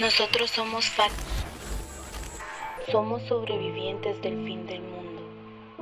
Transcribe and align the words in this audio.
Nosotros 0.00 0.48
somos 0.48 0.86
FAT. 0.86 1.12
Somos 2.90 3.20
sobrevivientes 3.24 4.18
del 4.22 4.46
fin 4.46 4.66
del 4.66 4.80
mundo. 4.80 5.20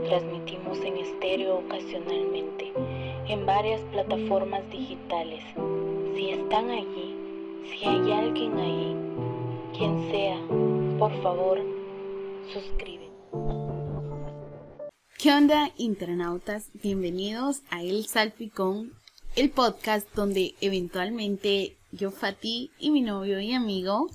Transmitimos 0.09 0.77
en 0.81 0.97
estéreo 0.97 1.59
ocasionalmente, 1.59 2.73
en 3.29 3.47
varias 3.47 3.81
plataformas 3.93 4.69
digitales. 4.71 5.45
Si 6.17 6.31
están 6.31 6.69
allí, 6.69 7.15
si 7.71 7.85
hay 7.85 8.11
alguien 8.11 8.59
ahí, 8.59 8.97
quien 9.79 10.11
sea, 10.11 10.37
por 10.99 11.23
favor, 11.23 11.61
suscribe. 12.53 13.09
¿Qué 15.17 15.33
onda, 15.33 15.71
internautas? 15.77 16.71
Bienvenidos 16.75 17.63
a 17.71 17.85
El 17.85 18.05
Salpicón, 18.07 18.95
el 19.37 19.51
podcast 19.51 20.13
donde 20.17 20.57
eventualmente 20.61 21.78
yo, 21.93 22.11
Fati, 22.11 22.71
y 22.79 22.91
mi 22.91 23.01
novio 23.01 23.41
y 23.41 23.53
amigo 23.53 24.11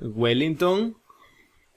Wellington. 0.00 0.96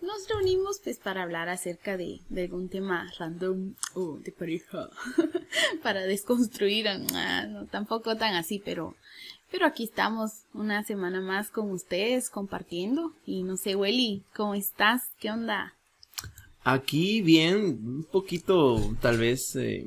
nos 0.01 0.27
reunimos 0.27 0.79
pues 0.83 0.97
para 0.97 1.23
hablar 1.23 1.49
acerca 1.49 1.97
de, 1.97 2.21
de 2.29 2.43
algún 2.43 2.69
tema 2.69 3.11
random 3.19 3.73
o 3.93 4.17
de 4.17 4.31
pareja, 4.31 4.89
para 5.83 6.01
desconstruir, 6.01 6.87
ah, 6.87 7.45
no, 7.47 7.65
tampoco 7.65 8.15
tan 8.15 8.35
así, 8.35 8.61
pero, 8.63 8.95
pero 9.51 9.65
aquí 9.65 9.83
estamos 9.83 10.43
una 10.53 10.83
semana 10.83 11.21
más 11.21 11.49
con 11.49 11.71
ustedes 11.71 12.29
compartiendo 12.29 13.13
y 13.25 13.43
no 13.43 13.57
sé, 13.57 13.75
Welly, 13.75 14.23
¿cómo 14.35 14.55
estás? 14.55 15.09
¿Qué 15.19 15.31
onda? 15.31 15.73
Aquí 16.63 17.21
bien, 17.21 17.79
un 17.85 18.07
poquito, 18.11 18.95
tal 18.99 19.19
vez, 19.19 19.55
eh, 19.55 19.85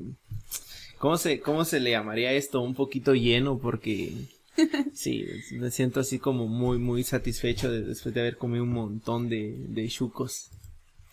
¿cómo, 0.99 1.17
se, 1.17 1.41
¿cómo 1.41 1.65
se 1.65 1.81
le 1.81 1.91
llamaría 1.91 2.33
esto? 2.33 2.61
Un 2.61 2.75
poquito 2.77 3.15
lleno 3.15 3.59
porque, 3.59 4.13
sí, 4.93 5.25
me 5.53 5.71
siento 5.71 6.01
así 6.01 6.19
como 6.19 6.47
muy, 6.49 6.79
muy 6.79 7.03
satisfecho 7.05 7.71
de- 7.71 7.83
después 7.83 8.15
de 8.15 8.21
haber 8.21 8.37
comido 8.39 8.65
un 8.65 8.73
montón 8.73 9.29
de, 9.29 9.55
de 9.69 9.89
chucos 9.89 10.51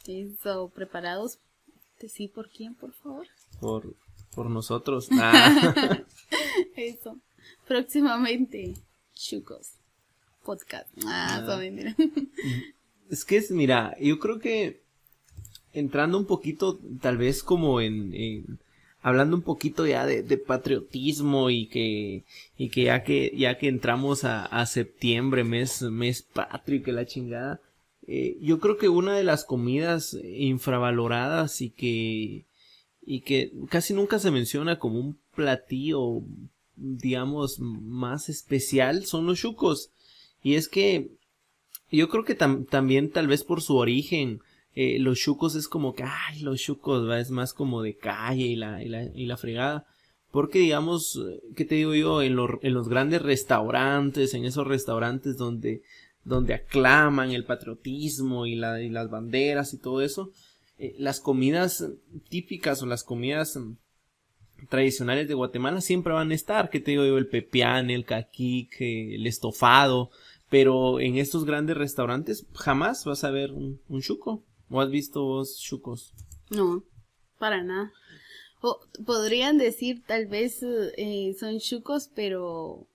¿Eso, 0.07 0.71
preparados? 0.75 1.39
Sí, 2.07 2.27
¿por 2.27 2.49
quién, 2.49 2.75
por 2.75 2.93
favor? 2.93 3.25
por, 3.59 3.95
por 4.35 4.49
nosotros. 4.49 5.07
Ah, 5.19 6.03
Eso. 6.75 7.17
Próximamente, 7.67 8.73
chucos. 9.13 9.71
Podcast. 10.43 10.87
Ah, 11.07 11.39
eso 11.43 11.57
mentira. 11.57 11.95
es 13.09 13.25
que 13.25 13.37
es, 13.37 13.49
mira, 13.51 13.95
yo 13.99 14.19
creo 14.19 14.39
que 14.39 14.81
entrando 15.73 16.17
un 16.19 16.25
poquito, 16.27 16.79
tal 17.01 17.17
vez 17.17 17.41
como 17.41 17.81
en, 17.81 18.13
en- 18.13 18.59
hablando 19.05 19.35
un 19.35 19.43
poquito 19.43 19.85
ya 19.85 20.03
de, 20.03 20.37
patriotismo 20.39 21.51
y 21.51 21.67
que, 21.67 22.23
y 22.57 22.69
que 22.69 22.85
ya 22.85 23.03
que, 23.03 23.31
ya 23.37 23.59
que 23.59 23.67
entramos 23.67 24.23
a, 24.23 24.65
septiembre, 24.65 25.43
mes, 25.43 25.83
mes 25.83 26.23
patrio 26.23 26.79
y 26.79 26.81
que 26.81 26.91
la 26.91 27.05
chingada, 27.05 27.61
eh, 28.07 28.35
yo 28.41 28.59
creo 28.59 28.77
que 28.77 28.89
una 28.89 29.15
de 29.15 29.23
las 29.23 29.45
comidas 29.45 30.17
infravaloradas 30.23 31.61
y 31.61 31.69
que, 31.69 32.45
y 33.05 33.19
que 33.21 33.51
casi 33.69 33.93
nunca 33.93 34.17
se 34.17 34.31
menciona 34.31 34.79
como 34.79 34.99
un 34.99 35.19
platillo, 35.35 36.23
digamos, 36.75 37.59
más 37.59 38.27
especial 38.27 39.05
son 39.05 39.27
los 39.27 39.39
chucos. 39.39 39.91
Y 40.41 40.55
es 40.55 40.67
que 40.67 41.11
yo 41.91 42.09
creo 42.09 42.25
que 42.25 42.35
tam- 42.35 42.67
también 42.67 43.11
tal 43.11 43.27
vez 43.27 43.43
por 43.43 43.61
su 43.61 43.75
origen, 43.75 44.41
eh, 44.75 44.99
los 44.99 45.17
chucos 45.19 45.55
es 45.55 45.69
como 45.69 45.93
que, 45.93 46.03
ay, 46.03 46.41
los 46.41 46.59
chucos, 46.59 47.07
¿va? 47.09 47.19
es 47.19 47.31
más 47.31 47.53
como 47.53 47.81
de 47.81 47.95
calle 47.95 48.43
y 48.43 48.55
la, 48.57 48.83
y 48.83 48.89
la, 48.89 49.03
y 49.03 49.25
la 49.25 49.37
fregada. 49.37 49.87
Porque 50.31 50.59
digamos, 50.59 51.17
eh, 51.25 51.41
¿qué 51.55 51.63
te 51.63 51.75
digo 51.75 51.95
yo? 51.95 52.21
En, 52.21 52.35
los 52.35 52.51
en 52.61 52.73
los 52.73 52.89
grandes 52.89 53.21
restaurantes, 53.21 54.33
en 54.33 54.43
esos 54.43 54.67
restaurantes 54.67 55.37
donde, 55.37 55.81
donde 56.25 56.55
aclaman 56.55 57.31
el 57.31 57.45
patriotismo 57.45 58.45
y, 58.45 58.55
la, 58.55 58.77
las 58.77 59.09
banderas 59.09 59.73
y 59.73 59.79
todo 59.79 60.01
eso, 60.01 60.31
eh, 60.77 60.93
las 60.99 61.21
comidas 61.21 61.85
típicas 62.27 62.83
o 62.83 62.85
las 62.85 63.05
comidas 63.05 63.55
mm, 63.55 63.77
tradicionales 64.67 65.29
de 65.29 65.35
Guatemala 65.35 65.79
siempre 65.79 66.11
van 66.11 66.31
a 66.31 66.35
estar, 66.35 66.69
¿qué 66.69 66.81
te 66.81 66.91
digo 66.91 67.05
yo? 67.05 67.17
El 67.17 67.27
pepián, 67.27 67.89
el 67.91 68.03
caquique, 68.03 69.15
el 69.15 69.25
estofado, 69.25 70.09
pero 70.49 70.99
en 70.99 71.17
estos 71.17 71.45
grandes 71.45 71.77
restaurantes 71.77 72.45
jamás 72.53 73.05
vas 73.05 73.23
a 73.23 73.31
ver 73.31 73.53
un, 73.53 73.79
un 73.87 74.01
chuco. 74.01 74.43
¿O 74.69 74.81
has 74.81 74.89
visto 74.89 75.23
vos 75.23 75.59
chucos? 75.59 76.13
No, 76.49 76.83
para 77.39 77.63
nada. 77.63 77.91
O, 78.61 78.79
podrían 79.05 79.57
decir, 79.57 80.03
tal 80.07 80.27
vez 80.27 80.59
eh, 80.97 81.35
son 81.39 81.59
chucos, 81.59 82.09
pero 82.15 82.87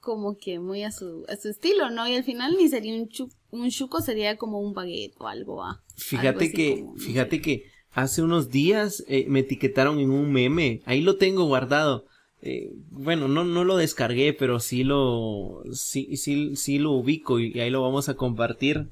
como 0.00 0.36
que 0.38 0.58
muy 0.60 0.84
a 0.84 0.92
su, 0.92 1.24
a 1.28 1.36
su 1.36 1.48
estilo, 1.50 1.90
¿no? 1.90 2.08
Y 2.08 2.16
al 2.16 2.24
final 2.24 2.56
ni 2.58 2.68
sería 2.68 2.94
un, 2.94 3.08
chu- 3.08 3.32
un 3.50 3.70
chuco, 3.70 4.00
sería 4.02 4.36
como 4.38 4.60
un 4.60 4.74
baguette 4.74 5.14
o 5.18 5.28
algo. 5.28 5.62
Algo 5.64 5.80
Fíjate 5.96 6.52
que, 6.52 6.64
como, 6.64 6.94
no 6.96 6.98
fíjate 6.98 7.40
sé. 7.40 7.42
que 7.42 7.64
hace 7.92 8.22
unos 8.22 8.50
días 8.50 9.04
eh, 9.08 9.26
me 9.28 9.40
etiquetaron 9.40 9.98
en 9.98 10.10
un 10.10 10.32
meme. 10.32 10.82
Ahí 10.84 11.00
lo 11.00 11.16
tengo 11.16 11.44
guardado. 11.44 12.06
Eh, 12.40 12.70
bueno, 12.90 13.26
no, 13.26 13.44
no 13.44 13.64
lo 13.64 13.76
descargué, 13.76 14.32
pero 14.32 14.60
sí 14.60 14.84
lo, 14.84 15.62
sí, 15.72 16.16
sí, 16.16 16.54
sí 16.56 16.78
lo 16.78 16.92
ubico 16.92 17.40
y 17.40 17.58
ahí 17.60 17.70
lo 17.70 17.82
vamos 17.82 18.08
a 18.08 18.14
compartir. 18.14 18.88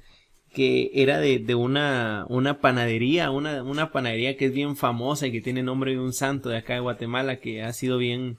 Que 0.57 0.91
era 0.95 1.19
de, 1.19 1.39
de 1.39 1.55
una, 1.55 2.25
una 2.31 2.61
panadería, 2.61 3.31
una, 3.31 3.63
una 3.63 3.93
panadería 3.93 4.39
que 4.39 4.47
es 4.47 4.55
bien 4.55 4.75
famosa 4.75 5.27
y 5.27 5.33
que 5.33 5.43
tiene 5.43 5.63
nombre 5.63 5.93
de 5.93 6.01
un 6.01 6.15
santo 6.15 6.49
de 6.49 6.57
acá 6.57 6.73
de 6.73 6.81
Guatemala 6.81 7.37
que 7.37 7.63
ha 7.63 7.73
sido 7.75 7.99
bien, 7.99 8.39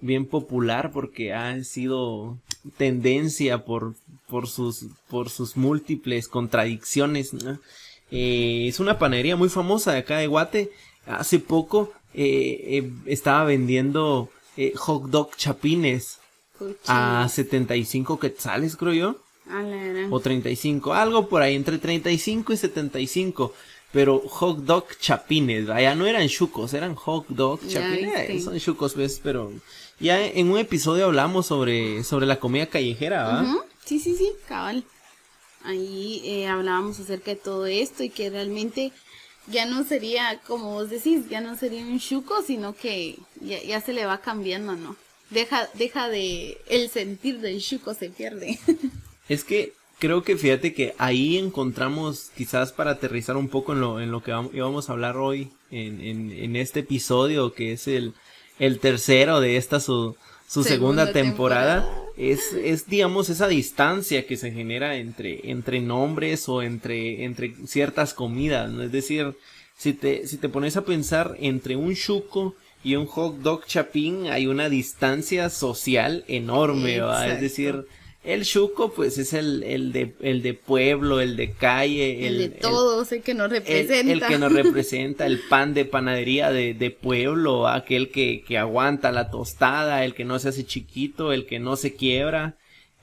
bien 0.00 0.24
popular 0.24 0.92
porque 0.92 1.34
ha 1.34 1.64
sido 1.64 2.38
tendencia 2.76 3.64
por, 3.64 3.96
por 4.28 4.46
sus, 4.46 4.86
por 5.10 5.30
sus 5.30 5.56
múltiples 5.56 6.28
contradicciones, 6.28 7.34
¿no? 7.34 7.58
Eh, 8.10 8.66
es 8.68 8.80
una 8.80 8.98
panadería 8.98 9.36
muy 9.36 9.48
famosa 9.48 9.92
de 9.92 9.98
acá 9.98 10.18
de 10.18 10.28
Guate. 10.28 10.70
Hace 11.06 11.40
poco 11.40 11.92
eh, 12.14 12.78
eh, 12.78 12.92
estaba 13.06 13.44
vendiendo 13.44 14.30
hot 14.76 15.04
dog 15.10 15.36
chapines 15.36 16.18
a 16.86 17.28
75 17.28 18.18
quetzales, 18.18 18.76
creo 18.76 18.92
yo. 18.92 19.16
O 20.10 20.20
35, 20.20 20.92
algo 20.92 21.28
por 21.28 21.42
ahí, 21.42 21.54
entre 21.54 21.78
35 21.78 22.52
y 22.52 22.56
75. 22.56 23.54
Pero 23.90 24.20
hot 24.20 24.58
dog 24.58 24.86
chapines, 25.00 25.70
allá 25.70 25.94
no 25.94 26.06
eran 26.06 26.28
chucos, 26.28 26.74
eran 26.74 26.94
hot 26.94 27.26
dog 27.28 27.60
chapines. 27.66 28.18
Eh, 28.18 28.32
viste. 28.32 28.40
son 28.40 28.58
chucos, 28.58 28.94
¿ves? 28.94 29.18
Pero 29.22 29.50
ya 29.98 30.22
en 30.26 30.50
un 30.50 30.58
episodio 30.58 31.06
hablamos 31.06 31.46
sobre, 31.46 32.04
sobre 32.04 32.26
la 32.26 32.38
comida 32.38 32.66
callejera, 32.66 33.24
¿va? 33.24 33.64
Sí, 33.84 33.98
sí, 33.98 34.14
sí, 34.14 34.30
cabal. 34.46 34.84
Ahí 35.64 36.20
eh, 36.24 36.46
hablábamos 36.46 37.00
acerca 37.00 37.30
de 37.30 37.36
todo 37.36 37.64
esto 37.64 38.02
y 38.02 38.10
que 38.10 38.28
realmente 38.28 38.92
ya 39.46 39.64
no 39.64 39.82
sería, 39.84 40.38
como 40.46 40.74
vos 40.74 40.90
decís, 40.90 41.28
ya 41.30 41.40
no 41.40 41.56
sería 41.56 41.82
un 41.82 41.98
chuco, 41.98 42.42
sino 42.42 42.74
que 42.74 43.18
ya, 43.40 43.62
ya 43.62 43.80
se 43.80 43.94
le 43.94 44.04
va 44.04 44.20
cambiando, 44.20 44.76
¿no? 44.76 44.96
Deja, 45.30 45.68
deja 45.74 46.08
de, 46.08 46.58
el 46.68 46.90
sentir 46.90 47.40
del 47.40 47.60
chuco 47.62 47.94
se 47.94 48.10
pierde. 48.10 48.58
Es 49.28 49.44
que 49.44 49.72
creo 49.98 50.22
que 50.22 50.36
fíjate 50.36 50.72
que 50.74 50.94
ahí 50.98 51.36
encontramos, 51.36 52.30
quizás 52.36 52.72
para 52.72 52.92
aterrizar 52.92 53.36
un 53.36 53.48
poco 53.48 53.72
en 53.72 53.80
lo, 53.80 54.00
en 54.00 54.10
lo 54.10 54.22
que 54.22 54.32
íbamos 54.52 54.88
a 54.88 54.92
hablar 54.92 55.16
hoy, 55.16 55.50
en, 55.70 56.00
en, 56.00 56.30
en 56.32 56.56
este 56.56 56.80
episodio, 56.80 57.52
que 57.52 57.72
es 57.72 57.88
el, 57.88 58.14
el 58.58 58.78
tercero 58.78 59.40
de 59.40 59.56
esta 59.56 59.80
su, 59.80 60.16
su 60.48 60.64
segunda, 60.64 61.06
Segunda 61.06 61.12
temporada, 61.12 61.80
temporada. 61.82 62.10
es, 62.16 62.52
es 62.54 62.86
digamos 62.88 63.28
esa 63.28 63.48
distancia 63.48 64.26
que 64.26 64.36
se 64.36 64.50
genera 64.50 64.96
entre, 64.96 65.50
entre 65.50 65.80
nombres 65.80 66.48
o 66.48 66.62
entre, 66.62 67.24
entre 67.24 67.54
ciertas 67.66 68.14
comidas, 68.14 68.70
¿no? 68.70 68.82
Es 68.82 68.92
decir, 68.92 69.34
si 69.76 69.92
te, 69.92 70.26
si 70.26 70.38
te 70.38 70.48
pones 70.48 70.76
a 70.76 70.84
pensar 70.84 71.36
entre 71.38 71.76
un 71.76 71.94
chuco 71.94 72.54
y 72.82 72.96
un 72.96 73.06
hot 73.06 73.38
dog 73.40 73.66
chapín 73.66 74.28
hay 74.28 74.46
una 74.46 74.68
distancia 74.68 75.50
social 75.50 76.24
enorme, 76.28 77.00
¿va? 77.00 77.28
Es 77.28 77.40
decir, 77.40 77.84
el 78.24 78.44
chuco 78.44 78.92
pues 78.92 79.16
es 79.18 79.32
el, 79.32 79.62
el 79.62 79.92
de, 79.92 80.14
el 80.20 80.42
de 80.42 80.54
pueblo, 80.54 81.20
el 81.20 81.36
de 81.36 81.52
calle, 81.52 82.26
El, 82.26 82.38
de 82.38 82.48
todos, 82.48 83.10
el 83.12 83.22
que 83.22 83.32
nos 83.34 83.46
el, 83.46 83.58
representa. 83.58 84.12
el 84.12 84.20
que 84.22 84.38
nos 84.38 84.52
representa, 84.52 85.26
el 85.26 85.40
pan 85.48 85.72
de 85.72 85.84
panadería 85.84 86.50
de, 86.50 86.74
de 86.74 86.90
pueblo, 86.90 87.68
aquel 87.68 88.10
que, 88.10 88.42
que 88.46 88.58
aguanta 88.58 89.12
la 89.12 89.30
tostada, 89.30 90.04
el 90.04 90.14
que 90.14 90.24
no 90.24 90.38
se 90.38 90.48
hace 90.48 90.66
chiquito, 90.66 91.32
el 91.32 91.46
que 91.46 91.58
no 91.58 91.76
se 91.76 91.94
quiebra, 91.94 92.56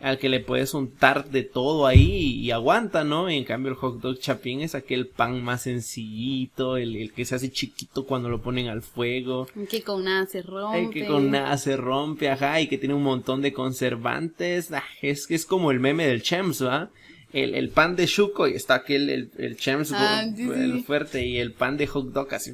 al 0.05 0.19
que 0.19 0.29
le 0.29 0.39
puedes 0.39 0.73
untar 0.75 1.29
de 1.31 1.41
todo 1.41 1.87
ahí 1.87 2.11
y, 2.11 2.39
y 2.45 2.51
aguanta, 2.51 3.03
¿no? 3.03 3.27
En 3.27 3.43
cambio 3.43 3.71
el 3.71 3.77
hot 3.77 3.99
dog 4.01 4.19
chapín 4.19 4.61
es 4.61 4.75
aquel 4.75 5.07
pan 5.07 5.43
más 5.43 5.63
sencillito, 5.63 6.77
el, 6.77 6.95
el 6.95 7.11
que 7.11 7.25
se 7.25 7.33
hace 7.35 7.51
chiquito 7.51 8.05
cuando 8.05 8.29
lo 8.29 8.39
ponen 8.41 8.67
al 8.67 8.83
fuego. 8.83 9.47
Que 9.69 9.81
con 9.81 10.03
nada 10.03 10.27
se 10.27 10.43
rompe. 10.43 10.79
El 10.83 10.89
que 10.91 11.05
con 11.07 11.31
nada 11.31 11.57
se 11.57 11.75
rompe, 11.75 12.29
ajá, 12.29 12.61
y 12.61 12.67
que 12.67 12.77
tiene 12.77 12.93
un 12.93 13.01
montón 13.03 13.41
de 13.41 13.51
conservantes. 13.51 14.71
ah, 14.71 14.83
es 15.01 15.25
que 15.27 15.35
es 15.35 15.45
como 15.45 15.71
el 15.71 15.79
meme 15.79 16.05
del 16.05 16.21
Chems, 16.21 16.63
¿va? 16.63 16.91
El, 17.33 17.53
el 17.55 17.69
pan 17.69 17.95
de 17.95 18.05
chuco 18.07 18.47
y 18.47 18.53
está 18.53 18.75
aquel, 18.75 19.09
el, 19.09 19.29
el 19.37 19.57
Chems 19.57 19.91
Ah, 19.93 20.23
sí, 20.35 20.47
sí. 20.47 20.83
fuerte 20.83 21.25
y 21.25 21.37
el 21.37 21.51
pan 21.51 21.75
de 21.77 21.87
hot 21.87 22.13
dog 22.13 22.33
así. 22.33 22.51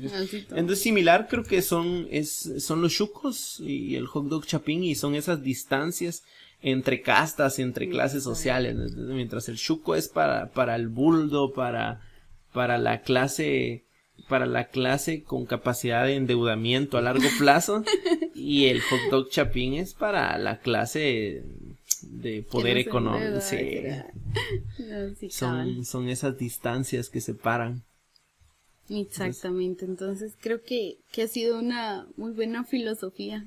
Entonces 0.51 0.79
similar 0.79 1.27
creo 1.29 1.43
que 1.43 1.61
son, 1.61 2.07
es, 2.09 2.49
son 2.59 2.81
los 2.81 2.93
chucos 2.93 3.59
y 3.59 3.95
el 3.95 4.07
hot 4.07 4.25
dog 4.27 4.45
chapín 4.47 4.83
y 4.83 4.95
son 4.95 5.13
esas 5.15 5.43
distancias 5.43 6.23
entre 6.61 7.01
castas, 7.01 7.59
entre 7.59 7.89
clases 7.89 8.23
sociales, 8.23 8.95
mientras 8.95 9.49
el 9.49 9.57
chuco 9.57 9.95
es 9.95 10.07
para, 10.07 10.51
para 10.51 10.75
el 10.75 10.89
buldo, 10.89 11.53
para, 11.53 12.01
para 12.53 12.77
la 12.77 13.01
clase, 13.01 13.85
para 14.29 14.45
la 14.45 14.67
clase 14.67 15.23
con 15.23 15.45
capacidad 15.45 16.05
de 16.05 16.15
endeudamiento 16.15 16.97
a 16.97 17.01
largo 17.01 17.27
plazo, 17.39 17.83
y 18.35 18.65
el 18.65 18.81
hot 18.81 18.99
dog 19.09 19.29
chapín 19.29 19.73
es 19.73 19.93
para 19.93 20.37
la 20.37 20.59
clase 20.59 21.43
de 22.03 22.43
poder 22.43 22.77
económico. 22.77 23.39
son, 25.29 25.85
son 25.85 26.09
esas 26.09 26.37
distancias 26.37 27.09
que 27.09 27.21
separan. 27.21 27.83
Exactamente, 28.89 29.85
entonces 29.85 30.33
creo 30.39 30.61
que, 30.61 30.97
que 31.11 31.23
ha 31.23 31.27
sido 31.27 31.57
una 31.57 32.07
muy 32.17 32.33
buena 32.33 32.65
filosofía 32.65 33.45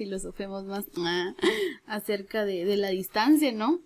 filosofemos 0.00 0.64
más 0.64 0.86
ah, 0.96 1.34
acerca 1.84 2.46
de, 2.46 2.74
la 2.78 2.88
distancia, 2.88 3.52
¿no? 3.52 3.80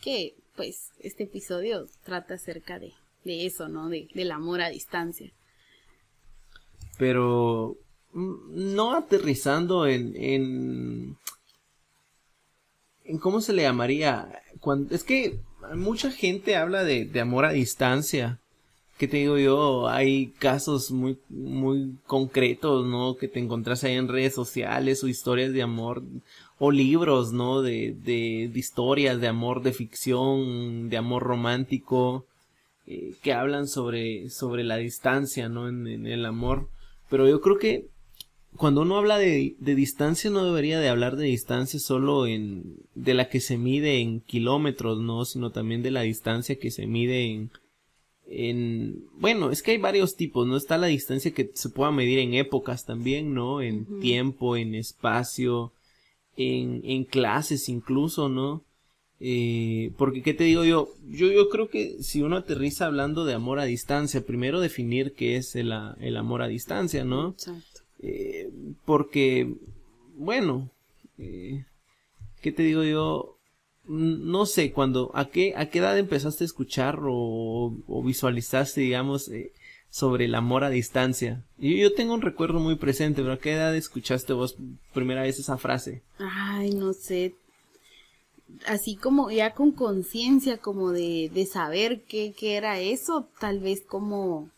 Que 0.00 0.34
pues 0.56 0.90
este 0.98 1.24
episodio 1.24 1.86
trata 2.02 2.34
acerca 2.34 2.80
de, 2.80 2.92
eso, 3.24 3.68
¿no? 3.68 3.88
De, 3.88 4.08
del 4.12 4.32
amor 4.32 4.62
a 4.62 4.68
distancia. 4.68 5.32
Pero 6.98 7.76
mm, 8.12 8.74
no 8.74 8.96
aterrizando 8.96 9.86
en, 9.86 10.16
en, 10.16 11.16
en 13.04 13.18
cómo 13.18 13.40
se 13.40 13.52
le 13.52 13.62
llamaría. 13.62 14.42
Cuando, 14.58 14.92
es 14.92 15.04
que 15.04 15.38
mucha 15.76 16.10
gente 16.10 16.56
habla 16.56 16.82
de, 16.82 17.04
de 17.04 17.20
amor 17.20 17.44
a 17.44 17.52
distancia 17.52 18.39
¿qué 19.00 19.08
te 19.08 19.16
digo 19.16 19.38
yo? 19.38 19.88
Hay 19.88 20.26
casos 20.38 20.90
muy, 20.90 21.16
muy 21.30 21.96
concretos, 22.06 22.86
¿no? 22.86 23.16
Que 23.16 23.28
te 23.28 23.40
encontrás 23.40 23.82
ahí 23.82 23.94
en 23.94 24.08
redes 24.08 24.34
sociales 24.34 25.02
o 25.02 25.08
historias 25.08 25.54
de 25.54 25.62
amor 25.62 26.02
o 26.58 26.70
libros, 26.70 27.32
¿no? 27.32 27.62
De, 27.62 27.96
de, 28.04 28.50
historias 28.54 29.18
de 29.18 29.26
amor 29.26 29.62
de 29.62 29.72
ficción, 29.72 30.90
de 30.90 30.98
amor 30.98 31.22
romántico, 31.22 32.26
eh, 32.86 33.14
que 33.22 33.32
hablan 33.32 33.68
sobre, 33.68 34.28
sobre 34.28 34.64
la 34.64 34.76
distancia, 34.76 35.48
¿no? 35.48 35.66
En, 35.66 35.86
en, 35.86 36.06
el 36.06 36.26
amor. 36.26 36.68
Pero 37.08 37.26
yo 37.26 37.40
creo 37.40 37.56
que 37.56 37.86
cuando 38.56 38.82
uno 38.82 38.98
habla 38.98 39.16
de, 39.16 39.54
de 39.58 39.74
distancia 39.74 40.28
no 40.28 40.44
debería 40.44 40.78
de 40.78 40.90
hablar 40.90 41.16
de 41.16 41.24
distancia 41.24 41.80
solo 41.80 42.26
en, 42.26 42.76
de 42.94 43.14
la 43.14 43.30
que 43.30 43.40
se 43.40 43.56
mide 43.56 44.00
en 44.00 44.20
kilómetros, 44.20 45.00
¿no? 45.00 45.24
Sino 45.24 45.52
también 45.52 45.82
de 45.82 45.90
la 45.90 46.02
distancia 46.02 46.58
que 46.58 46.70
se 46.70 46.86
mide 46.86 47.24
en, 47.32 47.50
en 48.30 49.04
bueno 49.18 49.50
es 49.50 49.60
que 49.60 49.72
hay 49.72 49.78
varios 49.78 50.14
tipos 50.14 50.46
no 50.46 50.56
está 50.56 50.78
la 50.78 50.86
distancia 50.86 51.32
que 51.32 51.50
se 51.52 51.68
pueda 51.68 51.90
medir 51.90 52.20
en 52.20 52.34
épocas 52.34 52.86
también 52.86 53.34
no 53.34 53.60
en 53.60 53.98
tiempo 54.00 54.56
en 54.56 54.76
espacio 54.76 55.72
en, 56.36 56.80
en 56.84 57.02
clases 57.04 57.68
incluso 57.68 58.28
no 58.28 58.62
eh, 59.18 59.90
porque 59.98 60.22
qué 60.22 60.32
te 60.32 60.44
digo 60.44 60.64
yo 60.64 60.90
yo 61.08 61.32
yo 61.32 61.48
creo 61.48 61.68
que 61.68 62.00
si 62.04 62.22
uno 62.22 62.36
aterriza 62.36 62.86
hablando 62.86 63.24
de 63.24 63.34
amor 63.34 63.58
a 63.58 63.64
distancia 63.64 64.24
primero 64.24 64.60
definir 64.60 65.12
qué 65.14 65.34
es 65.34 65.56
el, 65.56 65.72
el 65.98 66.16
amor 66.16 66.42
a 66.42 66.46
distancia 66.46 67.04
no 67.04 67.30
Exacto. 67.30 67.80
Eh, 67.98 68.48
porque 68.84 69.52
bueno 70.14 70.70
eh, 71.18 71.64
qué 72.40 72.52
te 72.52 72.62
digo 72.62 72.84
yo 72.84 73.39
no 73.90 74.46
sé, 74.46 74.72
cuando, 74.72 75.10
¿a 75.14 75.30
qué, 75.30 75.52
a 75.56 75.66
qué 75.66 75.80
edad 75.80 75.98
empezaste 75.98 76.44
a 76.44 76.46
escuchar 76.46 77.00
o, 77.02 77.74
visualizaste, 78.04 78.82
digamos, 78.82 79.28
eh, 79.28 79.52
sobre 79.90 80.26
el 80.26 80.36
amor 80.36 80.62
a 80.62 80.70
distancia? 80.70 81.42
Yo, 81.58 81.70
yo 81.70 81.92
tengo 81.92 82.14
un 82.14 82.22
recuerdo 82.22 82.60
muy 82.60 82.76
presente, 82.76 83.20
pero 83.20 83.34
¿a 83.34 83.38
qué 83.38 83.54
edad 83.54 83.74
escuchaste 83.74 84.32
vos 84.32 84.56
primera 84.94 85.22
vez 85.22 85.40
esa 85.40 85.58
frase? 85.58 86.02
Ay, 86.18 86.70
no 86.70 86.92
sé. 86.92 87.34
Así 88.64 88.94
como 88.94 89.32
ya 89.32 89.54
con 89.54 89.72
conciencia, 89.72 90.58
como 90.58 90.92
de, 90.92 91.28
de 91.34 91.46
saber 91.46 92.02
qué, 92.02 92.32
qué 92.38 92.56
era 92.56 92.78
eso, 92.78 93.28
tal 93.40 93.58
vez 93.58 93.82
como 93.84 94.50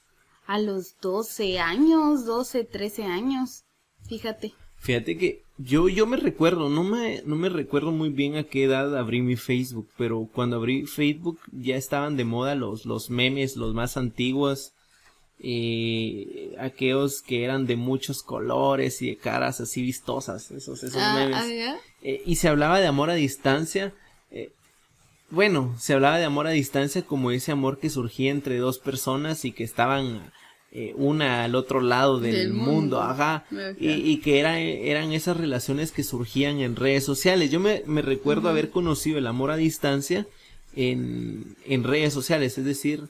a 0.46 0.58
los 0.58 0.96
12 1.00 1.58
años, 1.58 2.26
12, 2.26 2.64
13 2.64 3.05
años, 3.05 3.64
fíjate. 4.06 4.52
Fíjate 4.82 5.17
que 5.17 5.44
yo, 5.58 5.88
yo 5.88 6.08
me 6.08 6.17
recuerdo, 6.17 6.69
no 6.69 6.82
me, 6.82 7.23
no 7.25 7.37
me 7.37 7.49
recuerdo 7.49 7.93
muy 7.93 8.08
bien 8.08 8.34
a 8.34 8.43
qué 8.43 8.64
edad 8.64 8.99
abrí 8.99 9.23
mi 9.23 9.37
Facebook, 9.37 9.88
pero 9.96 10.29
cuando 10.32 10.56
abrí 10.56 10.87
Facebook 10.87 11.38
ya 11.52 11.76
estaban 11.76 12.17
de 12.17 12.25
moda 12.25 12.56
los, 12.56 12.84
los 12.84 13.08
memes, 13.08 13.56
los 13.56 13.75
más 13.75 13.96
antiguos, 13.96 14.73
eh, 15.38 16.56
aquellos 16.58 17.23
que 17.23 17.44
eran 17.44 17.64
de 17.67 17.76
muchos 17.76 18.25
colores 18.25 19.00
y 19.02 19.11
de 19.11 19.17
caras 19.17 19.61
así 19.61 19.82
vistosas, 19.82 20.50
esos, 20.50 20.82
esos 20.82 21.00
ah, 21.00 21.14
memes. 21.14 21.37
Ah, 21.37 21.76
eh, 22.02 22.20
y 22.26 22.34
se 22.37 22.49
hablaba 22.49 22.81
de 22.81 22.88
amor 22.88 23.08
a 23.08 23.14
distancia. 23.14 23.94
Eh, 24.32 24.50
bueno, 25.31 25.76
se 25.79 25.94
hablaba 25.94 26.19
de 26.19 26.25
amor 26.25 26.49
a 26.49 26.50
distancia 26.50 27.02
como 27.02 27.31
ese 27.31 27.52
amor 27.52 27.79
que 27.79 27.88
surgía 27.88 28.32
entre 28.32 28.58
dos 28.58 28.81
personas 28.81 29.44
y 29.44 29.52
que 29.52 29.62
estaban 29.62 30.32
eh, 30.74 30.94
una 30.96 31.44
al 31.44 31.54
otro 31.54 31.82
lado 31.82 32.19
del, 32.19 32.54
mundo, 32.54 33.02
ajá, 33.02 33.44
y, 33.78 34.16
que 34.19 34.40
era, 34.40 34.58
eran 34.58 35.12
esas 35.12 35.36
relaciones 35.36 35.92
que 35.92 36.02
surgían 36.02 36.60
en 36.60 36.76
redes 36.76 37.04
sociales. 37.04 37.50
Yo 37.50 37.60
me, 37.60 37.82
me 37.84 38.00
recuerdo 38.00 38.48
haber 38.48 38.70
conocido 38.70 39.19
el 39.19 39.26
amor 39.26 39.50
a 39.50 39.56
distancia 39.56 40.26
en, 40.74 41.56
en 41.66 41.84
redes 41.84 42.14
sociales, 42.14 42.56
es 42.56 42.64
decir, 42.64 43.02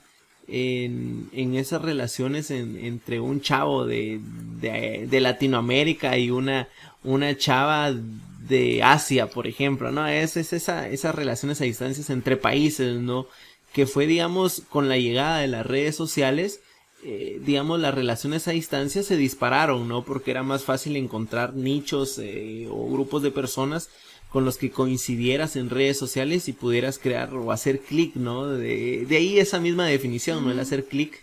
en, 0.49 1.31
en 1.33 1.55
esas 1.55 1.83
relaciones 1.83 2.51
entre 2.51 3.21
un 3.21 3.41
chavo 3.41 3.87
de, 3.87 4.21
de, 4.61 5.07
de, 5.09 5.21
Latinoamérica 5.21 6.19
y 6.19 6.31
una, 6.31 6.67
una 7.05 7.37
chava 7.37 7.93
de 7.93 8.83
Asia, 8.83 9.31
por 9.31 9.47
ejemplo, 9.47 9.93
¿no? 9.93 10.07
Es, 10.09 10.37
es 10.37 10.53
esa, 10.53 10.89
esas 10.89 11.15
relaciones 11.15 11.61
a 11.61 11.65
distancias 11.65 12.11
entre 12.11 12.37
países, 12.37 13.01
¿no? 13.01 13.29
Que 13.73 13.87
fue, 13.87 14.09
digamos, 14.09 14.63
con 14.69 14.89
la 14.89 14.99
llegada 14.99 15.39
de 15.39 15.47
las 15.47 15.65
redes 15.65 15.95
sociales, 15.95 16.61
eh, 17.05 17.41
digamos, 17.45 17.81
las 17.81 17.95
relaciones 17.95 18.47
a 18.47 18.53
distancia 18.53 19.03
se 19.03 19.17
dispararon, 19.17 19.89
¿no? 19.89 20.05
Porque 20.05 20.31
era 20.31 20.45
más 20.45 20.63
fácil 20.63 20.97
encontrar 20.97 21.55
nichos 21.55 22.19
eh, 22.19 22.69
o 22.71 22.89
grupos 22.91 23.23
de 23.25 23.33
personas 23.33 23.91
con 24.31 24.45
los 24.45 24.57
que 24.57 24.71
coincidieras 24.71 25.57
en 25.57 25.69
redes 25.69 25.99
sociales 25.99 26.49
y 26.49 26.53
pudieras 26.53 27.01
crear 27.01 27.35
o 27.35 27.51
hacer 27.51 27.81
clic, 27.81 28.15
¿no? 28.15 28.47
De, 28.47 29.05
de, 29.05 29.17
ahí 29.17 29.41
esa 29.41 29.59
misma 29.59 29.87
definición, 29.87 30.45
¿no? 30.45 30.53
El 30.53 30.61
hacer 30.61 30.85
clic 30.85 31.21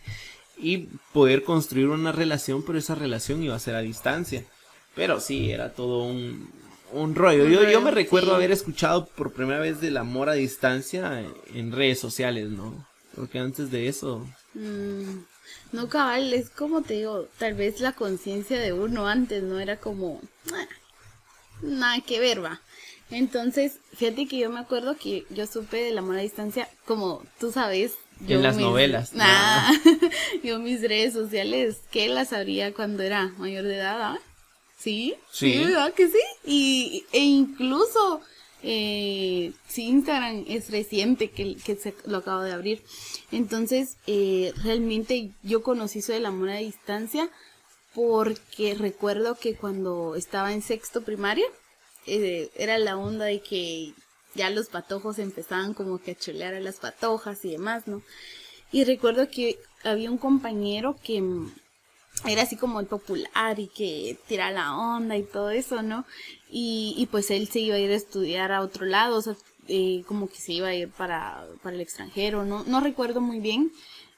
y 0.57 0.89
poder 1.13 1.43
construir 1.43 1.87
una 1.87 2.11
relación, 2.11 2.61
pero 2.61 2.77
esa 2.77 2.95
relación 2.95 3.41
iba 3.41 3.55
a 3.55 3.59
ser 3.59 3.75
a 3.75 3.81
distancia. 3.81 4.43
Pero 4.95 5.21
sí, 5.21 5.49
era 5.49 5.73
todo 5.73 6.03
un, 6.03 6.49
un 6.91 7.15
rollo. 7.15 7.47
Yo, 7.47 7.63
yo 7.69 7.79
me 7.79 7.91
recuerdo 7.91 8.35
haber 8.35 8.51
escuchado 8.51 9.05
por 9.05 9.31
primera 9.31 9.61
vez 9.61 9.79
del 9.79 9.95
amor 9.95 10.29
a 10.29 10.33
distancia 10.33 11.23
en 11.53 11.71
redes 11.71 11.99
sociales, 11.99 12.49
¿no? 12.49 12.85
Porque 13.15 13.39
antes 13.39 13.71
de 13.71 13.87
eso... 13.87 14.27
Mm. 14.53 15.19
No, 15.71 15.87
cabal, 15.87 16.33
es 16.33 16.49
como 16.49 16.81
te 16.81 16.95
digo, 16.95 17.27
tal 17.37 17.53
vez 17.53 17.79
la 17.79 17.93
conciencia 17.93 18.59
de 18.59 18.73
uno 18.73 19.07
antes 19.07 19.43
no 19.43 19.59
era 19.59 19.77
como 19.77 20.21
ah, 20.53 20.67
nada 21.61 22.01
que 22.01 22.19
ver, 22.19 22.43
va. 22.43 22.61
Entonces, 23.11 23.79
fíjate 23.95 24.27
que 24.27 24.37
yo 24.37 24.49
me 24.49 24.59
acuerdo 24.59 24.95
que 24.95 25.25
yo 25.29 25.47
supe 25.47 25.77
del 25.77 25.97
amor 25.97 26.17
a 26.17 26.21
distancia, 26.21 26.69
como 26.85 27.23
tú 27.39 27.51
sabes. 27.51 27.93
Yo 28.27 28.37
en 28.37 28.43
las 28.43 28.57
novelas. 28.57 29.13
Nah, 29.13 29.71
yo 30.43 30.59
mis 30.59 30.81
redes 30.81 31.13
sociales, 31.13 31.81
que 31.91 32.07
las 32.07 32.33
abría 32.33 32.73
cuando 32.73 33.03
era 33.03 33.29
mayor 33.37 33.63
de 33.63 33.77
edad, 33.77 34.01
¿ah? 34.01 34.19
¿Sí? 34.77 35.15
Sí. 35.31 35.53
¿Sí? 35.53 35.65
¿verdad 35.65 35.93
que 35.93 36.07
sí? 36.07 36.21
Y, 36.45 37.05
e 37.11 37.19
incluso 37.19 38.21
eh, 38.61 39.53
Instagram 39.75 40.45
es 40.47 40.69
reciente 40.69 41.29
que, 41.29 41.55
que 41.55 41.75
se 41.75 41.95
lo 42.05 42.17
acabo 42.17 42.41
de 42.41 42.51
abrir. 42.51 42.83
Entonces, 43.31 43.97
eh, 44.07 44.53
realmente 44.63 45.31
yo 45.43 45.63
conocí 45.63 45.99
eso 45.99 46.13
del 46.13 46.25
amor 46.25 46.49
a 46.49 46.57
distancia 46.57 47.29
porque 47.93 48.75
recuerdo 48.75 49.35
que 49.35 49.55
cuando 49.55 50.15
estaba 50.15 50.53
en 50.53 50.61
sexto 50.61 51.01
primaria, 51.01 51.45
eh, 52.05 52.49
era 52.55 52.77
la 52.77 52.97
onda 52.97 53.25
de 53.25 53.41
que 53.41 53.93
ya 54.35 54.49
los 54.49 54.67
patojos 54.67 55.19
empezaban 55.19 55.73
como 55.73 55.99
que 55.99 56.11
a 56.11 56.15
chulear 56.15 56.53
a 56.53 56.59
las 56.59 56.77
patojas 56.77 57.43
y 57.45 57.51
demás, 57.51 57.87
¿no? 57.87 58.01
Y 58.71 58.83
recuerdo 58.83 59.29
que 59.29 59.59
había 59.83 60.11
un 60.11 60.17
compañero 60.17 60.95
que 61.03 61.23
era 62.25 62.43
así 62.43 62.55
como 62.55 62.79
el 62.79 62.87
popular 62.87 63.59
y 63.59 63.67
que 63.67 64.17
tira 64.27 64.51
la 64.51 64.75
onda 64.75 65.17
y 65.17 65.23
todo 65.23 65.51
eso, 65.51 65.81
¿no? 65.81 66.05
Y, 66.51 66.93
y 66.97 67.05
pues 67.05 67.31
él 67.31 67.47
se 67.47 67.59
iba 67.59 67.75
a 67.75 67.79
ir 67.79 67.91
a 67.91 67.95
estudiar 67.95 68.51
a 68.51 68.61
otro 68.61 68.85
lado, 68.85 69.17
o 69.17 69.21
sea, 69.21 69.35
eh, 69.67 70.03
como 70.07 70.27
que 70.27 70.37
se 70.37 70.53
iba 70.53 70.67
a 70.69 70.75
ir 70.75 70.89
para, 70.89 71.45
para 71.61 71.75
el 71.75 71.81
extranjero, 71.81 72.43
¿no? 72.43 72.63
No 72.63 72.79
recuerdo 72.81 73.21
muy 73.21 73.39
bien. 73.39 73.71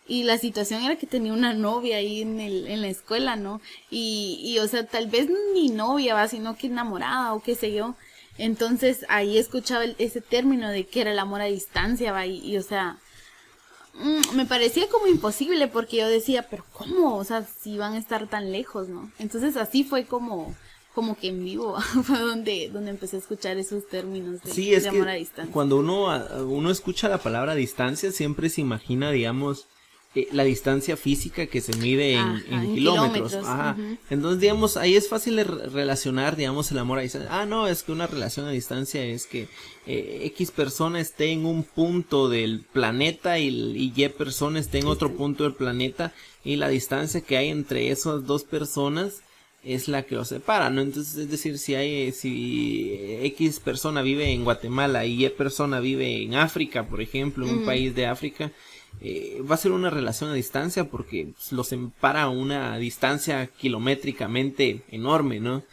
Y 0.07 0.23
la 0.23 0.37
situación 0.37 0.83
era 0.83 0.95
que 0.95 1.07
tenía 1.07 1.31
una 1.31 1.53
novia 1.53 1.97
ahí 1.97 2.21
en, 2.21 2.39
el, 2.39 2.67
en 2.67 2.81
la 2.81 2.87
escuela, 2.87 3.35
¿no? 3.35 3.61
Y, 3.89 4.39
y, 4.43 4.59
o 4.59 4.67
sea, 4.67 4.85
tal 4.85 5.07
vez 5.07 5.29
ni 5.53 5.69
novia, 5.69 6.15
va, 6.15 6.27
sino 6.27 6.57
que 6.57 6.67
enamorada 6.67 7.33
o 7.33 7.41
qué 7.41 7.55
sé 7.55 7.71
yo. 7.71 7.95
Entonces 8.37 9.05
ahí 9.09 9.37
escuchaba 9.37 9.85
ese 9.99 10.21
término 10.21 10.69
de 10.69 10.87
que 10.87 11.01
era 11.01 11.11
el 11.11 11.19
amor 11.19 11.41
a 11.41 11.45
distancia, 11.45 12.11
va, 12.11 12.25
y, 12.25 12.57
o 12.57 12.63
sea, 12.63 12.97
me 14.33 14.45
parecía 14.45 14.87
como 14.89 15.07
imposible 15.07 15.67
porque 15.67 15.97
yo 15.97 16.07
decía, 16.07 16.47
pero 16.49 16.65
¿cómo? 16.73 17.17
O 17.17 17.23
sea, 17.23 17.43
si 17.43 17.77
van 17.77 17.93
a 17.93 17.97
estar 17.97 18.27
tan 18.27 18.51
lejos, 18.51 18.87
¿no? 18.87 19.11
Entonces 19.19 19.57
así 19.57 19.83
fue 19.83 20.05
como, 20.05 20.55
como 20.93 21.15
que 21.17 21.29
en 21.29 21.43
vivo 21.43 21.79
fue 22.03 22.19
donde, 22.19 22.69
donde 22.71 22.91
empecé 22.91 23.17
a 23.17 23.19
escuchar 23.19 23.57
esos 23.57 23.87
términos 23.87 24.41
de, 24.41 24.51
sí, 24.51 24.73
es 24.73 24.83
de 24.83 24.89
que 24.89 24.95
amor 24.97 25.09
a 25.09 25.13
distancia. 25.13 25.53
Cuando 25.53 25.77
uno, 25.77 26.07
uno 26.45 26.71
escucha 26.71 27.09
la 27.09 27.17
palabra 27.17 27.55
distancia, 27.55 28.11
siempre 28.11 28.49
se 28.49 28.61
imagina, 28.61 29.11
digamos, 29.11 29.67
eh, 30.13 30.27
la 30.31 30.43
distancia 30.43 30.97
física 30.97 31.47
que 31.47 31.61
se 31.61 31.75
mide 31.77 32.13
en, 32.13 32.19
Ajá, 32.19 32.43
en 32.49 32.53
en 32.63 32.75
kilómetros. 32.75 33.29
kilómetros, 33.31 33.45
Ajá. 33.45 33.77
Entonces, 34.09 34.41
digamos, 34.41 34.75
ahí 34.77 34.95
es 34.95 35.07
fácil 35.07 35.37
de 35.37 35.43
re- 35.45 35.69
relacionar, 35.69 36.35
digamos, 36.35 36.71
el 36.71 36.79
amor 36.79 36.99
a 36.99 37.01
distancia. 37.01 37.29
Ah, 37.31 37.45
no, 37.45 37.67
es 37.67 37.83
que 37.83 37.91
una 37.93 38.07
relación 38.07 38.45
a 38.45 38.51
distancia 38.51 39.03
es 39.05 39.25
que 39.25 39.47
eh, 39.87 40.21
X 40.25 40.51
persona 40.51 40.99
esté 40.99 41.31
en 41.31 41.45
un 41.45 41.63
punto 41.63 42.27
del 42.29 42.59
planeta 42.61 43.39
y, 43.39 43.47
y 43.49 43.93
Y 43.95 44.09
persona 44.09 44.59
esté 44.59 44.79
en 44.79 44.87
otro 44.87 45.13
punto 45.13 45.43
del 45.45 45.53
planeta 45.53 46.13
y 46.43 46.55
la 46.57 46.67
distancia 46.69 47.21
que 47.21 47.37
hay 47.37 47.47
entre 47.49 47.89
esas 47.91 48.25
dos 48.25 48.43
personas 48.43 49.21
es 49.63 49.87
la 49.87 50.01
que 50.03 50.15
los 50.15 50.27
separa, 50.29 50.71
¿no? 50.71 50.81
Entonces, 50.81 51.15
es 51.17 51.29
decir, 51.29 51.59
si 51.59 51.75
hay, 51.75 52.11
si 52.11 52.91
X 53.23 53.59
persona 53.59 54.01
vive 54.01 54.31
en 54.31 54.43
Guatemala 54.43 55.05
y 55.05 55.23
Y 55.23 55.29
persona 55.29 55.79
vive 55.79 56.23
en 56.23 56.33
África, 56.33 56.87
por 56.87 56.99
ejemplo, 56.99 57.45
en 57.47 57.59
un 57.59 57.65
país 57.65 57.93
de 57.93 58.07
África, 58.07 58.51
eh, 58.99 59.41
va 59.49 59.55
a 59.55 59.57
ser 59.57 59.71
una 59.71 59.89
relación 59.89 60.29
a 60.29 60.33
distancia 60.33 60.85
porque 60.89 61.33
los 61.51 61.67
separa 61.67 62.27
una 62.29 62.77
distancia 62.77 63.47
kilométricamente 63.47 64.83
enorme, 64.89 65.39
¿no? 65.39 65.63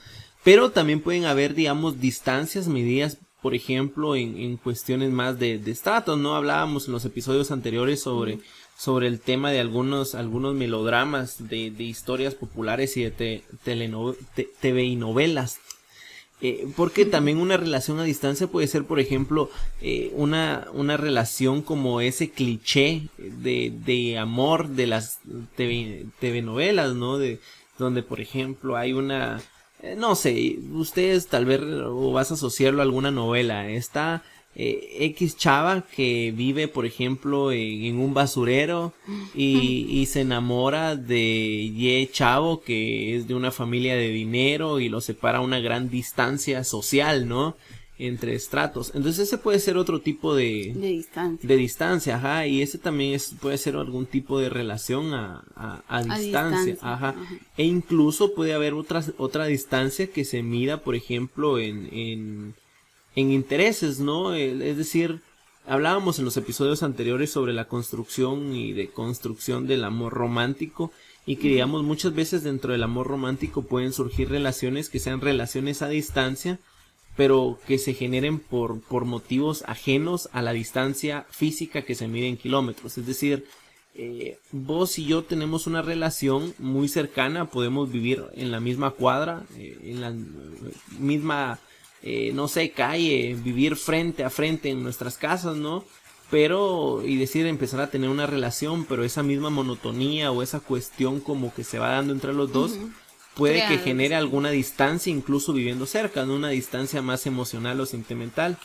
Pero 0.45 0.71
también 0.71 1.01
pueden 1.01 1.25
haber, 1.25 1.55
digamos, 1.55 2.01
distancias 2.01 2.69
medidas, 2.69 3.19
por 3.43 3.55
ejemplo, 3.55 4.17
en, 4.17 4.39
en 4.39 4.57
cuestiones 4.57 5.11
más 5.11 5.39
de, 5.39 5.59
de 5.59 5.71
estratos, 5.71 6.19
¿no? 6.19 6.35
Hablábamos 6.37 6.87
en 6.87 6.93
los 6.93 7.05
episodios 7.05 7.51
anteriores 7.51 8.01
sobre, 8.03 8.39
sobre 8.77 9.09
el 9.09 9.21
tema 9.21 9.51
de 9.51 9.61
algunos, 9.61 10.15
algunos 10.15 10.55
melodramas 10.55 11.49
de, 11.49 11.71
de 11.71 11.85
historias 11.85 12.35
populares 12.35 12.97
y 12.97 13.03
de 13.03 13.11
te- 13.11 13.43
teleno- 13.65 14.17
te- 14.35 14.49
TV 14.61 14.85
y 14.85 14.97
novelas. 14.97 15.59
Eh, 16.41 16.69
porque 16.77 17.05
también 17.05 17.39
una 17.39 17.57
relación 17.57 17.99
a 17.99 18.05
distancia 18.05 18.47
puede 18.47 18.69
ser, 18.69 18.85
por 18.85 19.01
ejemplo, 19.01 19.51
eh, 19.81 20.13
una, 20.15 20.69
una 20.73 20.97
relación 20.97 21.63
como 21.63 22.01
ese 22.01 22.31
cliché 22.31 23.09
de, 23.19 23.73
de 23.85 24.19
amor 24.19 24.69
de 24.69 24.87
las 24.87 25.19
TV, 25.57 26.43
novelas, 26.43 26.95
¿no? 26.95 27.19
De, 27.19 27.41
donde, 27.77 28.05
por 28.05 28.21
ejemplo, 28.21 28.77
hay 28.77 28.93
una, 28.93 29.41
eh, 29.83 29.97
no 29.97 30.15
sé, 30.15 30.59
ustedes 30.73 31.27
tal 31.27 31.45
vez 31.45 31.61
o 31.61 32.13
vas 32.13 32.31
a 32.31 32.35
asociarlo 32.35 32.81
a 32.81 32.85
alguna 32.85 33.11
novela. 33.11 33.69
Está 33.69 34.23
eh, 34.61 35.07
X 35.13 35.37
chava 35.37 35.87
que 35.95 36.33
vive, 36.37 36.67
por 36.67 36.85
ejemplo, 36.85 37.53
en, 37.53 37.85
en 37.85 37.99
un 38.01 38.13
basurero 38.13 38.93
y, 39.33 39.87
y 39.89 40.07
se 40.07 40.23
enamora 40.23 40.97
de 40.97 41.17
Y 41.17 42.07
chavo 42.09 42.61
que 42.61 43.15
es 43.15 43.29
de 43.29 43.35
una 43.37 43.53
familia 43.53 43.95
de 43.95 44.09
dinero 44.11 44.81
y 44.81 44.89
lo 44.89 45.01
separa 45.01 45.41
una 45.41 45.61
gran 45.61 45.89
distancia 45.91 46.65
social, 46.65 47.29
¿no? 47.29 47.57
Entre 48.01 48.35
estratos. 48.35 48.91
Entonces 48.95 49.29
ese 49.29 49.39
puede 49.39 49.61
ser 49.61 49.77
otro 49.77 50.01
tipo 50.01 50.35
de, 50.35 50.73
de 50.75 50.89
distancia. 50.89 51.49
de 51.49 51.57
distancia, 51.57 52.17
ajá, 52.17 52.47
y 52.49 52.61
ese 52.63 52.79
también 52.79 53.15
es, 53.15 53.35
puede 53.41 53.59
ser 53.59 53.77
algún 53.77 54.07
tipo 54.07 54.41
de 54.41 54.49
relación 54.49 55.15
a, 55.15 55.45
a, 55.55 55.83
a 55.89 56.03
distancia, 56.03 56.65
distancia, 56.65 56.77
ajá. 56.81 57.09
ajá. 57.11 57.15
E 57.57 57.65
incluso 57.65 58.35
puede 58.35 58.55
haber 58.55 58.75
otra, 58.75 59.05
otra 59.19 59.47
distancia 59.47 60.09
que 60.09 60.25
se 60.25 60.43
mida, 60.43 60.83
por 60.83 60.97
ejemplo, 60.97 61.59
en, 61.61 61.89
en, 61.93 62.55
en 63.15 63.33
intereses, 63.33 64.01
¿no? 64.01 64.35
Es 64.35 64.77
decir, 64.77 65.21
hablábamos 65.67 66.19
en 66.19 66.25
los 66.25 66.37
episodios 66.37 66.83
anteriores 66.83 67.31
sobre 67.31 67.53
la 67.53 67.67
construcción 67.67 68.55
y 68.55 68.73
de 68.73 68.89
construcción 68.91 69.67
del 69.67 69.85
amor 69.85 70.13
romántico 70.13 70.93
y 71.27 71.37
que 71.37 71.49
digamos 71.49 71.83
muchas 71.83 72.15
veces 72.15 72.43
dentro 72.43 72.73
del 72.73 72.83
amor 72.83 73.07
romántico 73.07 73.63
pueden 73.63 73.93
surgir 73.93 74.31
relaciones 74.31 74.89
que 74.89 75.01
sean 75.01 75.21
relaciones 75.21 75.83
a 75.83 75.89
distancia 75.89 76.59
pero 77.19 77.59
que 77.67 77.79
se 77.79 77.95
generen 77.95 78.39
por, 78.39 78.81
por 78.81 79.05
motivos 79.05 79.65
ajenos 79.67 80.29
a 80.33 80.41
la 80.41 80.53
distancia 80.53 81.27
física 81.31 81.83
que 81.83 81.97
se 81.97 82.07
mide 82.07 82.29
en 82.29 82.37
kilómetros. 82.37 82.97
Es 82.97 83.07
decir, 83.07 83.45
eh, 83.97 84.39
vos 84.53 85.01
y 85.01 85.07
yo 85.07 85.25
tenemos 85.25 85.67
una 85.67 85.83
relación 85.83 86.55
muy 86.61 86.87
cercana, 86.87 87.47
podemos 87.47 87.91
vivir 87.91 88.23
en 88.35 88.53
la 88.53 88.61
misma 88.61 88.93
cuadra, 88.93 89.43
eh, 89.57 89.77
en 89.83 90.01
la 90.01 90.15
misma, 91.01 91.59
eh, 92.03 92.33
no 92.35 92.49
sé, 92.49 92.71
calle, 92.71 93.37
vivir 93.43 93.77
frente 93.77 94.25
a 94.25 94.31
frente 94.31 94.71
en 94.71 94.83
nuestras 94.83 95.19
casas, 95.19 95.57
¿no? 95.57 95.85
Pero, 96.31 97.03
y 97.05 97.17
decir, 97.17 97.47
empezar 97.47 97.81
a 97.81 97.91
tener 97.91 98.11
una 98.11 98.27
relación, 98.27 98.85
pero 98.85 99.03
esa 99.03 99.23
misma 99.23 99.51
monotonía 99.51 100.31
o 100.31 100.43
esa 100.43 100.61
cuestión 100.61 101.21
como 101.21 101.55
que 101.55 101.65
se 101.65 101.79
va 101.79 101.89
dando 101.89 102.13
entre 102.13 102.35
los 102.35 102.53
dos, 102.53 102.79
puede 103.35 103.67
que 103.67 103.79
genere 103.79 104.15
alguna 104.15 104.51
distancia, 104.51 105.11
incluso 105.11 105.55
viviendo 105.55 105.87
cerca, 105.87 106.27
¿no? 106.27 106.35
Una 106.35 106.51
distancia 106.51 107.01
más 107.01 107.27
emocional 107.27 107.81
o 107.81 107.87
sentimental. 107.87 108.59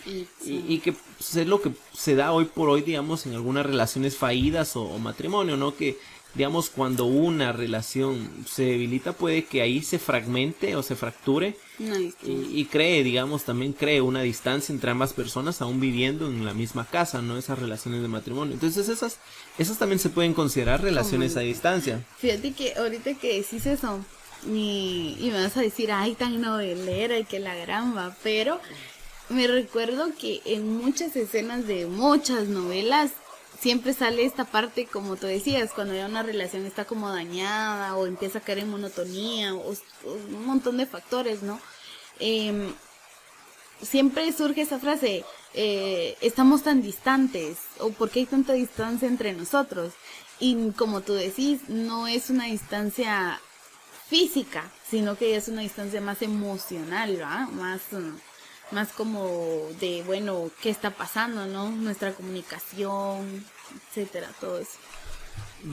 Y 0.43 0.79
que 0.79 0.91
pues, 0.91 1.35
es 1.37 1.47
lo 1.47 1.61
que 1.61 1.71
se 1.93 2.15
da 2.15 2.33
hoy 2.33 2.45
por 2.45 2.69
hoy, 2.69 2.81
digamos, 2.81 3.25
en 3.25 3.33
algunas 3.33 3.65
relaciones 3.65 4.17
fallidas 4.17 4.75
o, 4.75 4.83
o 4.83 4.99
matrimonio, 4.99 5.55
¿no? 5.55 5.75
Que, 5.75 5.97
digamos, 6.35 6.69
cuando 6.69 7.05
una 7.05 7.51
relación 7.51 8.29
se 8.49 8.63
debilita, 8.63 9.13
puede 9.13 9.45
que 9.45 9.61
ahí 9.61 9.83
se 9.83 9.99
fragmente 9.99 10.75
o 10.75 10.83
se 10.83 10.95
fracture 10.95 11.55
y, 11.79 12.13
y 12.25 12.65
cree, 12.65 13.03
digamos, 13.03 13.43
también 13.43 13.73
cree 13.73 14.01
una 14.01 14.21
distancia 14.21 14.73
entre 14.73 14.91
ambas 14.91 15.13
personas 15.13 15.61
aún 15.61 15.79
viviendo 15.79 16.27
en 16.27 16.45
la 16.45 16.53
misma 16.53 16.85
casa, 16.85 17.21
¿no? 17.21 17.37
Esas 17.37 17.59
relaciones 17.59 18.01
de 18.01 18.07
matrimonio. 18.07 18.53
Entonces 18.53 18.89
esas, 18.89 19.19
esas 19.57 19.77
también 19.77 19.99
se 19.99 20.09
pueden 20.09 20.33
considerar 20.33 20.81
relaciones 20.81 21.37
a 21.37 21.41
distancia. 21.41 22.03
Fíjate 22.17 22.53
que 22.53 22.73
ahorita 22.75 23.13
que 23.15 23.37
decís 23.37 23.65
eso, 23.65 24.03
y, 24.47 25.15
y 25.19 25.29
me 25.31 25.41
vas 25.43 25.55
a 25.55 25.61
decir, 25.61 25.91
ay, 25.91 26.15
tan 26.15 26.41
novelera 26.41 27.17
y 27.19 27.25
que 27.25 27.39
la 27.39 27.55
gran 27.55 27.95
va, 27.95 28.15
pero 28.23 28.59
me 29.29 29.47
recuerdo 29.47 30.09
que 30.19 30.41
en 30.45 30.77
muchas 30.77 31.15
escenas 31.15 31.65
de 31.67 31.85
muchas 31.85 32.47
novelas 32.47 33.11
siempre 33.63 33.93
sale 33.93 34.25
esta 34.25 34.43
parte, 34.43 34.85
como 34.87 35.15
tú 35.15 35.25
decías, 35.25 35.71
cuando 35.71 35.93
ya 35.93 36.07
una 36.07 36.21
relación 36.21 36.65
está 36.65 36.83
como 36.83 37.09
dañada 37.09 37.95
o 37.95 38.05
empieza 38.05 38.39
a 38.39 38.41
caer 38.41 38.59
en 38.59 38.69
monotonía 38.69 39.55
o, 39.55 39.73
un 40.03 40.45
montón 40.45 40.75
de 40.75 40.85
factores, 40.85 41.43
¿no? 41.43 41.61
Em, 42.19 42.73
siempre 43.81 44.33
surge 44.33 44.63
esa 44.63 44.79
frase, 44.79 45.23
eh, 45.53 46.17
estamos 46.19 46.63
tan 46.63 46.81
distantes 46.81 47.57
o 47.79 47.91
por 47.91 48.09
qué 48.09 48.19
hay 48.19 48.25
tanta 48.25 48.51
distancia 48.51 49.07
entre 49.07 49.31
nosotros. 49.31 49.93
Y 50.39 50.71
como 50.71 50.99
tú 50.99 51.13
decís, 51.13 51.61
no 51.69 52.07
es 52.07 52.29
una 52.29 52.45
distancia 52.47 53.39
física, 54.09 54.69
sino 54.91 55.15
que 55.15 55.37
es 55.37 55.47
una 55.47 55.61
distancia 55.61 56.01
más 56.01 56.21
emocional, 56.21 57.17
¿va? 57.21 57.47
Más, 57.47 57.81
más 58.71 58.89
como 58.91 59.69
de, 59.79 60.03
bueno, 60.05 60.51
¿qué 60.61 60.69
está 60.69 60.91
pasando, 60.91 61.45
no? 61.45 61.69
Nuestra 61.69 62.11
comunicación, 62.13 63.45
etcétera, 63.89 64.29
todo 64.39 64.59
eso. 64.59 64.77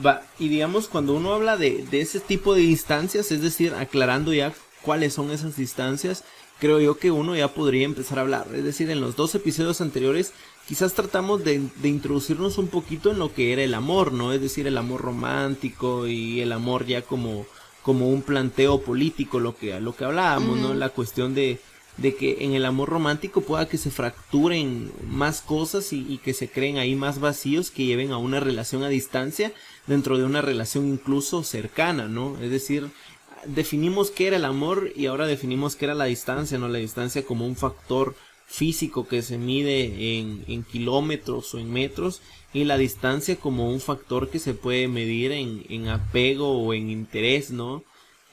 Va, 0.05 0.23
y 0.39 0.47
digamos, 0.47 0.87
cuando 0.87 1.13
uno 1.13 1.33
habla 1.33 1.57
de, 1.57 1.85
de 1.89 2.01
ese 2.01 2.19
tipo 2.19 2.53
de 2.53 2.61
distancias, 2.61 3.31
es 3.31 3.41
decir, 3.41 3.73
aclarando 3.73 4.33
ya 4.33 4.53
cuáles 4.81 5.13
son 5.13 5.31
esas 5.31 5.57
distancias, 5.57 6.23
creo 6.59 6.79
yo 6.79 6.97
que 6.97 7.11
uno 7.11 7.35
ya 7.35 7.49
podría 7.49 7.85
empezar 7.85 8.19
a 8.19 8.21
hablar. 8.21 8.47
Es 8.53 8.63
decir, 8.63 8.89
en 8.89 9.01
los 9.01 9.15
dos 9.15 9.35
episodios 9.35 9.81
anteriores 9.81 10.33
quizás 10.67 10.93
tratamos 10.93 11.43
de, 11.43 11.61
de 11.77 11.89
introducirnos 11.89 12.57
un 12.57 12.67
poquito 12.67 13.11
en 13.11 13.19
lo 13.19 13.33
que 13.33 13.51
era 13.51 13.63
el 13.63 13.73
amor, 13.73 14.13
¿no? 14.13 14.31
Es 14.31 14.41
decir, 14.41 14.67
el 14.67 14.77
amor 14.77 15.01
romántico 15.01 16.07
y 16.07 16.39
el 16.39 16.51
amor 16.51 16.85
ya 16.85 17.01
como, 17.01 17.45
como 17.81 18.09
un 18.09 18.21
planteo 18.21 18.81
político, 18.81 19.39
lo 19.39 19.55
que, 19.55 19.79
lo 19.81 19.95
que 19.95 20.05
hablábamos, 20.05 20.57
¿no? 20.57 20.73
La 20.73 20.89
cuestión 20.89 21.33
de, 21.33 21.59
de 21.97 22.15
que 22.15 22.45
en 22.45 22.53
el 22.53 22.65
amor 22.65 22.89
romántico 22.89 23.41
pueda 23.41 23.67
que 23.67 23.77
se 23.77 23.91
fracturen 23.91 24.91
más 25.07 25.41
cosas 25.41 25.93
y, 25.93 26.17
que 26.23 26.33
se 26.33 26.49
creen 26.49 26.77
ahí 26.77 26.95
más 26.95 27.19
vacíos 27.19 27.71
que 27.71 27.85
lleven 27.85 28.11
a 28.11 28.17
una 28.17 28.39
relación 28.39 28.83
a 28.83 28.89
distancia 28.89 29.51
dentro 29.87 30.17
de 30.17 30.23
una 30.23 30.41
relación 30.41 30.87
incluso 30.87 31.43
cercana, 31.43 32.07
¿no? 32.07 32.37
Es 32.41 32.49
decir, 32.49 32.89
definimos 33.45 34.11
qué 34.11 34.27
era 34.27 34.37
el 34.37 34.45
amor 34.45 34.91
y 34.95 35.07
ahora 35.07 35.27
definimos 35.27 35.75
qué 35.75 35.85
era 35.85 35.95
la 35.95 36.05
distancia, 36.05 36.57
¿no? 36.57 36.69
La 36.69 36.79
distancia 36.79 37.23
como 37.23 37.45
un 37.45 37.55
factor 37.55 38.15
físico 38.47 39.07
que 39.07 39.21
se 39.21 39.37
mide 39.37 40.17
en, 40.19 40.43
en 40.47 40.63
kilómetros 40.63 41.53
o 41.53 41.59
en 41.59 41.71
metros 41.71 42.21
y 42.53 42.65
la 42.65 42.77
distancia 42.77 43.37
como 43.37 43.71
un 43.71 43.79
factor 43.79 44.29
que 44.29 44.39
se 44.39 44.53
puede 44.53 44.87
medir 44.87 45.31
en, 45.31 45.63
en 45.69 45.87
apego 45.87 46.61
o 46.61 46.73
en 46.73 46.89
interés, 46.89 47.51
¿no? 47.51 47.83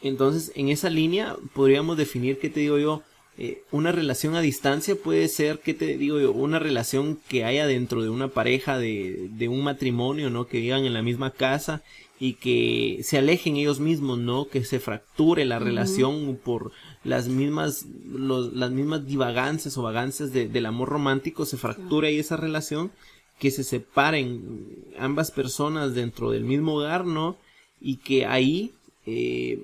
Entonces, 0.01 0.53
en 0.55 0.69
esa 0.69 0.91
línea 0.91 1.37
podríamos 1.55 1.97
definir, 1.97 2.39
¿qué 2.39 2.49
te 2.51 2.61
digo 2.61 2.79
yo? 2.79 3.03
Eh, 3.41 3.63
una 3.71 3.93
relación 3.93 4.35
a 4.35 4.41
distancia 4.41 4.97
puede 4.97 5.29
ser, 5.29 5.61
¿qué 5.61 5.73
te 5.73 5.97
digo 5.97 6.19
yo? 6.19 6.33
Una 6.33 6.59
relación 6.59 7.21
que 7.29 7.45
haya 7.45 7.67
dentro 7.69 8.03
de 8.03 8.09
una 8.11 8.29
pareja, 8.29 8.79
de, 8.79 9.29
de 9.31 9.49
un 9.49 9.63
matrimonio, 9.63 10.29
¿no? 10.29 10.47
Que 10.49 10.59
vivan 10.61 10.85
en 10.85 10.93
la 10.93 11.03
misma 11.03 11.31
casa 11.31 11.83
y 12.19 12.33
que 12.35 12.99
se 13.05 13.17
alejen 13.17 13.57
ellos 13.57 13.79
mismos, 13.79 14.19
¿no? 14.19 14.49
Que 14.49 14.65
se 14.65 14.81
fracture 14.81 15.45
la 15.45 15.61
relación 15.61 16.37
por 16.45 16.73
las 17.05 17.29
mismas, 17.29 17.87
los, 18.13 18.53
las 18.55 18.73
mismas 18.73 19.07
divagancias 19.07 19.79
o 19.79 19.83
vagancias 19.83 20.33
de- 20.33 20.49
del 20.49 20.67
amor 20.67 20.89
romántico, 20.89 21.47
se 21.47 21.57
fracture 21.59 22.09
ahí 22.09 22.19
esa 22.19 22.37
relación, 22.37 22.91
que 23.39 23.53
se 23.53 23.63
separen 23.63 24.67
ambas 24.99 25.31
personas 25.31 25.95
dentro 25.95 26.33
del 26.33 26.43
mismo 26.43 26.75
hogar, 26.75 27.05
¿no? 27.07 27.37
Y 27.81 27.99
que 27.99 28.27
ahí, 28.27 28.73
eh, 29.07 29.63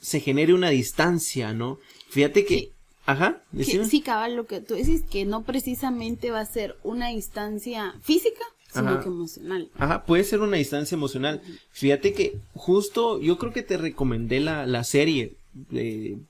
se 0.00 0.20
genere 0.20 0.54
una 0.54 0.70
distancia, 0.70 1.52
¿no? 1.52 1.80
Fíjate 2.10 2.44
que, 2.44 2.70
ajá, 3.08 3.42
que, 3.56 3.84
sí, 3.84 4.02
cabal, 4.02 4.36
lo 4.36 4.46
que 4.46 4.60
tú 4.60 4.74
dices, 4.74 5.02
que 5.02 5.24
no 5.24 5.42
precisamente 5.42 6.30
va 6.30 6.40
a 6.40 6.46
ser 6.46 6.76
una 6.82 7.08
distancia 7.08 7.94
física, 8.02 8.44
sino 8.70 9.00
que 9.00 9.08
emocional. 9.08 9.70
Ajá, 9.78 10.04
puede 10.04 10.24
ser 10.24 10.40
una 10.40 10.58
distancia 10.58 10.94
emocional. 10.94 11.40
Fíjate 11.70 12.12
que 12.12 12.36
justo 12.52 13.18
yo 13.18 13.38
creo 13.38 13.52
que 13.52 13.62
te 13.62 13.78
recomendé 13.78 14.40
la, 14.40 14.66
la 14.66 14.84
serie. 14.84 15.32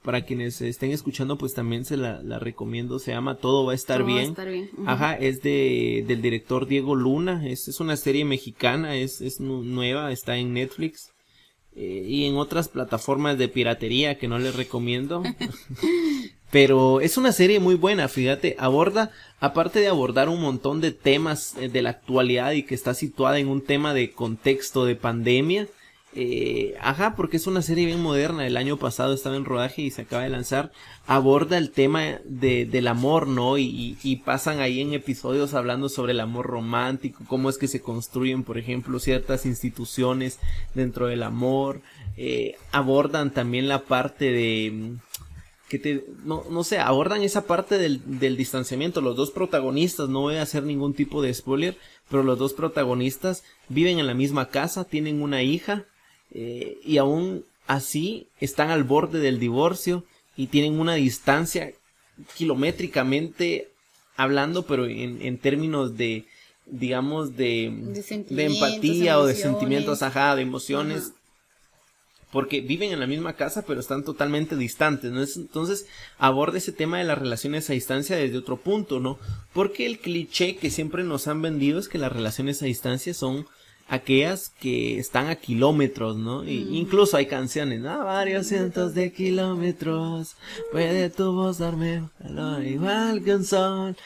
para 0.03 0.25
quienes 0.25 0.61
estén 0.61 0.93
escuchando, 0.93 1.37
pues 1.37 1.53
también 1.53 1.85
se 1.85 1.97
la, 1.97 2.23
la 2.23 2.39
recomiendo. 2.39 3.01
Se 3.01 3.11
llama 3.11 3.39
Todo 3.39 3.67
va 3.67 3.73
a 3.73 3.75
estar 3.75 4.05
bien. 4.05 4.19
Va 4.19 4.23
a 4.23 4.29
estar 4.29 4.51
bien. 4.51 4.71
Ajá, 4.87 5.15
es 5.15 5.43
de, 5.43 6.05
del 6.07 6.23
director 6.23 6.67
Diego 6.69 6.95
Luna. 6.95 7.45
Es, 7.45 7.67
es 7.67 7.81
una 7.81 7.97
serie 7.97 8.25
mexicana, 8.25 8.95
es, 8.95 9.21
es 9.21 9.41
nueva, 9.41 10.13
está 10.13 10.37
en 10.37 10.55
Netflix. 10.55 11.11
Eh, 11.75 12.05
y 12.07 12.25
en 12.25 12.37
otras 12.37 12.69
plataformas 12.69 13.37
de 13.37 13.49
piratería 13.49 14.17
que 14.17 14.29
no 14.29 14.39
les 14.39 14.55
recomiendo. 14.55 15.23
Pero 16.51 17.01
es 17.01 17.17
una 17.19 17.33
serie 17.33 17.61
muy 17.61 17.75
buena, 17.75 18.09
fíjate, 18.09 18.57
aborda, 18.59 19.11
aparte 19.39 19.81
de 19.81 19.89
abordar 19.89 20.29
un 20.29 20.41
montón 20.41 20.81
de 20.81 20.93
temas 20.93 21.55
eh, 21.59 21.69
de 21.69 21.83
la 21.83 21.91
actualidad 21.91 22.53
y 22.53 22.63
que 22.63 22.75
está 22.75 22.95
situada 22.95 23.39
en 23.39 23.49
un 23.49 23.61
tema 23.63 23.93
de 23.93 24.13
contexto 24.13 24.87
de 24.87 24.97
pandemia, 24.97 25.69
eh, 26.15 26.75
ajá, 26.81 27.15
porque 27.15 27.37
es 27.37 27.47
una 27.47 27.61
serie 27.61 27.87
bien 27.87 28.01
moderna. 28.03 28.47
El 28.47 28.57
año 28.57 28.79
pasado 28.79 29.13
estaba 29.13 29.37
en 29.37 29.45
rodaje 29.45 29.83
y 29.83 29.91
se 29.91 30.03
acaba 30.03 30.23
de 30.23 30.31
lanzar. 30.31 30.73
Aborda 31.07 31.59
el 31.59 31.71
tema 31.71 32.19
de, 32.25 32.65
del 32.65 32.89
amor, 32.89 33.29
¿no? 33.29 33.59
Y, 33.59 33.99
y, 34.03 34.17
pasan 34.17 34.61
ahí 34.61 34.81
en 34.81 34.95
episodios 34.95 35.55
hablando 35.55 35.89
sobre 35.89 36.13
el 36.13 36.21
amor 36.21 36.47
romántico, 36.47 37.25
cómo 37.29 37.51
es 37.51 37.59
que 37.59 37.69
se 37.69 37.83
construyen, 37.83 38.43
por 38.43 38.59
ejemplo, 38.59 38.99
ciertas 38.99 39.45
instituciones 39.47 40.39
dentro 40.75 41.07
del 41.07 41.23
amor. 41.23 41.83
Eh, 42.17 42.57
abordan 42.73 43.33
también 43.33 43.69
la 43.69 43.85
parte 43.85 44.33
de 44.33 44.97
que 45.69 45.79
te, 45.79 46.05
no, 46.25 46.45
no 46.51 46.65
sé, 46.65 46.79
abordan 46.79 47.23
esa 47.23 47.47
parte 47.47 47.79
del, 47.79 48.01
del, 48.19 48.37
distanciamiento. 48.37 49.01
Los 49.01 49.17
dos 49.17 49.31
protagonistas, 49.31 50.09
no 50.09 50.23
voy 50.23 50.37
a 50.37 50.43
hacer 50.43 50.63
ningún 50.63 50.95
tipo 50.95 51.21
de 51.23 51.33
spoiler, 51.35 51.77
pero 52.11 52.23
los 52.23 52.39
dos 52.39 52.55
protagonistas 52.55 53.45
viven 53.69 53.99
en 53.99 54.07
la 54.07 54.15
misma 54.15 54.49
casa, 54.49 54.85
tienen 54.85 55.21
una 55.23 55.43
hija, 55.43 55.85
eh, 56.31 56.79
y 56.85 56.99
aún 56.99 57.45
así 57.67 58.29
están 58.41 58.71
al 58.71 58.85
borde 58.85 59.21
del 59.21 59.39
divorcio 59.39 60.05
y 60.37 60.47
tienen 60.47 60.81
una 60.81 60.95
distancia 60.95 61.73
kilométricamente 62.37 63.69
hablando, 64.17 64.67
pero 64.67 64.87
en, 64.87 65.23
en 65.23 65.39
términos 65.39 65.97
de, 65.97 66.25
digamos, 66.67 67.37
de, 67.37 67.73
de, 68.29 68.45
empatía 68.45 69.19
o 69.19 69.27
de 69.27 69.35
sentimientos, 69.35 70.03
ajá, 70.03 70.35
de 70.35 70.43
emociones. 70.43 71.13
Porque 72.31 72.61
viven 72.61 72.93
en 72.93 73.01
la 73.01 73.07
misma 73.07 73.35
casa, 73.35 73.65
pero 73.67 73.81
están 73.81 74.05
totalmente 74.05 74.57
distantes, 74.57 75.11
¿no? 75.11 75.23
Entonces, 75.23 75.87
aborda 76.19 76.59
ese 76.59 76.73
tema 76.73 76.99
de 76.99 77.05
las 77.05 77.19
relaciones 77.19 77.71
a 77.71 77.73
distancia 77.73 78.17
desde 78.17 78.39
otro 78.39 78.59
punto, 78.59 79.01
¿no? 79.01 79.19
Porque 79.55 79.87
el 79.87 79.99
cliché 79.99 80.57
que 80.57 80.71
siempre 80.71 81.05
nos 81.05 81.27
han 81.27 81.41
vendido 81.41 81.79
es 81.79 81.89
que 81.89 81.99
las 81.99 82.13
relaciones 82.13 82.63
a 82.63 82.67
distancia 82.67 83.15
son 83.15 83.47
aquellas 83.89 84.51
que 84.61 84.99
están 84.99 85.29
a 85.29 85.37
kilómetros, 85.37 86.17
¿no? 86.17 86.43
Mm. 86.43 86.75
incluso 86.75 87.17
hay 87.17 87.27
canciones, 87.27 87.81
¿no? 87.81 88.05
Varios 88.05 88.47
cientos 88.47 88.95
de 88.95 89.13
kilómetros, 89.13 90.37
puede 90.71 91.11
tu 91.11 91.33
voz 91.33 91.59
darme 91.59 92.05
calor 92.19 92.63
igual 92.65 93.25
que 93.25 93.35
un 93.35 93.45
sol. 93.45 93.97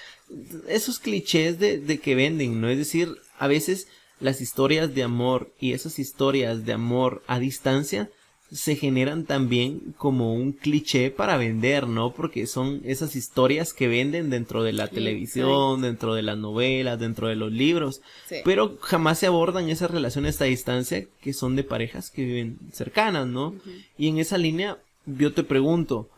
Esos 0.68 0.98
clichés 0.98 1.58
de, 1.58 1.78
de 1.78 1.98
que 1.98 2.14
venden, 2.14 2.60
¿no? 2.60 2.68
Es 2.68 2.78
decir, 2.78 3.16
a 3.38 3.48
veces 3.48 3.88
las 4.22 4.40
historias 4.40 4.94
de 4.94 5.02
amor 5.02 5.52
y 5.60 5.72
esas 5.72 5.98
historias 5.98 6.64
de 6.64 6.72
amor 6.72 7.22
a 7.26 7.38
distancia 7.38 8.08
se 8.52 8.76
generan 8.76 9.24
también 9.24 9.94
como 9.96 10.34
un 10.34 10.52
cliché 10.52 11.10
para 11.10 11.38
vender, 11.38 11.88
¿no? 11.88 12.12
Porque 12.12 12.46
son 12.46 12.82
esas 12.84 13.16
historias 13.16 13.72
que 13.72 13.88
venden 13.88 14.28
dentro 14.28 14.62
de 14.62 14.74
la 14.74 14.88
televisión, 14.88 15.80
dentro 15.80 16.14
de 16.14 16.20
las 16.20 16.36
novelas, 16.36 17.00
dentro 17.00 17.28
de 17.28 17.36
los 17.36 17.50
libros, 17.50 18.02
pero 18.44 18.76
jamás 18.82 19.18
se 19.18 19.26
abordan 19.26 19.70
esas 19.70 19.90
relaciones 19.90 20.40
a 20.40 20.44
distancia 20.44 21.06
que 21.22 21.32
son 21.32 21.56
de 21.56 21.64
parejas 21.64 22.10
que 22.10 22.24
viven 22.24 22.58
cercanas, 22.72 23.26
¿no? 23.26 23.54
Y 23.96 24.08
en 24.08 24.18
esa 24.18 24.36
línea 24.36 24.78
yo 25.06 25.32
te 25.32 25.44
pregunto, 25.44 26.10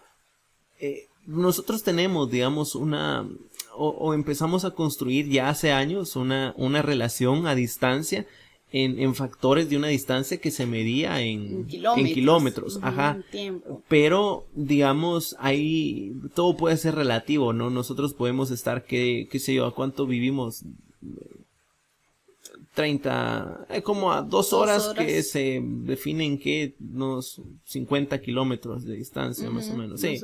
eh, 0.80 1.06
nosotros 1.26 1.84
tenemos, 1.84 2.30
digamos, 2.30 2.74
una, 2.74 3.26
o, 3.76 3.88
o, 3.88 4.14
empezamos 4.14 4.64
a 4.64 4.72
construir 4.72 5.28
ya 5.28 5.48
hace 5.48 5.72
años 5.72 6.16
una, 6.16 6.54
una 6.56 6.82
relación 6.82 7.46
a 7.46 7.54
distancia 7.54 8.26
en, 8.72 8.98
en, 8.98 9.14
factores 9.14 9.70
de 9.70 9.76
una 9.76 9.86
distancia 9.86 10.38
que 10.38 10.50
se 10.50 10.66
medía 10.66 11.20
en, 11.20 11.64
kilómetros, 11.66 12.08
en 12.08 12.14
kilómetros 12.14 12.78
ajá. 12.82 13.22
Pero, 13.86 14.46
digamos, 14.54 15.36
ahí 15.38 16.12
todo 16.34 16.56
puede 16.56 16.76
ser 16.76 16.96
relativo, 16.96 17.52
¿no? 17.52 17.70
Nosotros 17.70 18.14
podemos 18.14 18.50
estar, 18.50 18.84
qué, 18.84 19.28
qué 19.30 19.38
sé 19.38 19.54
yo, 19.54 19.66
a 19.66 19.74
cuánto 19.74 20.06
vivimos. 20.06 20.64
30, 22.74 23.66
eh, 23.70 23.82
como 23.82 24.10
a 24.12 24.22
dos, 24.22 24.52
horas, 24.52 24.92
que 24.98 25.22
se 25.22 25.62
definen 25.62 26.38
que 26.38 26.74
unos 26.80 27.40
50 27.66 28.20
kilómetros 28.20 28.84
de 28.84 28.96
distancia, 28.96 29.48
más 29.50 29.70
o 29.70 29.76
menos. 29.76 30.00
Sí. 30.00 30.20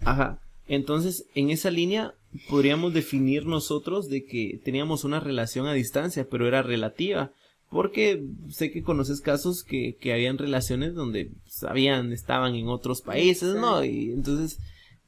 Ajá. 0.00 0.40
Entonces, 0.66 1.26
en 1.34 1.50
esa 1.50 1.70
línea 1.70 2.14
podríamos 2.48 2.94
definir 2.94 3.46
nosotros 3.46 4.08
de 4.08 4.24
que 4.24 4.60
teníamos 4.64 5.04
una 5.04 5.20
relación 5.20 5.66
a 5.66 5.72
distancia, 5.72 6.26
pero 6.28 6.46
era 6.46 6.62
relativa 6.62 7.32
porque 7.72 8.22
sé 8.50 8.70
que 8.70 8.82
conoces 8.82 9.22
casos 9.22 9.64
que, 9.64 9.96
que 9.98 10.12
habían 10.12 10.36
relaciones 10.36 10.94
donde 10.94 11.30
sabían, 11.46 12.12
estaban 12.12 12.54
en 12.54 12.68
otros 12.68 13.00
países, 13.00 13.54
¿no? 13.54 13.82
Y 13.82 14.12
entonces 14.12 14.58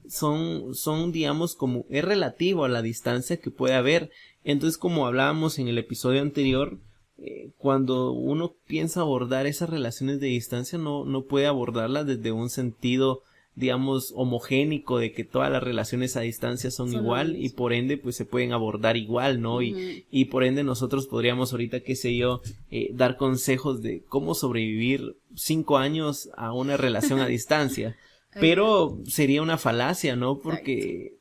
son, 0.08 0.74
son, 0.74 1.12
digamos, 1.12 1.54
como, 1.54 1.84
es 1.90 2.02
relativo 2.02 2.64
a 2.64 2.70
la 2.70 2.80
distancia 2.80 3.36
que 3.36 3.50
puede 3.50 3.74
haber. 3.74 4.10
Entonces, 4.44 4.78
como 4.78 5.06
hablábamos 5.06 5.58
en 5.58 5.68
el 5.68 5.76
episodio 5.76 6.22
anterior, 6.22 6.78
eh, 7.18 7.50
cuando 7.58 8.12
uno 8.12 8.54
piensa 8.66 9.00
abordar 9.00 9.46
esas 9.46 9.68
relaciones 9.68 10.18
de 10.18 10.28
distancia, 10.28 10.78
no, 10.78 11.04
no 11.04 11.24
puede 11.24 11.46
abordarlas 11.46 12.06
desde 12.06 12.32
un 12.32 12.48
sentido 12.48 13.20
digamos, 13.56 14.12
homogénico 14.16 14.98
de 14.98 15.12
que 15.12 15.24
todas 15.24 15.50
las 15.50 15.62
relaciones 15.62 16.16
a 16.16 16.22
distancia 16.22 16.70
son, 16.70 16.92
igual 16.92 17.36
y 17.36 17.50
por 17.50 17.72
ende 17.72 17.96
pues 17.96 18.16
se 18.16 18.24
pueden 18.24 18.52
abordar 18.52 18.96
igual, 18.96 19.40
¿no? 19.40 19.62
y, 19.62 20.06
y, 20.10 20.24
por 20.26 20.44
ende 20.44 20.64
nosotros 20.64 21.06
podríamos 21.06 21.52
ahorita, 21.52 21.80
qué 21.80 21.94
sé 21.94 22.16
yo, 22.16 22.40
eh, 22.70 22.90
dar 22.92 23.16
consejos 23.16 23.80
de 23.82 24.02
cómo 24.08 24.34
sobrevivir 24.34 25.16
cinco 25.34 25.78
años 25.78 26.30
a 26.36 26.52
una 26.52 26.76
relación 26.76 27.20
a 27.20 27.26
distancia. 27.26 27.96
Pero 28.40 28.98
sería 29.06 29.42
una 29.42 29.58
falacia, 29.58 30.16
¿no? 30.16 30.40
Porque... 30.40 31.18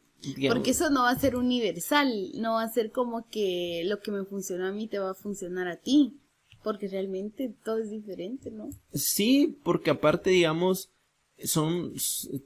Porque 0.47 0.71
eso 0.71 0.89
no 0.89 1.03
va 1.03 1.09
a 1.09 1.19
ser 1.19 1.35
universal, 1.35 2.31
no 2.35 2.53
va 2.53 2.63
a 2.63 2.69
ser 2.69 2.91
como 2.91 3.27
que 3.27 3.83
lo 3.85 3.99
que 3.99 4.09
me 4.09 4.23
funciona 4.23 4.69
a 4.69 4.71
mí 4.71 4.87
te 4.87 4.97
va 4.97 5.11
a 5.11 5.15
funcionar 5.15 5.67
a 5.67 5.75
ti, 5.75 6.17
porque 6.63 6.87
realmente 6.87 7.53
todo 7.65 7.79
es 7.79 7.91
diferente, 7.91 8.49
¿no? 8.49 8.69
Sí, 8.93 9.59
porque 9.63 9.91
aparte, 9.91 10.29
digamos, 10.29 10.92
son 11.43 11.93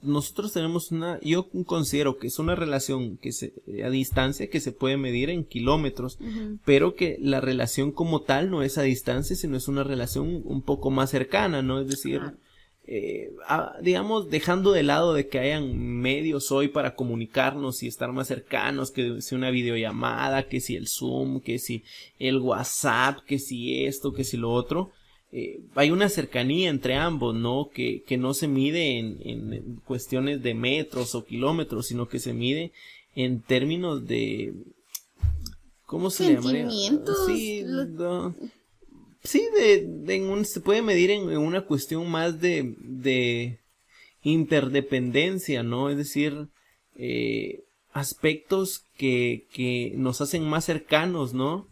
nosotros 0.01 0.53
tenemos 0.53 0.91
una 0.91 1.19
yo 1.21 1.49
considero 1.65 2.17
que 2.17 2.27
es 2.27 2.39
una 2.39 2.55
relación 2.55 3.17
que 3.17 3.31
se 3.31 3.53
a 3.83 3.89
distancia 3.89 4.49
que 4.49 4.59
se 4.59 4.71
puede 4.71 4.97
medir 4.97 5.29
en 5.29 5.43
kilómetros 5.43 6.17
pero 6.65 6.95
que 6.95 7.17
la 7.21 7.41
relación 7.41 7.91
como 7.91 8.21
tal 8.21 8.49
no 8.49 8.63
es 8.63 8.77
a 8.77 8.83
distancia 8.83 9.35
sino 9.35 9.57
es 9.57 9.67
una 9.67 9.83
relación 9.83 10.41
un 10.45 10.61
poco 10.61 10.89
más 10.89 11.09
cercana 11.09 11.61
no 11.61 11.79
es 11.79 11.87
decir 11.87 12.21
eh, 12.89 13.33
digamos 13.81 14.29
dejando 14.29 14.71
de 14.71 14.83
lado 14.83 15.13
de 15.13 15.27
que 15.27 15.39
hayan 15.39 15.77
medios 15.77 16.51
hoy 16.51 16.69
para 16.69 16.95
comunicarnos 16.95 17.83
y 17.83 17.87
estar 17.87 18.11
más 18.13 18.27
cercanos 18.27 18.91
que 18.91 19.21
si 19.21 19.35
una 19.35 19.51
videollamada 19.51 20.47
que 20.47 20.61
si 20.61 20.75
el 20.75 20.87
zoom 20.87 21.41
que 21.41 21.59
si 21.59 21.83
el 22.17 22.39
whatsapp 22.39 23.19
que 23.25 23.39
si 23.39 23.85
esto 23.85 24.13
que 24.13 24.23
si 24.23 24.37
lo 24.37 24.51
otro 24.51 24.91
eh, 25.31 25.59
hay 25.75 25.91
una 25.91 26.07
cercanía 26.07 26.69
entre 26.69 26.95
ambos, 26.95 27.35
¿no? 27.35 27.69
Que, 27.73 28.03
que 28.03 28.17
no 28.17 28.33
se 28.33 28.47
mide 28.47 28.97
en, 28.97 29.17
en, 29.23 29.75
cuestiones 29.85 30.41
de 30.41 30.53
metros 30.53 31.15
o 31.15 31.25
kilómetros, 31.25 31.87
sino 31.87 32.07
que 32.07 32.19
se 32.19 32.33
mide 32.33 32.71
en 33.15 33.41
términos 33.41 34.05
de... 34.07 34.53
¿Cómo 35.85 36.09
se 36.09 36.33
llamaría? 36.33 36.69
Sí, 36.69 37.63
sí 39.23 39.45
de, 39.55 39.85
de 39.85 40.21
un, 40.21 40.45
se 40.45 40.59
puede 40.59 40.81
medir 40.81 41.11
en, 41.11 41.29
en, 41.29 41.37
una 41.37 41.65
cuestión 41.65 42.09
más 42.09 42.39
de, 42.39 42.75
de 42.79 43.59
interdependencia, 44.21 45.63
¿no? 45.63 45.89
Es 45.89 45.97
decir, 45.97 46.49
eh, 46.95 47.63
aspectos 47.91 48.85
que, 48.97 49.47
que 49.53 49.93
nos 49.95 50.21
hacen 50.21 50.43
más 50.43 50.65
cercanos, 50.65 51.33
¿no? 51.33 51.67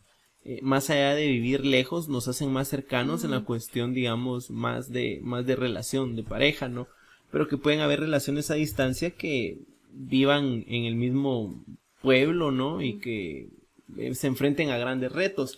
Eh, 0.48 0.60
más 0.62 0.92
allá 0.92 1.16
de 1.16 1.26
vivir 1.28 1.66
lejos, 1.66 2.08
nos 2.08 2.28
hacen 2.28 2.54
más 2.54 2.68
cercanos 2.68 3.24
en 3.24 3.32
la 3.32 3.44
cuestión, 3.44 3.96
digamos, 3.96 4.52
más 4.52 4.92
de, 4.92 5.20
más 5.24 5.46
de 5.48 5.56
relación, 5.56 6.16
de 6.16 6.22
pareja, 6.22 6.70
¿no? 6.70 6.88
Pero 7.32 7.48
que 7.48 7.58
pueden 7.58 7.80
haber 7.80 8.00
relaciones 8.00 8.52
a 8.52 8.54
distancia 8.54 9.10
que 9.10 9.58
vivan 9.92 10.64
en 10.68 10.86
el 10.86 10.96
mismo 10.96 11.66
pueblo, 12.04 12.52
¿no? 12.52 12.84
Y 12.84 13.00
que 13.00 13.50
eh, 13.98 14.14
se 14.14 14.28
enfrenten 14.28 14.70
a 14.70 14.78
grandes 14.78 15.12
retos. 15.12 15.58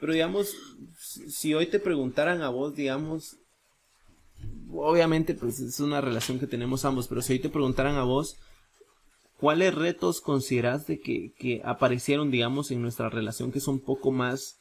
Pero 0.00 0.12
digamos, 0.12 0.52
si 0.98 1.54
hoy 1.54 1.66
te 1.66 1.78
preguntaran 1.78 2.42
a 2.42 2.48
vos, 2.48 2.74
digamos, 2.74 3.36
obviamente 4.72 5.34
pues 5.34 5.60
es 5.60 5.78
una 5.78 6.00
relación 6.00 6.40
que 6.40 6.48
tenemos 6.48 6.84
ambos, 6.84 7.06
pero 7.06 7.22
si 7.22 7.34
hoy 7.34 7.38
te 7.38 7.50
preguntaran 7.50 7.94
a 7.96 8.02
vos, 8.02 8.36
¿cuáles 9.38 9.74
retos 9.74 10.20
consideras 10.20 10.86
de 10.86 11.00
que, 11.00 11.32
que 11.38 11.60
aparecieron, 11.64 12.30
digamos, 12.30 12.70
en 12.70 12.82
nuestra 12.82 13.08
relación 13.08 13.52
que 13.52 13.60
son 13.60 13.74
un 13.74 13.80
poco 13.80 14.12
más, 14.12 14.58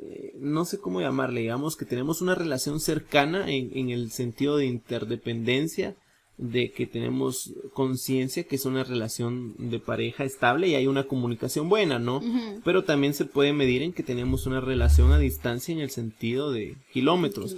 eh, 0.00 0.32
no 0.38 0.64
sé 0.64 0.78
cómo 0.78 1.00
llamarle, 1.00 1.42
digamos 1.42 1.76
que 1.76 1.84
tenemos 1.84 2.22
una 2.22 2.34
relación 2.34 2.80
cercana 2.80 3.50
en, 3.50 3.70
en 3.76 3.90
el 3.90 4.10
sentido 4.10 4.56
de 4.56 4.66
interdependencia, 4.66 5.96
de 6.38 6.72
que 6.72 6.86
tenemos 6.86 7.52
conciencia 7.72 8.44
que 8.44 8.56
es 8.56 8.64
una 8.64 8.84
relación 8.84 9.54
de 9.58 9.78
pareja 9.78 10.24
estable 10.24 10.68
y 10.68 10.74
hay 10.74 10.86
una 10.86 11.04
comunicación 11.04 11.68
buena, 11.68 11.98
¿no? 11.98 12.20
Pero 12.64 12.84
también 12.84 13.14
se 13.14 13.26
puede 13.26 13.52
medir 13.52 13.82
en 13.82 13.92
que 13.92 14.02
tenemos 14.02 14.46
una 14.46 14.60
relación 14.60 15.12
a 15.12 15.18
distancia 15.18 15.72
en 15.72 15.80
el 15.80 15.90
sentido 15.90 16.50
de 16.50 16.76
kilómetros. 16.92 17.56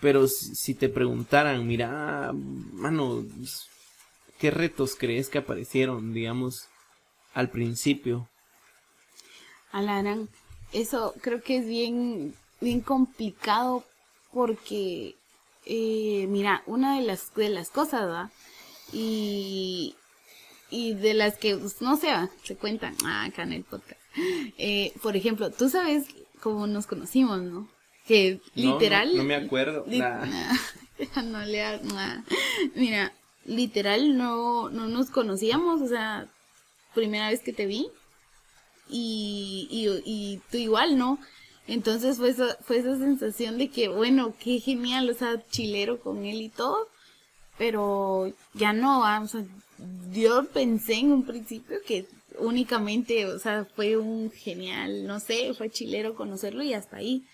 Pero 0.00 0.28
si, 0.28 0.74
te 0.74 0.88
preguntaran, 0.88 1.66
mira, 1.66 2.32
mano, 2.34 3.24
¿qué 4.38 4.50
retos 4.50 4.96
crees 4.96 5.28
que 5.28 5.38
aparecieron, 5.38 6.12
digamos, 6.12 6.68
al 7.34 7.50
principio? 7.50 8.28
Alarán, 9.72 10.28
eso 10.72 11.14
creo 11.20 11.42
que 11.42 11.58
es 11.58 11.66
bien, 11.66 12.34
bien 12.60 12.80
complicado 12.80 13.84
porque, 14.32 15.16
eh, 15.64 16.26
mira, 16.28 16.62
una 16.66 16.96
de 16.98 17.06
las, 17.06 17.34
de 17.34 17.48
las 17.48 17.70
cosas, 17.70 18.08
¿va? 18.08 18.30
Y, 18.92 19.94
y 20.70 20.94
de 20.94 21.14
las 21.14 21.36
que, 21.36 21.56
pues, 21.56 21.80
no 21.80 21.96
sé, 21.96 22.08
se 22.44 22.56
cuentan 22.56 22.94
ah, 23.04 23.24
acá 23.24 23.42
en 23.42 23.52
el 23.52 23.64
podcast. 23.64 24.00
Eh, 24.58 24.92
por 25.02 25.16
ejemplo, 25.16 25.50
tú 25.50 25.68
sabes 25.68 26.06
cómo 26.40 26.66
nos 26.66 26.86
conocimos, 26.86 27.42
¿no? 27.42 27.68
que 28.06 28.40
literal... 28.54 29.16
No, 29.16 29.24
me 29.24 29.34
acuerdo. 29.34 29.84
no 31.24 31.44
le 31.44 31.80
Mira, 32.74 33.12
literal 33.46 34.16
no, 34.16 34.68
no 34.70 34.88
nos 34.88 35.10
conocíamos, 35.10 35.80
o 35.80 35.88
sea, 35.88 36.28
primera 36.94 37.30
vez 37.30 37.40
que 37.40 37.52
te 37.52 37.66
vi. 37.66 37.88
Y, 38.88 39.66
y, 39.70 40.02
y 40.04 40.40
tú 40.50 40.58
igual, 40.58 40.96
¿no? 40.98 41.18
Entonces 41.66 42.18
fue 42.18 42.30
esa, 42.30 42.56
fue 42.60 42.78
esa 42.78 42.96
sensación 42.98 43.58
de 43.58 43.68
que, 43.68 43.88
bueno, 43.88 44.34
qué 44.38 44.60
genial, 44.60 45.10
o 45.10 45.14
sea, 45.14 45.44
chilero 45.48 46.00
con 46.00 46.24
él 46.24 46.40
y 46.40 46.48
todo. 46.48 46.88
Pero 47.58 48.32
ya 48.54 48.72
no, 48.72 49.04
ah, 49.04 49.20
o 49.24 49.28
sea, 49.28 49.42
yo 50.12 50.44
pensé 50.48 50.94
en 50.94 51.12
un 51.12 51.24
principio 51.24 51.78
que 51.86 52.06
únicamente, 52.38 53.26
o 53.26 53.38
sea, 53.38 53.64
fue 53.64 53.96
un 53.96 54.30
genial, 54.30 55.06
no 55.06 55.20
sé, 55.20 55.54
fue 55.54 55.70
chilero 55.70 56.14
conocerlo 56.14 56.62
y 56.62 56.74
hasta 56.74 56.98
ahí 56.98 57.24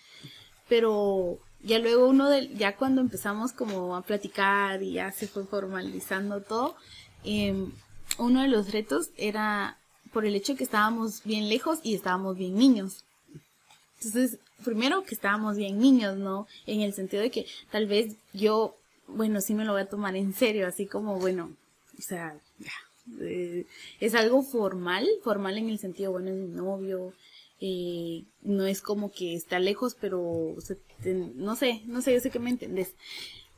pero 0.67 1.37
ya 1.63 1.79
luego 1.79 2.07
uno 2.07 2.29
de, 2.29 2.49
ya 2.55 2.75
cuando 2.75 3.01
empezamos 3.01 3.53
como 3.53 3.95
a 3.95 4.01
platicar 4.01 4.83
y 4.83 4.93
ya 4.93 5.11
se 5.11 5.27
fue 5.27 5.45
formalizando 5.45 6.41
todo, 6.41 6.75
em, 7.23 7.71
uno 8.17 8.41
de 8.41 8.49
los 8.49 8.71
retos 8.71 9.09
era 9.17 9.77
por 10.11 10.25
el 10.25 10.35
hecho 10.35 10.55
que 10.55 10.63
estábamos 10.63 11.23
bien 11.23 11.49
lejos 11.49 11.79
y 11.83 11.95
estábamos 11.95 12.37
bien 12.37 12.55
niños. 12.55 13.03
Entonces, 13.97 14.39
primero 14.63 15.03
que 15.03 15.15
estábamos 15.15 15.57
bien 15.57 15.79
niños, 15.79 16.17
¿no? 16.17 16.47
En 16.67 16.81
el 16.81 16.93
sentido 16.93 17.23
de 17.23 17.31
que 17.31 17.47
tal 17.71 17.87
vez 17.87 18.15
yo, 18.33 18.75
bueno, 19.07 19.41
sí 19.41 19.53
me 19.53 19.65
lo 19.65 19.71
voy 19.71 19.81
a 19.81 19.89
tomar 19.89 20.15
en 20.15 20.33
serio, 20.33 20.67
así 20.67 20.85
como, 20.85 21.17
bueno, 21.19 21.51
o 21.97 22.01
sea, 22.01 22.35
eh, 23.21 23.65
es 23.99 24.15
algo 24.15 24.43
formal, 24.43 25.07
formal 25.23 25.57
en 25.57 25.69
el 25.69 25.79
sentido, 25.79 26.11
bueno, 26.11 26.29
es 26.29 26.35
mi 26.35 26.47
novio, 26.47 27.13
eh, 27.65 28.25
no 28.41 28.65
es 28.65 28.81
como 28.81 29.09
que 29.09 29.35
está 29.35 29.57
lejos, 29.57 29.95
pero 29.95 30.53
no 31.33 31.55
sé, 31.55 31.81
no 31.85 32.01
sé, 32.01 32.13
yo 32.13 32.19
sé 32.19 32.29
que 32.29 32.39
me 32.39 32.49
entendés. 32.49 32.93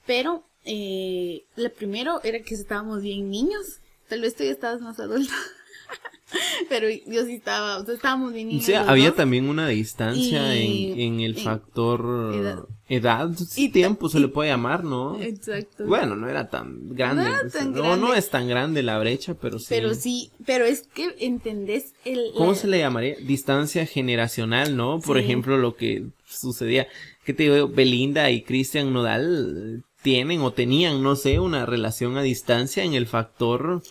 Pero 0.06 0.48
eh, 0.64 1.48
lo 1.56 1.74
primero 1.74 2.22
era 2.24 2.40
que 2.44 2.54
estábamos 2.54 3.02
bien 3.02 3.32
niños, 3.32 3.80
tal 4.08 4.22
vez 4.22 4.36
tú 4.36 4.44
ya 4.44 4.52
estabas 4.52 4.80
más 4.82 5.00
adulto. 5.00 5.34
Pero 6.70 6.88
yo 6.90 7.26
sí 7.26 7.36
estaba, 7.36 7.78
o 7.78 7.86
sea, 7.86 7.96
estábamos 7.96 8.34
bien 8.34 8.48
niños. 8.48 8.64
O 8.64 8.66
sea, 8.66 8.90
había 8.90 9.14
también 9.14 9.48
una 9.48 9.68
distancia 9.68 10.56
en, 10.56 11.20
el 11.20 11.36
factor 11.36 12.68
edad, 12.88 13.32
y 13.56 13.70
tiempo 13.70 14.10
se 14.10 14.20
le 14.20 14.28
puede 14.28 14.50
llamar, 14.50 14.84
¿no? 14.84 15.22
Exacto. 15.22 15.86
Bueno, 15.86 16.16
no 16.16 16.30
era 16.30 16.50
tan 16.50 16.96
grande. 16.96 17.30
No, 17.72 17.98
no, 17.98 18.14
es 18.14 18.30
tan 18.30 18.48
grande 18.48 18.84
la 18.84 19.00
brecha, 19.00 19.36
pero 19.36 19.60
sí. 19.60 19.68
Pero 19.70 19.94
sí, 19.94 20.32
pero 20.46 20.66
es 20.66 20.88
que 20.94 21.16
entendés 21.20 21.94
el... 22.04 22.32
¿Cómo 22.36 22.56
se 22.56 22.68
le 22.68 22.80
llamaría? 22.80 23.16
Distancia 23.22 23.86
generacional, 23.86 24.76
¿no? 24.76 25.00
Por 25.00 25.18
ejemplo, 25.18 25.58
lo 25.58 25.76
que 25.76 26.08
sucedía, 26.28 26.88
¿qué 27.24 27.34
te 27.34 27.44
digo? 27.44 27.68
Belinda 27.68 28.30
y 28.32 28.42
Cristian 28.42 28.94
Nodal 28.94 29.84
tienen 30.06 30.42
o 30.42 30.54
tenían, 30.54 31.02
no 31.02 31.16
sé, 31.16 31.40
una 31.40 31.66
relación 31.66 32.16
a 32.16 32.22
distancia 32.22 32.84
en 32.84 32.94
el 32.94 33.08
factor 33.08 33.82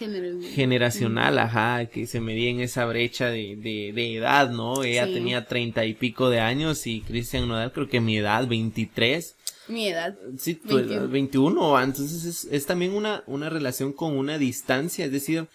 generacional, 0.55 1.41
ajá, 1.41 1.87
que 1.87 2.07
se 2.07 2.21
medía 2.21 2.51
en 2.51 2.61
esa 2.61 2.87
brecha 2.87 3.31
de, 3.31 3.57
de, 3.57 4.15
edad, 4.15 4.49
¿no? 4.51 4.85
Ella 4.85 5.07
tenía 5.07 5.47
treinta 5.47 5.85
y 5.85 5.95
pico 5.95 6.31
de 6.31 6.39
años 6.39 6.87
y 6.87 7.01
Cristian 7.01 7.49
Nodal 7.49 7.73
creo 7.73 7.89
que 7.89 8.01
mi 8.01 8.17
edad, 8.17 8.47
veintitrés. 8.47 9.35
Mi 9.67 9.89
edad. 9.89 10.17
Sí, 10.39 10.55
tu 10.55 10.77
21. 10.77 11.01
edad, 11.01 11.09
21. 11.09 11.83
Entonces 11.83 12.25
es, 12.25 12.45
es 12.45 12.65
también 12.65 12.93
una, 12.93 13.25
una 13.27 13.51
relación 13.51 13.93
con 13.93 14.17
una 14.17 14.39
distancia, 14.39 15.07
es 15.07 15.11
decir, 15.11 15.49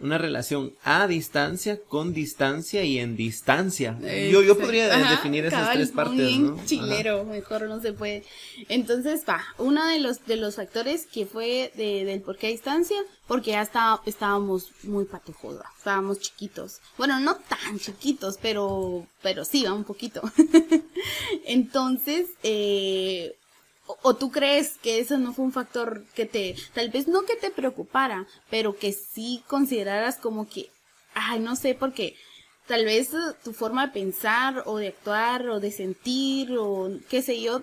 una 0.00 0.18
relación 0.18 0.74
a 0.84 1.06
distancia, 1.06 1.80
con 1.88 2.12
distancia 2.12 2.84
y 2.84 2.98
en 2.98 3.16
distancia. 3.16 3.98
Yo, 4.30 4.42
yo 4.42 4.58
podría 4.58 4.88
definir 5.10 5.46
esas 5.46 5.72
tres 5.72 5.90
partes, 5.90 6.38
¿no? 6.38 6.58
chilero, 6.66 7.24
mejor 7.24 7.62
no 7.62 7.80
se 7.80 7.92
puede. 7.92 8.24
Entonces, 8.68 9.24
va, 9.28 9.42
uno 9.58 9.86
de 9.86 10.00
los, 10.00 10.24
de 10.26 10.36
los 10.36 10.56
factores 10.56 11.06
que 11.06 11.24
fue 11.24 11.72
de, 11.76 12.04
del 12.04 12.20
por 12.20 12.36
qué 12.36 12.48
a 12.48 12.50
distancia, 12.50 12.98
porque 13.26 13.52
ya 13.52 13.62
está, 13.62 14.00
estábamos 14.04 14.70
muy 14.82 15.06
patujos, 15.06 15.56
estábamos 15.78 16.20
chiquitos. 16.20 16.80
Bueno, 16.98 17.18
no 17.20 17.36
tan 17.36 17.78
chiquitos, 17.78 18.38
pero, 18.40 19.06
pero 19.22 19.44
sí, 19.44 19.64
va 19.64 19.72
un 19.72 19.84
poquito. 19.84 20.20
Entonces, 21.46 22.28
eh, 22.42 23.34
o, 24.02 24.14
tú 24.14 24.30
crees 24.30 24.78
que 24.82 24.98
eso 24.98 25.18
no 25.18 25.32
fue 25.32 25.44
un 25.44 25.52
factor 25.52 26.04
que 26.14 26.26
te, 26.26 26.56
tal 26.74 26.90
vez 26.90 27.08
no 27.08 27.22
que 27.22 27.36
te 27.36 27.50
preocupara, 27.50 28.26
pero 28.50 28.76
que 28.76 28.92
sí 28.92 29.42
consideraras 29.46 30.16
como 30.16 30.48
que, 30.48 30.70
ay, 31.14 31.40
no 31.40 31.56
sé, 31.56 31.74
porque 31.74 32.16
tal 32.66 32.84
vez 32.84 33.10
tu 33.44 33.52
forma 33.52 33.86
de 33.86 33.92
pensar 33.92 34.62
o 34.66 34.78
de 34.78 34.88
actuar 34.88 35.48
o 35.48 35.60
de 35.60 35.70
sentir 35.70 36.56
o 36.58 36.90
qué 37.08 37.22
sé 37.22 37.40
yo, 37.40 37.62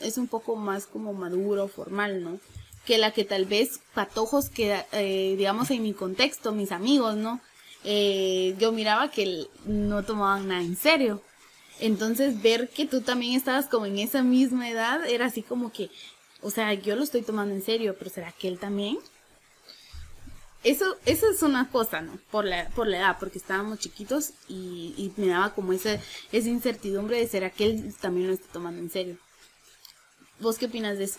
es 0.00 0.18
un 0.18 0.26
poco 0.26 0.56
más 0.56 0.86
como 0.86 1.12
maduro, 1.12 1.68
formal, 1.68 2.22
¿no? 2.22 2.40
Que 2.86 2.98
la 2.98 3.12
que 3.12 3.24
tal 3.24 3.44
vez 3.44 3.80
patojos 3.94 4.48
que, 4.48 4.84
eh, 4.92 5.34
digamos, 5.36 5.70
en 5.70 5.82
mi 5.82 5.92
contexto, 5.92 6.52
mis 6.52 6.72
amigos, 6.72 7.16
¿no? 7.16 7.40
Eh, 7.84 8.56
yo 8.58 8.72
miraba 8.72 9.10
que 9.10 9.46
no 9.64 10.02
tomaban 10.02 10.48
nada 10.48 10.62
en 10.62 10.76
serio. 10.76 11.22
Entonces 11.80 12.42
ver 12.42 12.68
que 12.68 12.86
tú 12.86 13.00
también 13.00 13.34
estabas 13.34 13.66
como 13.66 13.86
en 13.86 13.98
esa 13.98 14.22
misma 14.22 14.68
edad 14.68 15.08
era 15.08 15.26
así 15.26 15.42
como 15.42 15.72
que, 15.72 15.90
o 16.42 16.50
sea, 16.50 16.74
yo 16.74 16.94
lo 16.94 17.02
estoy 17.02 17.22
tomando 17.22 17.54
en 17.54 17.62
serio, 17.62 17.96
pero 17.98 18.10
¿será 18.10 18.32
que 18.32 18.48
él 18.48 18.58
también? 18.58 18.98
Eso, 20.62 20.98
eso 21.06 21.30
es 21.30 21.42
una 21.42 21.70
cosa, 21.70 22.02
¿no? 22.02 22.18
Por 22.30 22.44
la, 22.44 22.68
por 22.70 22.86
la 22.86 22.98
edad, 22.98 23.16
porque 23.18 23.38
estábamos 23.38 23.78
chiquitos 23.78 24.32
y, 24.46 24.94
y 24.98 25.12
me 25.16 25.28
daba 25.28 25.54
como 25.54 25.72
esa, 25.72 25.98
esa 26.32 26.48
incertidumbre 26.50 27.16
de 27.16 27.26
será 27.26 27.48
que 27.48 27.64
él 27.64 27.94
también 27.98 28.28
lo 28.28 28.34
está 28.34 28.52
tomando 28.52 28.78
en 28.78 28.90
serio. 28.90 29.16
¿Vos 30.38 30.58
qué 30.58 30.66
opinas 30.66 30.98
de 30.98 31.04
eso? 31.04 31.18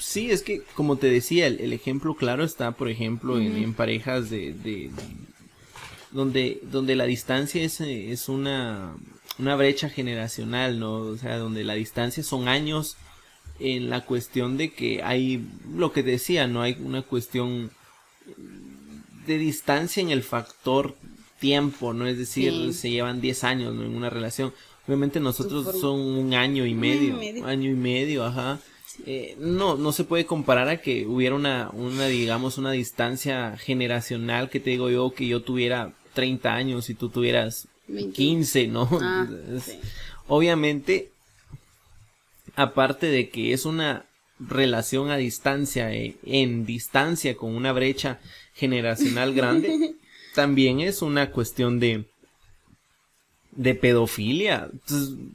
Sí, 0.00 0.32
es 0.32 0.42
que 0.42 0.62
como 0.74 0.96
te 0.96 1.08
decía, 1.08 1.46
el, 1.46 1.72
ejemplo 1.72 2.16
claro 2.16 2.42
está, 2.42 2.72
por 2.72 2.88
ejemplo, 2.88 3.38
en, 3.38 3.72
parejas 3.74 4.28
de, 4.28 4.52
de, 4.52 4.90
donde, 6.10 6.58
donde 6.64 6.96
la 6.96 7.04
distancia 7.04 7.62
es, 7.62 7.80
es 7.80 8.28
una 8.28 8.96
una 9.38 9.56
brecha 9.56 9.88
generacional, 9.88 10.78
¿no? 10.78 10.98
O 10.98 11.16
sea, 11.16 11.38
donde 11.38 11.64
la 11.64 11.74
distancia 11.74 12.22
son 12.22 12.48
años 12.48 12.96
en 13.58 13.90
la 13.90 14.04
cuestión 14.04 14.56
de 14.56 14.72
que 14.72 15.02
hay, 15.02 15.46
lo 15.74 15.92
que 15.92 16.02
decía, 16.02 16.46
¿no? 16.46 16.62
Hay 16.62 16.76
una 16.80 17.02
cuestión 17.02 17.70
de 19.26 19.38
distancia 19.38 20.00
en 20.00 20.10
el 20.10 20.22
factor 20.22 20.94
tiempo, 21.40 21.92
¿no? 21.92 22.06
Es 22.06 22.18
decir, 22.18 22.72
se 22.74 22.90
llevan 22.90 23.20
10 23.20 23.44
años 23.44 23.74
¿no? 23.74 23.84
en 23.84 23.94
una 23.94 24.10
relación. 24.10 24.52
Obviamente 24.86 25.20
nosotros 25.20 25.80
son 25.80 26.00
un 26.00 26.34
año 26.34 26.64
y 26.64 26.74
medio, 26.74 27.18
año 27.46 27.70
y 27.70 27.74
medio, 27.74 28.24
ajá. 28.24 28.60
Eh, 29.04 29.36
no, 29.38 29.76
no 29.76 29.92
se 29.92 30.04
puede 30.04 30.24
comparar 30.24 30.68
a 30.68 30.80
que 30.80 31.06
hubiera 31.06 31.34
una, 31.34 31.70
una, 31.72 32.06
digamos, 32.06 32.56
una 32.56 32.70
distancia 32.70 33.56
generacional 33.58 34.48
que 34.48 34.60
te 34.60 34.70
digo 34.70 34.88
yo 34.88 35.12
que 35.12 35.26
yo 35.26 35.42
tuviera 35.42 35.92
30 36.14 36.54
años 36.54 36.88
y 36.88 36.94
tú 36.94 37.10
tuvieras 37.10 37.68
15, 38.14 38.68
¿no? 38.68 38.88
Ah, 39.00 39.26
obviamente, 40.28 41.10
aparte 42.54 43.06
de 43.06 43.28
que 43.28 43.52
es 43.52 43.64
una 43.64 44.06
relación 44.38 45.10
a 45.10 45.16
distancia, 45.16 45.92
eh, 45.94 46.16
en 46.24 46.66
distancia 46.66 47.36
con 47.36 47.54
una 47.54 47.72
brecha 47.72 48.20
generacional 48.54 49.34
grande, 49.34 49.94
también 50.34 50.80
es 50.80 51.02
una 51.02 51.30
cuestión 51.30 51.80
de 51.80 52.06
de 53.56 53.74
pedofilia. 53.74 54.70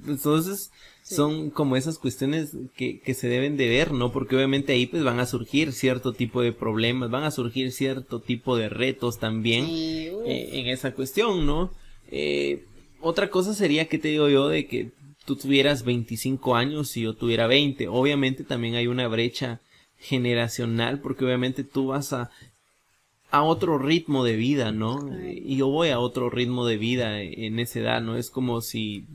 Entonces, 0.07 0.71
son 1.03 1.49
como 1.49 1.75
esas 1.75 1.97
cuestiones 1.97 2.51
que, 2.75 2.99
que 2.99 3.13
se 3.13 3.27
deben 3.27 3.57
de 3.57 3.67
ver, 3.67 3.91
¿no? 3.91 4.11
Porque 4.11 4.35
obviamente 4.35 4.73
ahí 4.73 4.85
pues 4.85 5.03
van 5.03 5.19
a 5.19 5.25
surgir 5.25 5.73
cierto 5.73 6.13
tipo 6.13 6.41
de 6.41 6.53
problemas, 6.53 7.09
van 7.09 7.23
a 7.23 7.31
surgir 7.31 7.71
cierto 7.71 8.21
tipo 8.21 8.55
de 8.55 8.69
retos 8.69 9.19
también 9.19 9.65
eh, 9.69 10.49
en 10.53 10.67
esa 10.67 10.93
cuestión, 10.93 11.45
¿no? 11.45 11.71
Eh, 12.11 12.65
otra 12.99 13.29
cosa 13.29 13.53
sería 13.53 13.87
que 13.87 13.97
te 13.97 14.09
digo 14.09 14.29
yo 14.29 14.47
de 14.47 14.67
que 14.67 14.91
tú 15.25 15.35
tuvieras 15.35 15.83
25 15.83 16.55
años 16.55 16.95
y 16.97 17.01
yo 17.01 17.15
tuviera 17.15 17.47
20. 17.47 17.87
Obviamente 17.87 18.43
también 18.43 18.75
hay 18.75 18.87
una 18.87 19.07
brecha 19.07 19.61
generacional 19.97 20.99
porque 20.99 21.25
obviamente 21.25 21.63
tú 21.63 21.87
vas 21.87 22.13
a 22.13 22.31
a 23.31 23.43
otro 23.43 23.77
ritmo 23.77 24.25
de 24.25 24.35
vida, 24.35 24.73
¿no? 24.73 25.09
Y 25.25 25.55
yo 25.55 25.69
voy 25.69 25.87
a 25.89 25.99
otro 25.99 26.29
ritmo 26.29 26.65
de 26.65 26.77
vida 26.77 27.21
en 27.21 27.59
esa 27.59 27.79
edad, 27.79 28.01
¿no? 28.01 28.17
Es 28.17 28.29
como 28.29 28.59
si 28.59 29.05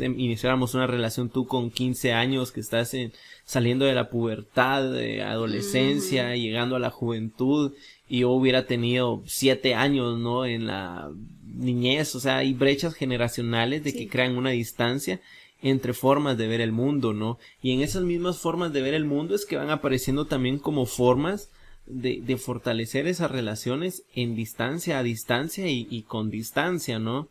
iniciáramos 0.00 0.74
una 0.74 0.86
relación 0.86 1.28
tú 1.28 1.46
con 1.46 1.70
15 1.70 2.14
años 2.14 2.52
que 2.52 2.60
estás 2.60 2.94
en, 2.94 3.12
saliendo 3.44 3.84
de 3.84 3.94
la 3.94 4.08
pubertad, 4.08 4.90
de 4.90 5.22
adolescencia, 5.22 6.34
llegando 6.36 6.76
a 6.76 6.80
la 6.80 6.88
juventud 6.88 7.74
y 8.08 8.20
yo 8.20 8.30
hubiera 8.30 8.64
tenido 8.64 9.22
7 9.26 9.74
años, 9.74 10.18
¿no? 10.18 10.46
En 10.46 10.66
la 10.66 11.10
niñez, 11.56 12.14
o 12.14 12.20
sea, 12.20 12.38
hay 12.38 12.52
brechas 12.54 12.94
generacionales 12.94 13.82
de 13.84 13.92
que 13.92 14.08
crean 14.08 14.36
una 14.36 14.50
distancia 14.50 15.20
entre 15.62 15.94
formas 15.94 16.36
de 16.36 16.46
ver 16.46 16.60
el 16.60 16.72
mundo, 16.72 17.12
¿no? 17.12 17.38
Y 17.62 17.72
en 17.72 17.80
esas 17.80 18.02
mismas 18.02 18.38
formas 18.38 18.72
de 18.72 18.82
ver 18.82 18.94
el 18.94 19.04
mundo 19.04 19.34
es 19.34 19.46
que 19.46 19.56
van 19.56 19.70
apareciendo 19.70 20.26
también 20.26 20.58
como 20.58 20.86
formas 20.86 21.50
de, 21.86 22.20
de, 22.20 22.36
fortalecer 22.36 23.06
esas 23.06 23.30
relaciones 23.30 24.02
en 24.14 24.34
distancia, 24.34 24.98
a 24.98 25.02
distancia 25.02 25.68
y, 25.68 26.02
con 26.02 26.30
distancia, 26.30 26.98
¿no? 26.98 27.28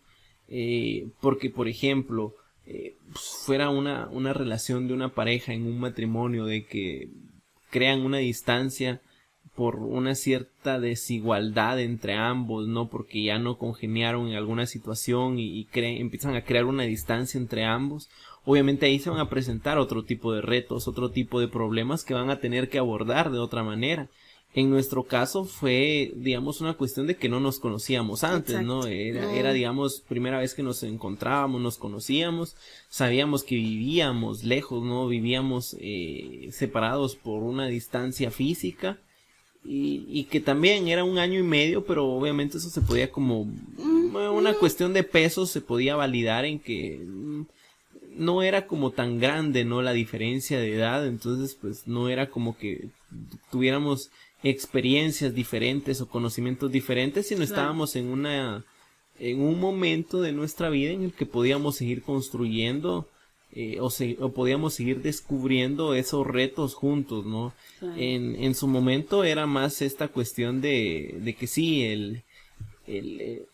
Eh, 0.47 1.07
porque, 1.21 1.49
por 1.49 1.67
ejemplo, 1.67 2.33
eh, 2.65 2.95
pues, 3.11 3.25
fuera 3.45 3.69
una, 3.69 4.07
una 4.11 4.33
relación 4.33 4.87
de 4.87 4.93
una 4.93 5.09
pareja 5.09 5.53
en 5.53 5.67
un 5.67 5.79
matrimonio 5.79 6.45
de 6.45 6.65
que 6.65 7.09
crean 7.69 8.01
una 8.01 8.17
distancia 8.17 9.01
por 9.55 9.77
una 9.77 10.15
cierta 10.15 10.79
desigualdad 10.79 11.79
entre 11.79 12.13
ambos, 12.15 12.67
¿no? 12.67 12.89
Porque 12.89 13.23
ya 13.23 13.39
no 13.39 13.57
congeniaron 13.57 14.27
en 14.27 14.35
alguna 14.35 14.65
situación 14.65 15.39
y, 15.39 15.61
y 15.61 15.67
empiezan 15.73 16.35
a 16.35 16.43
crear 16.43 16.65
una 16.65 16.83
distancia 16.83 17.39
entre 17.39 17.63
ambos. 17.63 18.09
Obviamente 18.43 18.85
ahí 18.85 18.99
se 18.99 19.09
van 19.09 19.19
a 19.19 19.29
presentar 19.29 19.77
otro 19.77 20.03
tipo 20.03 20.33
de 20.33 20.41
retos, 20.41 20.87
otro 20.87 21.09
tipo 21.09 21.39
de 21.39 21.47
problemas 21.47 22.03
que 22.03 22.13
van 22.13 22.29
a 22.29 22.39
tener 22.39 22.69
que 22.69 22.77
abordar 22.77 23.31
de 23.31 23.39
otra 23.39 23.63
manera. 23.63 24.09
En 24.53 24.69
nuestro 24.69 25.03
caso 25.03 25.43
fue, 25.43 26.13
digamos, 26.15 26.61
una 26.61 26.75
cuestión 26.75 27.07
de 27.07 27.17
que 27.17 27.27
no 27.27 27.41
nos 27.41 27.59
conocíamos 27.59 28.23
antes, 28.23 28.61
¿no? 28.61 28.85
Era, 28.85 29.33
era, 29.33 29.51
digamos, 29.51 30.01
primera 30.07 30.39
vez 30.39 30.53
que 30.53 30.63
nos 30.63 30.81
encontrábamos, 30.83 31.61
nos 31.61 31.77
conocíamos, 31.77 32.55
sabíamos 32.87 33.43
que 33.43 33.55
vivíamos 33.55 34.45
lejos, 34.45 34.81
¿no? 34.83 35.07
Vivíamos 35.07 35.75
eh, 35.79 36.49
separados 36.51 37.17
por 37.17 37.43
una 37.43 37.67
distancia 37.67 38.31
física 38.31 38.97
y, 39.67 40.05
y, 40.07 40.25
que 40.25 40.39
también 40.39 40.87
era 40.87 41.03
un 41.03 41.17
año 41.17 41.39
y 41.39 41.43
medio, 41.43 41.85
pero 41.85 42.05
obviamente 42.05 42.57
eso 42.57 42.69
se 42.69 42.81
podía 42.81 43.11
como 43.11 43.47
una 43.79 44.53
cuestión 44.53 44.93
de 44.93 45.03
pesos 45.03 45.49
se 45.49 45.61
podía 45.61 45.95
validar 45.95 46.45
en 46.45 46.59
que 46.59 47.01
mm, 47.03 47.41
no 48.17 48.43
era 48.43 48.67
como 48.67 48.91
tan 48.91 49.19
grande, 49.19 49.65
¿no? 49.65 49.81
La 49.81 49.93
diferencia 49.93 50.59
de 50.59 50.73
edad, 50.73 51.05
entonces 51.07 51.57
pues 51.59 51.87
no 51.87 52.09
era 52.09 52.29
como 52.29 52.57
que 52.57 52.89
tuviéramos 53.51 54.11
experiencias 54.43 55.33
diferentes 55.33 55.99
o 56.01 56.07
conocimientos 56.07 56.71
diferentes, 56.71 57.27
sino 57.27 57.43
estábamos 57.43 57.95
en 57.95 58.07
una 58.07 58.63
en 59.17 59.41
un 59.41 59.59
momento 59.59 60.21
de 60.21 60.33
nuestra 60.33 60.69
vida 60.69 60.91
en 60.91 61.03
el 61.03 61.13
que 61.13 61.25
podíamos 61.25 61.77
seguir 61.77 62.03
construyendo 62.03 63.09
eh, 63.55 63.79
o, 63.79 63.87
o, 63.87 64.29
podíamos 64.33 64.73
seguir 64.73 65.01
descubriendo 65.01 65.95
esos 65.95 66.27
retos 66.27 66.73
juntos, 66.73 67.25
¿no? 67.25 67.53
En, 67.95 68.35
en 68.35 68.53
su 68.53 68.67
momento 68.67 69.23
era 69.23 69.45
más 69.45 69.81
esta 69.81 70.09
cuestión 70.09 70.59
de, 70.59 71.15
de 71.21 71.35
que 71.35 71.47
sí, 71.47 71.83
el, 71.83 72.23
el, 72.85 73.21
eh, 73.21 73.45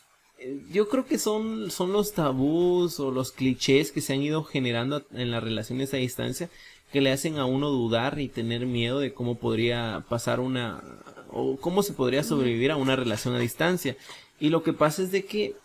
yo 0.72 0.90
creo 0.90 1.06
que 1.06 1.20
son, 1.20 1.70
son 1.70 1.94
los 1.94 2.14
tabús 2.14 3.00
o 3.00 3.12
los 3.12 3.32
clichés 3.32 3.92
que 3.92 4.02
se 4.02 4.14
han 4.14 4.24
ido 4.24 4.44
generando 4.44 5.06
en 5.12 5.30
las 5.30 5.44
relaciones 5.44 5.94
a 5.94 5.98
distancia 5.98 6.50
que 6.92 7.02
le 7.02 7.12
hacen 7.12 7.38
a 7.38 7.46
uno 7.46 7.70
dudar 7.70 8.20
y 8.20 8.28
tener 8.28 8.66
miedo 8.66 9.00
de 9.00 9.14
cómo 9.14 9.36
podría 9.36 10.04
pasar 10.10 10.40
una 10.40 10.84
o 11.30 11.58
cómo 11.58 11.84
se 11.84 11.94
podría 11.94 12.24
sobrevivir 12.24 12.72
a 12.72 12.76
una 12.76 12.96
relación 12.96 13.36
a 13.36 13.40
distancia. 13.40 13.96
Y 14.40 14.50
lo 14.50 14.64
que 14.64 14.74
pasa 14.74 15.04
es 15.04 15.12
de 15.12 15.24
que 15.26 15.56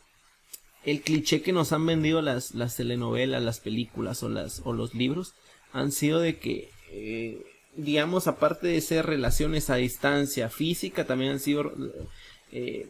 el 0.86 1.02
cliché 1.02 1.42
que 1.42 1.52
nos 1.52 1.72
han 1.72 1.84
vendido 1.84 2.22
las, 2.22 2.54
las 2.54 2.76
telenovelas, 2.76 3.42
las 3.42 3.60
películas 3.60 4.22
o, 4.22 4.28
las, 4.28 4.62
o 4.64 4.72
los 4.72 4.94
libros 4.94 5.34
han 5.72 5.90
sido 5.90 6.20
de 6.20 6.38
que, 6.38 6.70
eh, 6.92 7.44
digamos, 7.74 8.28
aparte 8.28 8.68
de 8.68 8.80
ser 8.80 9.04
relaciones 9.04 9.68
a 9.68 9.76
distancia 9.76 10.48
física, 10.48 11.04
también 11.04 11.32
han 11.32 11.40
sido 11.40 11.72
eh, 12.52 12.88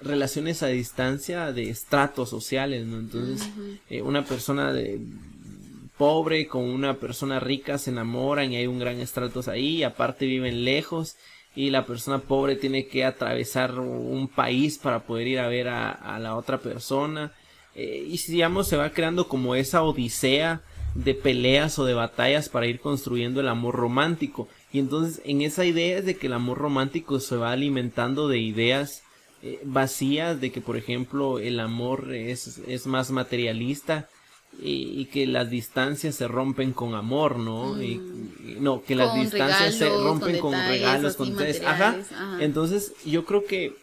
relaciones 0.00 0.62
a 0.62 0.68
distancia 0.68 1.52
de 1.52 1.70
estratos 1.70 2.30
sociales, 2.30 2.86
¿no? 2.86 3.00
Entonces, 3.00 3.48
eh, 3.90 4.00
una 4.00 4.24
persona 4.24 4.72
de 4.72 5.00
pobre 5.98 6.46
con 6.46 6.62
una 6.62 6.94
persona 6.94 7.40
rica 7.40 7.78
se 7.78 7.90
enamoran 7.90 8.52
y 8.52 8.56
hay 8.56 8.68
un 8.68 8.78
gran 8.78 9.00
estrato 9.00 9.42
ahí, 9.50 9.82
aparte 9.82 10.26
viven 10.26 10.64
lejos 10.64 11.16
y 11.58 11.70
la 11.70 11.84
persona 11.84 12.20
pobre 12.20 12.54
tiene 12.54 12.86
que 12.86 13.04
atravesar 13.04 13.80
un 13.80 14.28
país 14.28 14.78
para 14.78 15.00
poder 15.00 15.26
ir 15.26 15.40
a 15.40 15.48
ver 15.48 15.66
a, 15.66 16.16
la 16.20 16.36
otra 16.36 16.58
persona. 16.58 17.32
Eh, 17.74 18.06
y 18.06 18.16
digamos 18.30 18.68
se 18.68 18.76
va 18.76 18.90
creando 18.90 19.26
como 19.26 19.56
esa 19.56 19.82
odisea 19.82 20.60
de 20.94 21.14
peleas 21.14 21.76
o 21.80 21.84
de 21.84 21.94
batallas 21.94 22.48
para 22.48 22.68
ir 22.68 22.78
construyendo 22.78 23.40
el 23.40 23.48
amor 23.48 23.74
romántico. 23.74 24.46
Y 24.72 24.78
entonces 24.78 25.20
en 25.24 25.42
esa 25.42 25.64
idea 25.64 25.98
es 25.98 26.06
de 26.06 26.16
que 26.16 26.28
el 26.28 26.34
amor 26.34 26.58
romántico 26.58 27.18
se 27.18 27.34
va 27.34 27.50
alimentando 27.50 28.28
de 28.28 28.38
ideas 28.38 29.02
eh, 29.42 29.58
vacías 29.64 30.40
de 30.40 30.52
que 30.52 30.60
por 30.60 30.76
ejemplo 30.76 31.40
el 31.40 31.58
amor 31.58 32.14
es, 32.14 32.58
es 32.68 32.86
más 32.86 33.10
materialista 33.10 34.08
y, 34.60 35.04
que 35.06 35.26
las 35.26 35.50
distancias 35.50 36.16
se 36.16 36.26
rompen 36.26 36.72
con 36.72 36.94
amor, 36.94 37.36
¿no? 37.36 37.74
Mm. 37.74 37.82
Y, 37.82 38.00
no, 38.60 38.82
que 38.82 38.96
las 38.96 39.14
distancias 39.14 39.76
se 39.76 39.88
rompen 39.88 40.38
con, 40.38 40.52
regalos, 40.52 41.16
con 41.16 41.36
tres. 41.36 41.62
Ajá. 41.64 41.96
Entonces, 42.40 42.92
yo 43.04 43.24
creo 43.24 43.44
que 43.44 43.76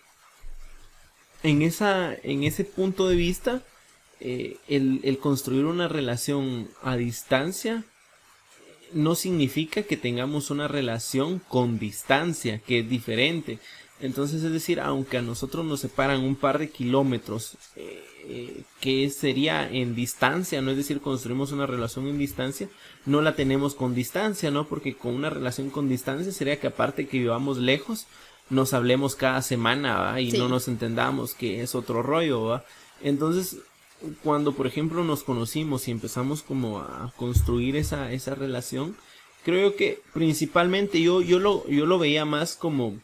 en 1.44 1.62
esa, 1.62 2.14
en 2.24 2.44
ese 2.44 2.66
punto 2.66 3.08
de 3.08 3.16
vista, 3.16 3.62
eh, 4.20 4.58
el, 4.68 5.00
el 5.04 5.18
construir 5.20 5.66
una 5.66 5.88
relación 5.88 6.70
a 6.82 6.98
distancia 6.98 7.84
no 8.94 9.16
significa 9.16 9.84
que 9.84 9.98
tengamos 9.98 10.52
una 10.52 10.68
relación 10.68 11.40
con 11.40 11.80
distancia, 11.80 12.60
que 12.60 12.80
es 12.80 12.90
diferente. 12.90 13.60
Entonces, 14.02 14.44
es 14.44 14.52
decir, 14.52 14.80
aunque 14.82 15.18
a 15.18 15.22
nosotros 15.22 15.66
nos 15.66 15.80
separan 15.80 16.22
un 16.22 16.36
par 16.36 16.60
de 16.60 16.70
kilómetros, 16.70 17.58
eh, 17.78 18.04
eh, 18.28 18.64
que 18.82 19.10
sería 19.10 19.70
en 19.70 19.96
distancia, 19.96 20.62
no 20.62 20.72
es 20.72 20.78
decir, 20.78 21.00
construimos 21.00 21.52
una 21.52 21.66
relación 21.66 22.08
en 22.08 22.18
distancia, 22.18 22.68
no 23.06 23.22
la 23.22 23.36
tenemos 23.36 23.74
con 23.74 23.96
distancia, 23.96 24.52
¿no? 24.52 24.68
Porque 24.68 24.96
con 24.96 25.14
una 25.14 25.30
relación 25.30 25.70
con 25.70 25.88
distancia 25.88 26.32
sería 26.34 26.60
que 26.60 26.68
aparte 26.68 27.08
que 27.08 27.20
vivamos 27.20 27.58
lejos, 27.58 28.08
nos 28.50 28.74
hablemos 28.74 29.16
cada 29.16 29.42
semana 29.42 30.20
y 30.20 30.32
no 30.34 30.50
nos 30.50 30.68
entendamos, 30.68 31.34
que 31.34 31.62
es 31.62 31.74
otro 31.74 32.04
rollo, 32.04 32.44
¿va? 32.44 32.66
Entonces, 33.02 33.60
cuando 34.24 34.54
por 34.54 34.68
ejemplo 34.68 35.04
nos 35.04 35.24
conocimos 35.24 35.88
y 35.88 35.92
empezamos 35.92 36.42
como 36.42 36.80
a 36.80 37.14
construir 37.16 37.76
esa, 37.76 38.12
esa 38.12 38.36
relación, 38.36 38.98
creo 39.44 39.76
que 39.76 40.02
principalmente 40.14 41.02
yo, 41.02 41.22
yo 41.22 41.40
lo, 41.40 41.68
yo 41.68 41.86
lo 41.86 42.00
veía 42.00 42.26
más 42.26 42.56
como 42.56 42.96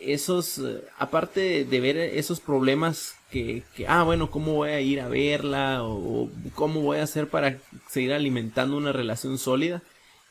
esos, 0.00 0.58
eh, 0.58 0.82
aparte 0.98 1.64
de 1.64 1.80
ver 1.80 1.96
esos 1.96 2.40
problemas 2.40 3.14
que, 3.30 3.64
ah, 3.88 4.04
bueno, 4.04 4.30
¿cómo 4.30 4.54
voy 4.54 4.70
a 4.70 4.80
ir 4.80 5.00
a 5.00 5.08
verla? 5.08 5.82
O, 5.82 6.30
cómo 6.54 6.80
voy 6.82 6.98
a 6.98 7.02
hacer 7.02 7.28
para 7.28 7.58
seguir 7.88 8.12
alimentando 8.12 8.76
una 8.76 8.92
relación 8.92 9.38
sólida. 9.38 9.82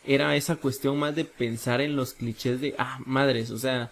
Era 0.05 0.35
esa 0.35 0.55
cuestión 0.55 0.97
más 0.97 1.15
de 1.15 1.25
pensar 1.25 1.81
en 1.81 1.95
los 1.95 2.13
clichés 2.13 2.61
de, 2.61 2.75
ah, 2.77 2.99
madres, 3.05 3.51
o 3.51 3.57
sea, 3.57 3.91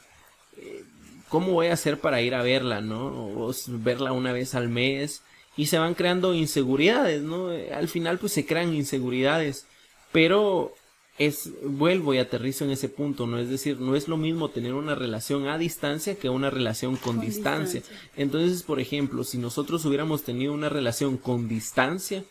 eh, 0.57 0.83
¿cómo 1.29 1.53
voy 1.53 1.67
a 1.67 1.73
hacer 1.73 1.99
para 1.99 2.21
ir 2.21 2.35
a 2.35 2.43
verla, 2.43 2.81
no? 2.81 3.07
O 3.07 3.53
verla 3.67 4.11
una 4.13 4.31
vez 4.33 4.55
al 4.55 4.69
mes. 4.69 5.23
Y 5.57 5.67
se 5.67 5.79
van 5.79 5.95
creando 5.95 6.33
inseguridades, 6.33 7.21
¿no? 7.21 7.49
Al 7.73 7.87
final, 7.89 8.17
pues 8.17 8.31
se 8.33 8.45
crean 8.45 8.73
inseguridades. 8.73 9.65
Pero 10.11 10.73
es 11.27 11.51
vuelvo 11.63 12.15
y 12.15 12.17
aterrizo 12.17 12.65
en 12.65 12.71
ese 12.71 12.89
punto, 12.89 13.27
no 13.27 13.37
es 13.37 13.47
decir, 13.47 13.79
no 13.79 13.95
es 13.95 14.07
lo 14.07 14.17
mismo 14.17 14.49
tener 14.49 14.73
una 14.73 14.95
relación 14.95 15.47
a 15.47 15.59
distancia 15.59 16.15
que 16.15 16.29
una 16.29 16.49
relación 16.49 16.95
con, 16.95 17.19
distancia. 17.19 17.83
Entonces, 18.17 18.63
por 18.63 18.79
ejemplo, 18.79 19.23
si 19.23 19.37
nosotros 19.37 19.85
hubiéramos 19.85 20.23
tenido 20.23 20.51
una 20.51 20.69
relación 20.69 21.17
con 21.17 21.47
distancia, 21.47 22.23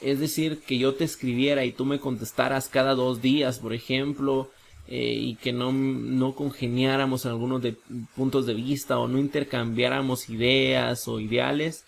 es 0.00 0.20
decir, 0.20 0.60
que 0.66 0.78
yo 0.78 0.94
te 0.94 1.04
escribiera 1.04 1.66
y 1.66 1.72
tú 1.72 1.84
me 1.84 2.00
contestaras 2.00 2.68
cada 2.70 2.94
dos 2.94 3.20
días, 3.20 3.58
por 3.58 3.74
ejemplo, 3.74 4.50
eh, 4.88 5.18
y 5.18 5.34
que 5.36 5.52
no, 5.52 5.70
no 5.72 6.34
congeniáramos 6.34 7.26
en 7.26 7.32
algunos 7.32 7.60
de, 7.60 7.76
puntos 8.16 8.46
de 8.46 8.54
vista 8.54 8.98
o 8.98 9.06
no 9.06 9.18
intercambiáramos 9.18 10.30
ideas 10.30 11.08
o 11.08 11.20
ideales, 11.20 11.84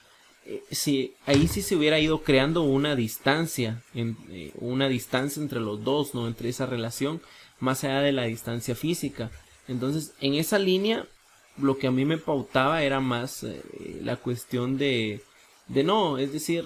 eh, 0.48 0.62
si 0.70 1.14
ahí 1.26 1.48
sí 1.48 1.60
se 1.60 1.74
hubiera 1.74 1.98
ido 1.98 2.22
creando 2.22 2.62
una 2.62 2.94
distancia, 2.94 3.82
en, 3.94 4.16
eh, 4.30 4.52
una 4.54 4.88
distancia 4.88 5.42
entre 5.42 5.58
los 5.58 5.82
dos, 5.82 6.14
¿no? 6.14 6.28
Entre 6.28 6.48
esa 6.48 6.66
relación, 6.66 7.20
más 7.58 7.82
allá 7.82 8.00
de 8.00 8.12
la 8.12 8.24
distancia 8.24 8.76
física. 8.76 9.30
Entonces, 9.66 10.12
en 10.20 10.34
esa 10.34 10.60
línea, 10.60 11.08
lo 11.56 11.78
que 11.78 11.88
a 11.88 11.90
mí 11.90 12.04
me 12.04 12.18
pautaba 12.18 12.84
era 12.84 13.00
más 13.00 13.42
eh, 13.42 13.60
la 14.02 14.16
cuestión 14.16 14.78
de, 14.78 15.20
de 15.66 15.82
no, 15.82 16.18
es 16.18 16.32
decir, 16.32 16.64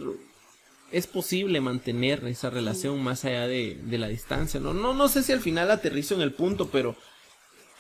es 0.93 1.07
posible 1.07 1.63
mantener 1.63 2.23
esa 2.27 2.51
relación 2.51 3.03
más 3.03 3.25
allá 3.25 3.47
de, 3.47 3.79
de, 3.83 3.97
la 3.97 4.09
distancia. 4.09 4.61
No, 4.61 4.75
no, 4.75 4.93
no 4.93 5.09
sé 5.09 5.23
si 5.23 5.33
al 5.33 5.41
final 5.41 5.71
aterrizo 5.71 6.15
en 6.15 6.21
el 6.21 6.35
punto, 6.35 6.69
pero 6.69 6.97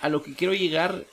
a 0.01 0.09
lo 0.09 0.23
que 0.23 0.35
quiero 0.35 0.55
llegar 0.55 1.05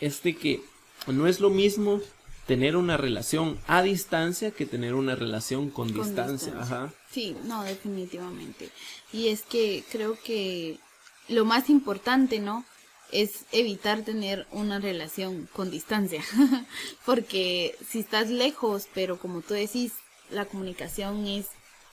es 0.00 0.22
de 0.22 0.36
que 0.36 0.60
no 1.06 1.26
es 1.26 1.40
lo 1.40 1.48
mismo 1.48 2.02
tener 2.46 2.76
una 2.76 2.96
relación 2.96 3.58
a 3.66 3.82
distancia 3.82 4.50
que 4.50 4.66
tener 4.66 4.94
una 4.94 5.14
relación 5.14 5.70
con, 5.70 5.92
distancia. 5.92 6.52
Ajá. 6.58 6.92
Sí, 7.10 7.36
no, 7.44 7.62
definitivamente. 7.62 8.70
Y 9.12 9.28
es 9.28 9.42
que 9.42 9.84
creo 9.90 10.18
que 10.22 10.78
lo 11.28 11.44
más 11.44 11.70
importante, 11.70 12.38
¿no? 12.38 12.64
Es 13.12 13.44
evitar 13.52 14.02
tener 14.02 14.46
una 14.50 14.78
relación 14.78 15.48
con 15.52 15.70
distancia. 15.70 16.22
Porque 17.06 17.76
si 17.88 18.00
estás 18.00 18.28
lejos, 18.30 18.88
pero 18.92 19.18
como 19.18 19.40
tú 19.40 19.54
decís, 19.54 19.92
la 20.30 20.46
comunicación 20.46 21.26
es 21.26 21.46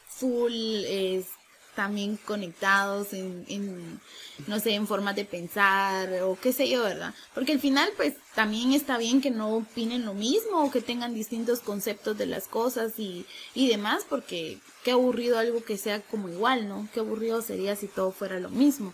full, 0.07 0.53
es 0.53 1.27
también 1.75 2.17
conectados 2.25 3.13
en, 3.13 3.45
en, 3.47 4.01
no 4.47 4.59
sé, 4.59 4.73
en 4.73 4.87
formas 4.87 5.15
de 5.15 5.25
pensar 5.25 6.21
o 6.23 6.37
qué 6.41 6.53
sé 6.53 6.69
yo, 6.69 6.83
¿verdad? 6.83 7.13
Porque 7.33 7.53
al 7.53 7.59
final, 7.59 7.89
pues 7.95 8.15
también 8.35 8.73
está 8.73 8.97
bien 8.97 9.21
que 9.21 9.31
no 9.31 9.55
opinen 9.55 10.05
lo 10.05 10.13
mismo 10.13 10.63
o 10.63 10.71
que 10.71 10.81
tengan 10.81 11.13
distintos 11.13 11.59
conceptos 11.59 12.17
de 12.17 12.25
las 12.25 12.47
cosas 12.47 12.93
y, 12.97 13.25
y 13.53 13.67
demás, 13.67 14.05
porque 14.09 14.57
qué 14.83 14.91
aburrido 14.91 15.37
algo 15.37 15.63
que 15.63 15.77
sea 15.77 16.01
como 16.01 16.29
igual, 16.29 16.67
¿no? 16.67 16.87
Qué 16.93 16.99
aburrido 16.99 17.41
sería 17.41 17.75
si 17.75 17.87
todo 17.87 18.11
fuera 18.11 18.39
lo 18.39 18.49
mismo. 18.49 18.93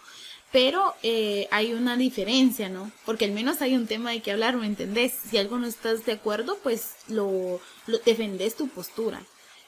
Pero 0.51 0.95
eh, 1.03 1.47
hay 1.51 1.73
una 1.73 1.97
diferencia, 1.97 2.69
¿no? 2.69 2.91
Porque 3.05 3.25
al 3.25 3.31
menos 3.31 3.61
hay 3.61 3.75
un 3.75 3.85
tema 3.85 4.11
de 4.11 4.21
que 4.21 4.31
hablar, 4.31 4.55
¿me 4.55 4.65
entendés? 4.65 5.13
Si 5.29 5.37
algo 5.37 5.57
no 5.57 5.67
estás 5.67 6.05
de 6.05 6.13
acuerdo, 6.13 6.57
pues 6.63 6.91
lo, 7.09 7.59
lo 7.85 7.97
defendés 7.99 8.55
tu 8.55 8.69
postura 8.69 9.21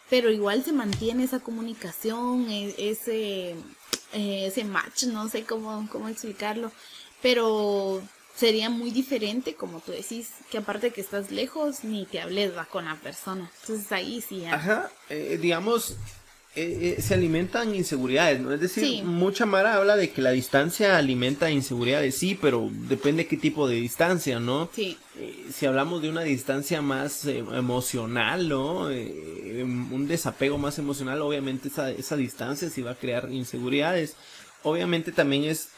pero 0.10 0.32
igual 0.32 0.63
se 0.63 0.74
mantiene 0.74 1.24
esa 1.24 1.39
comunicación, 1.39 2.50
e, 2.50 2.74
ese, 2.78 3.52
eh, 4.13 4.48
ese 4.48 4.63
match, 4.63 5.04
no 5.04 5.30
sé 5.30 5.43
cómo, 5.43 5.88
cómo 5.91 6.08
explicarlo, 6.08 6.72
pero 7.22 8.02
sería 8.36 8.69
muy 8.69 8.91
diferente, 8.91 9.56
como 9.56 9.82
tú 9.82 9.91
decís, 9.91 10.30
que 10.50 10.58
aparte 10.58 10.88
de 10.88 10.93
que 10.93 11.02
estás 11.02 11.30
lejos, 11.30 11.84
ni 11.84 12.06
te 12.06 12.22
hables 12.22 12.56
va 12.56 12.65
con 12.65 12.86
la 12.86 12.95
persona. 12.95 13.52
Entonces 13.62 13.91
ahí 13.91 14.22
sí. 14.22 14.45
Ajá, 14.45 14.89
eh, 15.10 15.38
digamos, 15.41 15.95
eh, 16.62 16.95
eh, 16.98 17.02
se 17.02 17.13
alimentan 17.13 17.74
inseguridades, 17.74 18.41
¿no? 18.41 18.52
Es 18.52 18.60
decir, 18.60 19.04
mucha 19.06 19.45
Mara 19.45 19.76
habla 19.76 19.95
de 19.95 20.10
que 20.10 20.22
la 20.22 20.32
distancia 20.32 20.98
alimenta 20.98 21.50
inseguridades, 21.50 22.17
sí, 22.17 22.38
pero 22.39 22.69
depende 22.89 23.28
qué 23.28 23.38
tipo 23.38 23.65
de 23.65 23.76
distancia, 23.76 24.41
¿no? 24.41 24.69
Sí. 24.74 24.98
Eh, 25.17 25.45
si 25.54 25.65
hablamos 25.65 26.02
de 26.02 26.10
una 26.10 26.24
distancia 26.24 26.82
más 26.82 27.26
emocional, 27.26 28.50
¿no? 28.50 28.89
Em, 28.89 29.93
un 29.93 30.08
desapego 30.10 30.58
más 30.58 30.78
emocional, 30.80 31.22
obviamente 31.22 31.69
esa, 31.69 31.91
esa 31.91 32.17
distancia 32.17 32.69
sí 32.69 32.82
va 32.82 32.91
a 32.91 32.95
crear 32.95 33.30
inseguridades. 33.32 34.17
Obviamente 34.63 35.13
también 35.13 35.45
es 35.45 35.69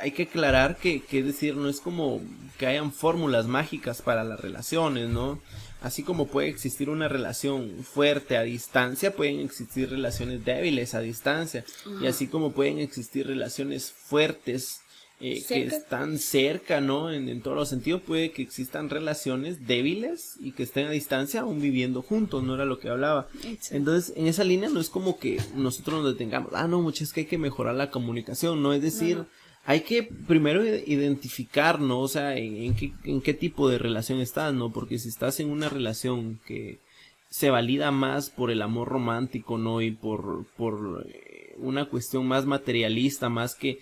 hay 0.00 0.12
que 0.12 0.22
aclarar 0.22 0.76
que, 0.78 1.02
que, 1.02 1.18
es 1.18 1.26
decir, 1.26 1.56
no 1.56 1.68
es 1.68 1.80
como 1.80 2.22
que 2.58 2.66
hayan 2.66 2.92
fórmulas 2.92 3.46
mágicas 3.46 4.00
para 4.00 4.24
las 4.24 4.40
relaciones, 4.40 5.10
¿no? 5.10 5.38
Así 5.84 6.02
como 6.02 6.28
puede 6.28 6.48
existir 6.48 6.88
una 6.88 7.08
relación 7.08 7.84
fuerte 7.84 8.38
a 8.38 8.42
distancia, 8.42 9.14
pueden 9.14 9.40
existir 9.40 9.90
relaciones 9.90 10.42
débiles 10.42 10.94
a 10.94 11.00
distancia. 11.00 11.62
Y 12.00 12.06
así 12.06 12.26
como 12.26 12.52
pueden 12.52 12.78
existir 12.78 13.26
relaciones 13.26 13.92
fuertes 13.92 14.80
eh, 15.20 15.44
que 15.46 15.66
están 15.66 16.18
cerca, 16.18 16.80
¿no? 16.80 17.12
En, 17.12 17.42
todos 17.42 17.54
los 17.54 17.68
sentidos, 17.68 18.00
puede 18.00 18.32
que 18.32 18.40
existan 18.40 18.88
relaciones 18.88 19.66
débiles 19.66 20.36
y 20.40 20.52
que 20.52 20.62
estén 20.62 20.86
a 20.86 20.90
distancia 20.90 21.42
aún 21.42 21.60
viviendo 21.60 22.00
juntos, 22.00 22.42
no 22.42 22.54
era 22.54 22.64
lo 22.64 22.78
que 22.78 22.88
hablaba. 22.88 23.28
Entonces, 23.70 24.14
en 24.16 24.26
esa 24.26 24.42
línea 24.42 24.70
no 24.70 24.80
es 24.80 24.88
como 24.88 25.18
que 25.18 25.38
nosotros 25.54 26.02
nos 26.02 26.14
detengamos, 26.14 26.50
ah, 26.54 26.66
no, 26.66 26.80
muchas 26.80 27.12
que 27.12 27.20
hay 27.20 27.26
que 27.26 27.36
mejorar 27.36 27.74
la 27.74 27.90
comunicación, 27.90 28.62
no 28.62 28.72
es 28.72 28.80
decir 28.80 29.26
hay 29.66 29.80
que 29.80 30.02
primero 30.02 30.64
identificar, 30.64 31.80
¿no? 31.80 32.00
O 32.00 32.08
sea, 32.08 32.36
en, 32.36 32.74
qué, 32.74 32.92
en 33.04 33.20
qué 33.20 33.34
tipo 33.34 33.68
de 33.68 33.78
relación 33.78 34.20
estás, 34.20 34.52
¿no? 34.52 34.70
Porque 34.70 34.98
si 34.98 35.08
estás 35.08 35.40
en 35.40 35.50
una 35.50 35.68
relación 35.68 36.38
que 36.46 36.80
se 37.30 37.50
valida 37.50 37.90
más 37.90 38.30
por 38.30 38.50
el 38.50 38.62
amor 38.62 38.88
romántico, 38.88 39.58
¿no? 39.58 39.80
Y 39.80 39.90
por, 39.90 40.46
por 40.56 41.06
eh, 41.08 41.54
una 41.56 41.86
cuestión 41.86 42.26
más 42.26 42.46
materialista, 42.46 43.28
más 43.28 43.54
que 43.54 43.78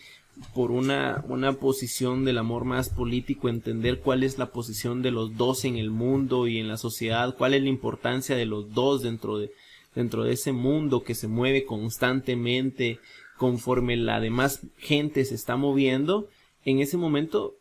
por 0.55 0.71
una, 0.71 1.23
una 1.29 1.53
posición 1.55 2.25
del 2.25 2.38
amor 2.38 2.64
más 2.64 2.88
político, 2.88 3.49
entender 3.49 4.01
cuál 4.01 4.23
es 4.23 4.38
la 4.38 4.47
posición 4.47 5.03
de 5.03 5.11
los 5.11 5.37
dos 5.37 5.64
en 5.64 5.77
el 5.77 5.90
mundo 5.90 6.47
y 6.47 6.59
en 6.59 6.68
la 6.68 6.77
sociedad, 6.77 7.37
cuál 7.37 7.55
es 7.55 7.62
la 7.62 7.68
importancia 7.68 8.37
de 8.37 8.47
los 8.47 8.73
dos 8.73 9.03
dentro 9.03 9.38
de, 9.38 9.51
dentro 9.95 10.25
de 10.25 10.33
ese 10.33 10.53
mundo 10.53 11.03
que 11.03 11.14
se 11.14 11.29
mueve 11.29 11.64
constantemente, 11.66 13.01
conforme 13.43 13.97
la 13.97 14.21
demás 14.21 14.61
gente 14.79 15.25
se 15.25 15.35
está 15.35 15.57
moviendo, 15.57 16.29
en 16.65 16.79
ese 16.79 16.97
momento 16.97 17.57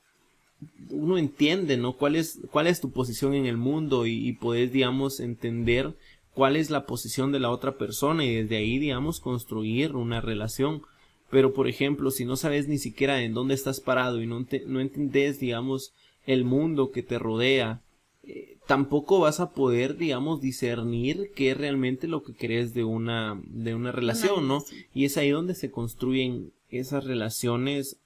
uno 0.91 1.17
entiende, 1.17 1.75
¿no? 1.75 1.93
¿Cuál 1.93 2.15
es, 2.15 2.37
cuál 2.51 2.67
es 2.67 2.81
tu 2.81 2.91
posición 2.91 3.33
en 3.33 3.47
el 3.47 3.57
mundo 3.57 4.05
y, 4.05 4.31
puedes, 4.33 4.71
digamos, 4.71 5.19
entender 5.19 5.95
cuál 6.35 6.55
es 6.55 6.69
la 6.69 6.85
posición 6.85 7.31
de 7.31 7.39
la 7.39 7.49
otra 7.49 7.79
persona 7.79 8.23
y 8.23 8.35
desde 8.35 8.57
ahí, 8.57 8.77
digamos, 8.77 9.19
construir 9.19 9.95
una 9.95 10.21
relación. 10.21 10.83
Pero, 11.31 11.51
por 11.51 11.67
ejemplo, 11.67 12.11
si 12.11 12.25
no 12.25 12.35
sabes 12.35 12.67
ni 12.67 12.77
siquiera 12.77 13.23
en 13.23 13.33
dónde 13.33 13.55
estás 13.55 13.79
parado 13.79 14.21
y 14.21 14.27
no, 14.27 14.45
no 14.67 14.81
entendés, 14.81 15.39
digamos, 15.39 15.93
el 16.27 16.43
mundo 16.43 16.91
que 16.91 17.01
te 17.01 17.17
rodea, 17.17 17.81
eh, 18.23 18.57
tampoco 18.67 19.19
vas 19.19 19.39
a 19.39 19.51
poder, 19.51 19.97
digamos, 19.97 20.41
discernir 20.41 21.31
qué 21.35 21.51
es 21.51 21.57
realmente 21.57 22.07
lo 22.07 22.23
que 22.23 22.33
querés 22.33 22.73
de 22.73 22.83
una, 22.83 23.41
de 23.45 23.75
una 23.75 23.91
relación, 23.91 24.47
¿no? 24.47 24.63
Y 24.93 25.05
es 25.05 25.17
ahí 25.17 25.29
donde 25.29 25.55
se 25.55 25.71
construyen 25.71 26.51
esas 26.69 27.03
relaciones 27.03 27.97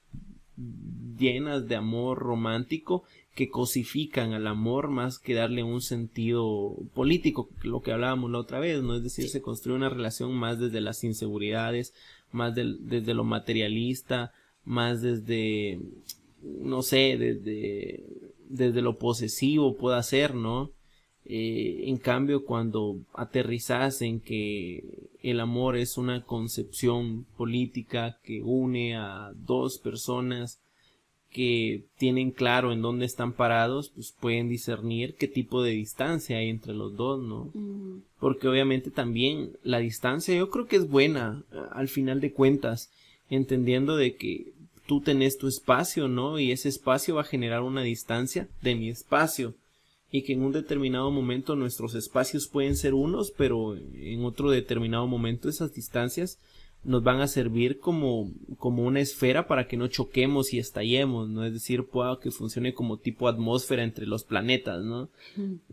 llenas 1.18 1.68
de 1.68 1.76
amor 1.76 2.18
romántico 2.18 3.04
que 3.34 3.50
cosifican 3.50 4.32
al 4.32 4.46
amor 4.46 4.88
más 4.88 5.18
que 5.18 5.34
darle 5.34 5.62
un 5.62 5.82
sentido 5.82 6.74
político, 6.94 7.50
lo 7.62 7.82
que 7.82 7.92
hablábamos 7.92 8.30
la 8.30 8.38
otra 8.38 8.58
vez, 8.58 8.82
¿no? 8.82 8.96
Es 8.96 9.02
decir, 9.02 9.28
se 9.28 9.42
construye 9.42 9.76
una 9.76 9.90
relación 9.90 10.34
más 10.34 10.58
desde 10.58 10.80
las 10.80 11.04
inseguridades, 11.04 11.92
más 12.32 12.54
desde 12.54 13.14
lo 13.14 13.24
materialista, 13.24 14.32
más 14.64 15.02
desde, 15.02 15.78
no 16.42 16.80
sé, 16.80 17.18
desde 17.18 18.04
desde 18.48 18.82
lo 18.82 18.98
posesivo 18.98 19.76
pueda 19.76 20.02
ser, 20.02 20.34
¿no? 20.34 20.70
Eh, 21.28 21.84
en 21.88 21.96
cambio, 21.96 22.44
cuando 22.44 22.98
aterrizas 23.12 24.00
en 24.00 24.20
que 24.20 25.08
el 25.22 25.40
amor 25.40 25.76
es 25.76 25.98
una 25.98 26.22
concepción 26.24 27.26
política 27.36 28.18
que 28.22 28.42
une 28.42 28.96
a 28.96 29.32
dos 29.34 29.78
personas 29.78 30.60
que 31.30 31.84
tienen 31.98 32.30
claro 32.30 32.72
en 32.72 32.80
dónde 32.80 33.04
están 33.04 33.32
parados, 33.32 33.90
pues 33.90 34.14
pueden 34.18 34.48
discernir 34.48 35.16
qué 35.16 35.26
tipo 35.26 35.62
de 35.62 35.72
distancia 35.72 36.38
hay 36.38 36.48
entre 36.48 36.72
los 36.72 36.96
dos, 36.96 37.20
¿no? 37.20 37.50
Porque 38.20 38.48
obviamente 38.48 38.90
también 38.90 39.50
la 39.62 39.78
distancia 39.78 40.34
yo 40.34 40.48
creo 40.48 40.66
que 40.66 40.76
es 40.76 40.88
buena 40.88 41.42
al 41.72 41.88
final 41.88 42.20
de 42.20 42.32
cuentas, 42.32 42.90
entendiendo 43.28 43.96
de 43.96 44.14
que 44.14 44.52
tú 44.86 45.00
tenés 45.00 45.38
tu 45.38 45.48
espacio, 45.48 46.08
¿no? 46.08 46.38
Y 46.38 46.52
ese 46.52 46.68
espacio 46.68 47.16
va 47.16 47.22
a 47.22 47.24
generar 47.24 47.62
una 47.62 47.82
distancia 47.82 48.48
de 48.62 48.74
mi 48.74 48.88
espacio. 48.88 49.54
Y 50.10 50.22
que 50.22 50.34
en 50.34 50.42
un 50.42 50.52
determinado 50.52 51.10
momento 51.10 51.56
nuestros 51.56 51.94
espacios 51.94 52.46
pueden 52.46 52.76
ser 52.76 52.94
unos, 52.94 53.32
pero 53.32 53.76
en 53.76 54.24
otro 54.24 54.50
determinado 54.50 55.06
momento 55.06 55.48
esas 55.48 55.74
distancias 55.74 56.38
nos 56.86 57.02
van 57.02 57.20
a 57.20 57.26
servir 57.26 57.80
como, 57.80 58.30
como 58.58 58.84
una 58.84 59.00
esfera 59.00 59.48
para 59.48 59.66
que 59.66 59.76
no 59.76 59.88
choquemos 59.88 60.54
y 60.54 60.60
estallemos, 60.60 61.28
¿no? 61.28 61.44
Es 61.44 61.52
decir, 61.52 61.84
pueda 61.84 62.20
que 62.20 62.30
funcione 62.30 62.74
como 62.74 62.96
tipo 62.98 63.26
atmósfera 63.26 63.82
entre 63.82 64.06
los 64.06 64.22
planetas, 64.22 64.84
¿no? 64.84 65.08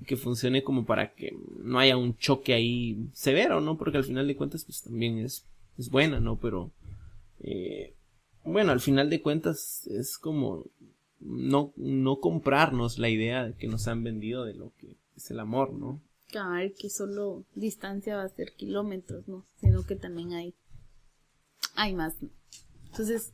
Que 0.07 0.17
funcione 0.17 0.63
como 0.63 0.85
para 0.85 1.13
que 1.13 1.37
no 1.63 1.77
haya 1.77 1.97
un 1.97 2.17
choque 2.17 2.53
ahí 2.53 2.97
severo, 3.13 3.61
¿no? 3.61 3.77
Porque 3.77 3.97
al 3.99 4.03
final 4.03 4.27
de 4.27 4.35
cuentas, 4.35 4.65
pues 4.65 4.81
también 4.81 5.19
es, 5.19 5.45
es 5.77 5.91
buena, 5.91 6.19
¿no? 6.19 6.37
Pero, 6.37 6.71
eh, 7.41 7.93
bueno, 8.43 8.71
al 8.71 8.79
final 8.81 9.09
de 9.09 9.21
cuentas 9.21 9.87
es 9.87 10.17
como 10.17 10.65
no, 11.19 11.73
no 11.77 12.19
comprarnos 12.19 12.97
la 12.99 13.09
idea 13.09 13.53
que 13.57 13.67
nos 13.67 13.87
han 13.87 14.03
vendido 14.03 14.43
de 14.45 14.53
lo 14.53 14.73
que 14.77 14.97
es 15.15 15.31
el 15.31 15.39
amor, 15.39 15.73
¿no? 15.73 16.01
Claro, 16.27 16.69
que 16.77 16.89
solo 16.89 17.45
distancia 17.55 18.15
va 18.17 18.23
a 18.23 18.29
ser 18.29 18.53
kilómetros, 18.55 19.27
¿no? 19.27 19.45
Sino 19.61 19.85
que 19.85 19.95
también 19.95 20.33
hay, 20.33 20.55
hay 21.75 21.93
más. 21.93 22.15
Entonces, 22.87 23.33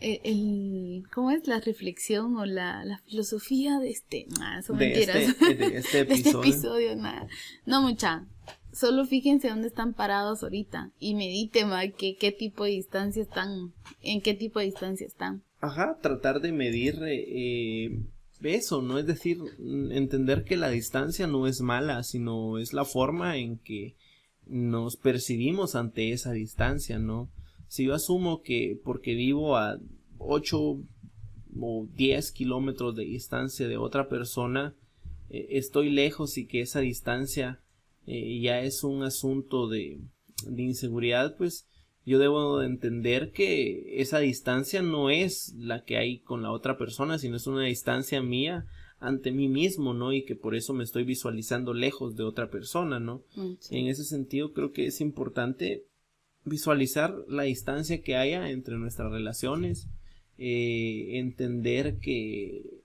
eh, 0.00 0.20
el, 0.24 1.04
¿cómo 1.14 1.30
es 1.30 1.46
la 1.46 1.60
reflexión 1.60 2.36
o 2.36 2.44
la, 2.44 2.84
la 2.84 2.98
filosofía 2.98 3.78
de 3.78 3.90
este? 3.90 4.26
Son 4.66 4.76
De 4.78 4.86
mentiras. 4.88 5.16
este- 5.16 5.54
de 5.54 5.76
este 5.78 6.04
De 6.04 6.14
este 6.14 6.30
episodio, 6.30 6.96
nada. 6.96 7.28
No, 7.64 7.80
mucha. 7.82 8.26
Solo 8.76 9.06
fíjense 9.06 9.48
dónde 9.48 9.68
están 9.68 9.94
parados 9.94 10.42
ahorita 10.42 10.92
y 11.00 11.14
mediten 11.14 11.70
qué 11.96 12.30
tipo 12.38 12.64
de 12.64 12.72
distancia 12.72 13.22
están, 13.22 13.72
en 14.02 14.20
qué 14.20 14.34
tipo 14.34 14.58
de 14.58 14.66
distancia 14.66 15.06
están. 15.06 15.42
Ajá, 15.62 15.98
tratar 16.02 16.42
de 16.42 16.52
medir 16.52 17.00
eh, 17.06 18.02
eso, 18.42 18.82
¿no? 18.82 18.98
Es 18.98 19.06
decir, 19.06 19.38
mm, 19.58 19.92
entender 19.92 20.44
que 20.44 20.58
la 20.58 20.68
distancia 20.68 21.26
no 21.26 21.46
es 21.46 21.62
mala, 21.62 22.02
sino 22.02 22.58
es 22.58 22.74
la 22.74 22.84
forma 22.84 23.38
en 23.38 23.56
que 23.56 23.96
nos 24.44 24.98
percibimos 24.98 25.74
ante 25.74 26.12
esa 26.12 26.32
distancia, 26.32 26.98
¿no? 26.98 27.30
Si 27.68 27.86
yo 27.86 27.94
asumo 27.94 28.42
que 28.42 28.78
porque 28.84 29.14
vivo 29.14 29.56
a 29.56 29.78
8 30.18 30.82
o 31.58 31.88
10 31.94 32.30
kilómetros 32.32 32.94
de 32.94 33.06
distancia 33.06 33.68
de 33.68 33.78
otra 33.78 34.10
persona, 34.10 34.74
eh, 35.30 35.46
estoy 35.52 35.88
lejos 35.88 36.36
y 36.36 36.44
que 36.46 36.60
esa 36.60 36.80
distancia 36.80 37.62
eh, 38.06 38.40
ya 38.40 38.60
es 38.60 38.84
un 38.84 39.02
asunto 39.02 39.68
de, 39.68 40.00
de 40.46 40.62
inseguridad, 40.62 41.36
pues 41.36 41.66
yo 42.04 42.20
debo 42.20 42.60
de 42.60 42.66
entender 42.66 43.32
que 43.32 44.00
esa 44.00 44.20
distancia 44.20 44.80
no 44.80 45.10
es 45.10 45.54
la 45.58 45.84
que 45.84 45.96
hay 45.96 46.20
con 46.20 46.42
la 46.42 46.52
otra 46.52 46.78
persona, 46.78 47.18
sino 47.18 47.36
es 47.36 47.48
una 47.48 47.64
distancia 47.64 48.22
mía 48.22 48.66
ante 49.00 49.32
mí 49.32 49.48
mismo, 49.48 49.92
¿no? 49.92 50.12
Y 50.12 50.24
que 50.24 50.36
por 50.36 50.54
eso 50.54 50.72
me 50.72 50.84
estoy 50.84 51.04
visualizando 51.04 51.74
lejos 51.74 52.16
de 52.16 52.22
otra 52.22 52.50
persona, 52.50 53.00
¿no? 53.00 53.24
Mm, 53.34 53.54
sí. 53.58 53.76
En 53.76 53.88
ese 53.88 54.04
sentido 54.04 54.52
creo 54.52 54.72
que 54.72 54.86
es 54.86 55.00
importante 55.00 55.84
visualizar 56.44 57.14
la 57.28 57.42
distancia 57.42 58.00
que 58.02 58.16
haya 58.16 58.50
entre 58.50 58.76
nuestras 58.76 59.10
relaciones, 59.10 59.88
eh, 60.38 61.18
entender 61.18 61.98
que, 61.98 62.82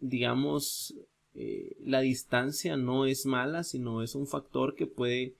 digamos, 0.00 0.94
eh, 1.34 1.76
la 1.84 2.00
distancia 2.00 2.76
no 2.76 3.06
es 3.06 3.26
mala, 3.26 3.64
sino 3.64 4.02
es 4.02 4.14
un 4.14 4.26
factor 4.26 4.76
que 4.76 4.86
puede, 4.86 5.34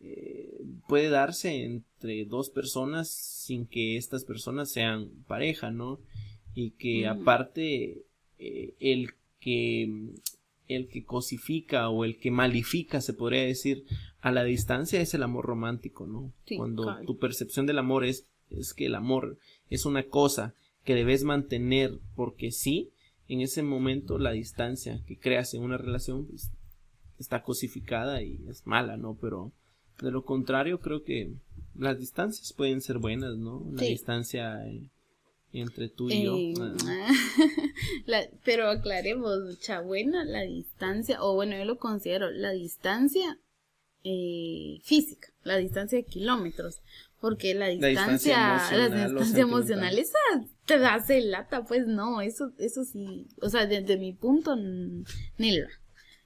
eh, 0.00 0.60
puede 0.86 1.08
darse 1.08 1.64
entre 1.64 2.26
dos 2.26 2.50
personas 2.50 3.08
sin 3.08 3.66
que 3.66 3.96
estas 3.96 4.24
personas 4.24 4.70
sean 4.70 5.08
pareja, 5.26 5.70
¿no? 5.70 6.00
Y 6.54 6.72
que 6.72 7.06
aparte 7.06 8.02
eh, 8.38 8.74
el 8.78 9.12
que 9.40 10.12
el 10.68 10.88
que 10.88 11.04
cosifica 11.04 11.88
o 11.88 12.04
el 12.04 12.18
que 12.18 12.30
malifica, 12.30 13.00
se 13.00 13.14
podría 13.14 13.42
decir, 13.42 13.84
a 14.20 14.30
la 14.30 14.44
distancia 14.44 15.00
es 15.00 15.14
el 15.14 15.22
amor 15.22 15.46
romántico, 15.46 16.06
¿no? 16.06 16.30
Sí, 16.44 16.56
Cuando 16.56 17.00
tu 17.06 17.18
percepción 17.18 17.64
del 17.64 17.78
amor 17.78 18.04
es, 18.04 18.26
es 18.50 18.74
que 18.74 18.86
el 18.86 18.94
amor 18.94 19.38
es 19.70 19.86
una 19.86 20.02
cosa 20.02 20.54
que 20.84 20.94
debes 20.94 21.24
mantener 21.24 21.98
porque 22.14 22.50
sí, 22.50 22.90
en 23.28 23.40
ese 23.40 23.62
momento 23.62 24.18
la 24.18 24.32
distancia 24.32 25.00
que 25.06 25.18
creas 25.18 25.54
en 25.54 25.62
una 25.62 25.76
relación 25.78 26.26
pues, 26.26 26.50
está 27.18 27.42
cosificada 27.42 28.22
y 28.22 28.40
es 28.48 28.66
mala, 28.66 28.96
¿no? 28.96 29.16
Pero 29.20 29.52
de 30.00 30.10
lo 30.10 30.24
contrario 30.24 30.80
creo 30.80 31.02
que 31.04 31.32
las 31.74 31.98
distancias 31.98 32.52
pueden 32.52 32.80
ser 32.80 32.98
buenas, 32.98 33.36
¿no? 33.36 33.64
La 33.72 33.82
Sí. 33.82 33.88
distancia 33.90 34.66
eh, 34.66 34.88
entre 35.52 35.88
tú 35.88 36.10
y 36.10 36.22
yo. 36.24 36.36
Eh, 36.36 36.54
ah, 36.60 37.08
la- 38.06 38.28
pero 38.44 38.68
aclaremos, 38.68 39.40
mucha 39.44 39.80
buena 39.80 40.24
la 40.24 40.42
distancia, 40.42 41.22
o 41.22 41.34
bueno, 41.34 41.56
yo 41.56 41.64
lo 41.64 41.78
considero 41.78 42.30
la 42.30 42.50
distancia 42.52 43.38
eh, 44.04 44.78
física, 44.84 45.28
la 45.42 45.56
distancia 45.56 45.98
de 45.98 46.04
kilómetros, 46.04 46.80
porque 47.20 47.54
la 47.54 47.66
distancia, 47.66 47.98
distancia 48.22 48.36
la 48.38 48.54
emocional 48.86 49.16
o 49.16 49.20
distancia 49.20 49.42
emocional, 49.42 49.94
sentimental. 49.94 50.57
Te 50.68 50.74
hace 50.74 51.20
lata, 51.22 51.64
pues 51.64 51.86
no, 51.86 52.20
eso, 52.20 52.52
eso 52.58 52.84
sí, 52.84 53.26
o 53.40 53.48
sea, 53.48 53.66
desde 53.66 53.96
mi 53.96 54.12
punto, 54.12 54.54
nela. 55.38 55.68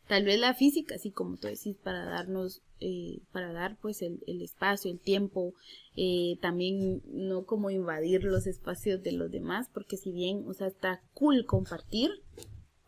Tal 0.09 0.25
vez 0.25 0.39
la 0.39 0.53
física, 0.53 0.97
así 0.97 1.13
como 1.13 1.37
tú 1.37 1.47
decís, 1.47 1.77
para 1.83 2.05
darnos, 2.05 2.61
eh, 2.81 3.21
para 3.31 3.53
dar 3.53 3.79
pues 3.81 4.03
el, 4.03 4.23
el 4.27 4.43
espacio, 4.43 4.91
el 4.91 4.99
tiempo, 4.99 5.55
eh, 5.97 6.37
también 6.43 7.03
no 7.07 7.47
como 7.47 7.71
invadir 7.71 8.25
los 8.25 8.47
espacios 8.47 9.03
de 9.03 9.13
los 9.13 9.31
demás, 9.31 9.71
porque 9.73 9.97
si 9.97 10.13
bien, 10.13 10.45
o 10.47 10.55
sea, 10.55 10.67
está 10.67 11.01
cool 11.15 11.47
compartir, 11.47 12.11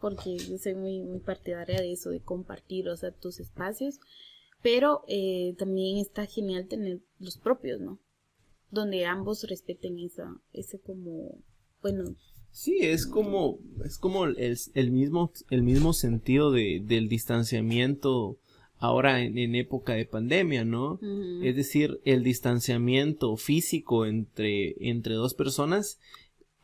porque 0.01 0.37
yo 0.37 0.59
soy 0.59 0.75
muy, 0.75 1.01
muy 1.01 1.21
partidaria 1.21 1.81
de 1.81 1.93
eso, 1.93 2.11
de 2.11 2.21
compartir, 2.21 2.89
o 2.89 2.97
sea, 2.97 3.13
tus 3.13 3.39
espacios, 3.39 4.01
pero 4.61 5.05
eh, 5.07 5.55
también 5.57 5.99
está 5.99 6.27
genial 6.27 6.67
tener 6.67 7.01
los 7.21 7.39
propios, 7.39 7.81
¿no? 7.81 8.01
Donde 8.75 9.07
ambos 9.07 9.47
respeten 9.49 9.99
esa, 9.99 10.37
ese 10.53 10.81
como, 10.81 11.39
bueno, 11.81 12.05
Sí, 12.51 12.79
es 12.83 13.09
como, 13.09 13.59
es 13.85 13.99
como 13.99 14.27
el, 14.27 14.57
el 14.75 14.93
mismo, 14.93 15.33
el 15.51 15.65
mismo 15.65 15.93
sentido 15.93 16.53
de, 16.53 16.81
del 16.85 17.09
distanciamiento 17.09 18.39
ahora 18.79 19.23
en, 19.23 19.39
en 19.39 19.57
época 19.57 19.95
de 19.95 20.07
pandemia, 20.07 20.65
¿no? 20.65 21.01
Es 21.43 21.57
decir, 21.57 22.01
el 22.05 22.23
distanciamiento 22.23 23.37
físico 23.37 24.07
entre, 24.07 24.77
entre 24.79 25.15
dos 25.15 25.35
personas 25.35 25.99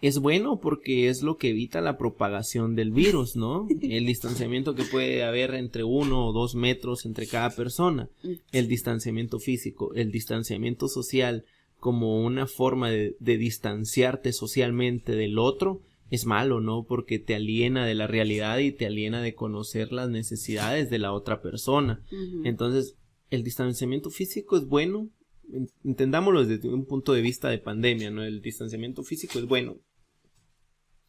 es 0.01 0.19
bueno 0.21 0.61
porque 0.61 1.09
es 1.09 1.23
lo 1.23 1.39
que 1.39 1.51
evita 1.51 1.81
la 1.81 1.99
propagación 1.99 2.77
del 2.77 2.93
virus, 2.93 3.35
¿no? 3.35 3.67
El 3.83 4.07
distanciamiento 4.07 4.75
que 4.75 4.85
puede 4.85 5.25
haber 5.25 5.55
entre 5.55 5.83
uno 5.83 6.29
o 6.29 6.33
dos 6.33 6.55
metros 6.55 7.05
entre 7.05 7.27
cada 7.27 7.51
persona, 7.51 8.09
el 8.53 8.69
distanciamiento 8.69 9.41
físico, 9.41 9.93
el 9.95 10.13
distanciamiento 10.13 10.87
social 10.89 11.45
como 11.81 12.22
una 12.22 12.47
forma 12.47 12.91
de, 12.91 13.16
de 13.18 13.37
distanciarte 13.39 14.33
socialmente 14.33 15.16
del 15.16 15.39
otro 15.39 15.83
es 16.11 16.26
malo, 16.26 16.61
¿no? 16.61 16.85
Porque 16.87 17.18
te 17.18 17.35
aliena 17.35 17.87
de 17.87 17.95
la 17.95 18.07
realidad 18.07 18.59
y 18.59 18.72
te 18.72 18.87
aliena 18.87 19.22
de 19.22 19.35
conocer 19.35 19.93
las 19.93 20.09
necesidades 20.11 20.91
de 20.91 20.99
la 20.99 21.12
otra 21.12 21.41
persona. 21.41 22.05
Entonces, 22.45 22.97
el 23.31 23.43
distanciamiento 23.45 24.11
físico 24.11 24.57
es 24.57 24.66
bueno, 24.66 25.09
en- 25.53 25.68
entendámoslo 25.85 26.45
desde 26.45 26.68
un 26.68 26.85
punto 26.87 27.12
de 27.12 27.22
vista 27.22 27.49
de 27.49 27.59
pandemia, 27.59 28.11
¿no? 28.11 28.22
El 28.24 28.41
distanciamiento 28.43 29.03
físico 29.05 29.39
es 29.39 29.47
bueno, 29.47 29.76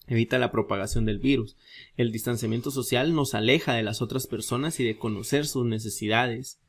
evita 0.08 0.38
la 0.40 0.52
propagación 0.52 1.06
del 1.06 1.20
virus. 1.20 1.58
El 1.96 2.12
distanciamiento 2.12 2.70
social 2.72 3.14
nos 3.14 3.34
aleja 3.34 3.74
de 3.74 3.84
las 3.84 4.02
otras 4.02 4.28
personas 4.28 4.80
y 4.80 4.84
de 4.84 4.98
conocer 4.98 5.46
sus 5.48 5.66
necesidades 5.66 6.60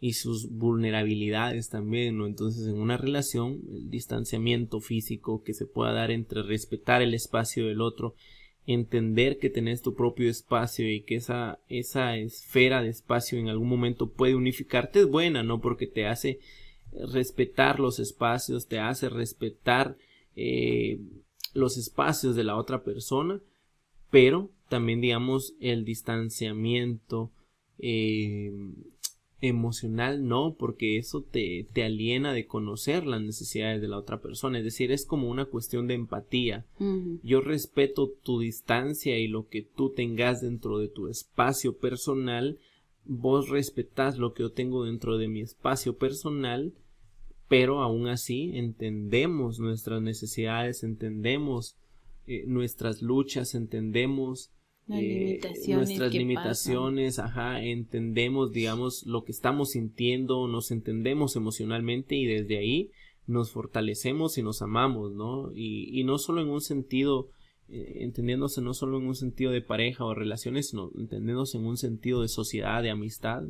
y 0.00 0.14
sus 0.14 0.50
vulnerabilidades 0.50 1.68
también, 1.68 2.16
¿no? 2.16 2.26
Entonces, 2.26 2.66
en 2.66 2.80
una 2.80 2.96
relación, 2.96 3.60
el 3.70 3.90
distanciamiento 3.90 4.80
físico 4.80 5.42
que 5.42 5.52
se 5.52 5.66
pueda 5.66 5.92
dar 5.92 6.10
entre 6.10 6.42
respetar 6.42 7.02
el 7.02 7.12
espacio 7.12 7.66
del 7.66 7.82
otro, 7.82 8.14
entender 8.66 9.38
que 9.38 9.50
tenés 9.50 9.82
tu 9.82 9.94
propio 9.94 10.30
espacio 10.30 10.90
y 10.90 11.02
que 11.02 11.16
esa, 11.16 11.60
esa 11.68 12.16
esfera 12.16 12.82
de 12.82 12.88
espacio 12.88 13.38
en 13.38 13.48
algún 13.48 13.68
momento 13.68 14.10
puede 14.10 14.34
unificarte 14.34 15.00
es 15.00 15.06
buena, 15.06 15.42
¿no? 15.42 15.60
Porque 15.60 15.86
te 15.86 16.06
hace 16.06 16.40
respetar 16.92 17.78
los 17.78 17.98
espacios, 17.98 18.68
te 18.68 18.78
hace 18.78 19.10
respetar 19.10 19.96
eh, 20.34 20.98
los 21.52 21.76
espacios 21.76 22.36
de 22.36 22.44
la 22.44 22.56
otra 22.56 22.82
persona, 22.84 23.40
pero 24.10 24.50
también 24.68 25.00
digamos 25.00 25.54
el 25.60 25.84
distanciamiento 25.84 27.32
eh, 27.78 28.52
emocional 29.40 30.26
no, 30.26 30.54
porque 30.58 30.98
eso 30.98 31.22
te, 31.22 31.66
te 31.72 31.84
aliena 31.84 32.32
de 32.32 32.46
conocer 32.46 33.06
las 33.06 33.22
necesidades 33.22 33.80
de 33.80 33.88
la 33.88 33.98
otra 33.98 34.20
persona, 34.20 34.58
es 34.58 34.64
decir, 34.64 34.92
es 34.92 35.06
como 35.06 35.30
una 35.30 35.46
cuestión 35.46 35.86
de 35.86 35.94
empatía. 35.94 36.66
Yo 37.22 37.40
respeto 37.40 38.10
tu 38.22 38.40
distancia 38.40 39.18
y 39.18 39.28
lo 39.28 39.48
que 39.48 39.62
tú 39.62 39.90
tengas 39.90 40.40
dentro 40.40 40.78
de 40.78 40.88
tu 40.88 41.08
espacio 41.08 41.78
personal, 41.78 42.58
vos 43.04 43.48
respetás 43.48 44.18
lo 44.18 44.34
que 44.34 44.42
yo 44.42 44.52
tengo 44.52 44.84
dentro 44.84 45.16
de 45.16 45.28
mi 45.28 45.40
espacio 45.40 45.96
personal, 45.96 46.74
pero 47.48 47.82
aún 47.82 48.06
así 48.08 48.52
entendemos 48.54 49.58
nuestras 49.58 50.02
necesidades, 50.02 50.84
entendemos 50.84 51.76
eh, 52.26 52.44
nuestras 52.46 53.02
luchas, 53.02 53.54
entendemos 53.54 54.52
Las 54.90 55.00
eh, 55.00 55.02
limitaciones 55.02 55.88
nuestras 55.88 56.10
que 56.10 56.18
limitaciones, 56.18 57.18
ajá, 57.18 57.62
entendemos, 57.62 58.52
digamos, 58.52 59.06
lo 59.06 59.24
que 59.24 59.32
estamos 59.32 59.70
sintiendo, 59.70 60.48
nos 60.48 60.70
entendemos 60.70 61.36
emocionalmente 61.36 62.16
y 62.16 62.26
desde 62.26 62.58
ahí 62.58 62.90
nos 63.26 63.52
fortalecemos 63.52 64.36
y 64.36 64.42
nos 64.42 64.62
amamos, 64.62 65.12
¿no? 65.12 65.52
Y, 65.54 65.98
y 65.98 66.02
no 66.04 66.18
solo 66.18 66.42
en 66.42 66.48
un 66.48 66.60
sentido, 66.60 67.28
eh, 67.68 67.98
entendiéndose 68.00 68.60
no 68.60 68.74
solo 68.74 68.98
en 68.98 69.06
un 69.06 69.14
sentido 69.14 69.52
de 69.52 69.62
pareja 69.62 70.04
o 70.04 70.14
relaciones, 70.14 70.70
sino 70.70 70.90
entendiéndose 70.98 71.58
en 71.58 71.66
un 71.66 71.76
sentido 71.76 72.22
de 72.22 72.28
sociedad, 72.28 72.82
de 72.82 72.90
amistad, 72.90 73.44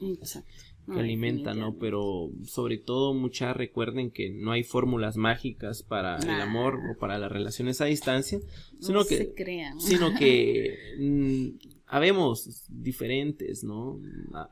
Exacto. 0.00 0.50
Que 0.86 0.92
No, 0.92 0.98
alimenta, 1.00 1.54
¿no? 1.54 1.76
Pero 1.78 2.30
sobre 2.44 2.78
todo 2.78 3.12
muchas 3.14 3.56
recuerden 3.56 4.10
que 4.10 4.30
no 4.30 4.52
hay 4.52 4.62
fórmulas 4.64 5.16
mágicas 5.16 5.82
para 5.82 6.16
el 6.18 6.40
amor 6.40 6.78
o 6.90 6.98
para 6.98 7.18
las 7.18 7.30
relaciones 7.30 7.80
a 7.80 7.86
distancia, 7.86 8.38
No 8.38 8.86
sino 8.86 9.04
que 9.04 9.16
se 9.16 9.34
crean. 9.34 9.80
sino 9.80 10.14
que 10.14 10.76
mm, 10.98 11.48
habemos 11.86 12.64
diferentes, 12.68 13.64
¿no? 13.64 14.00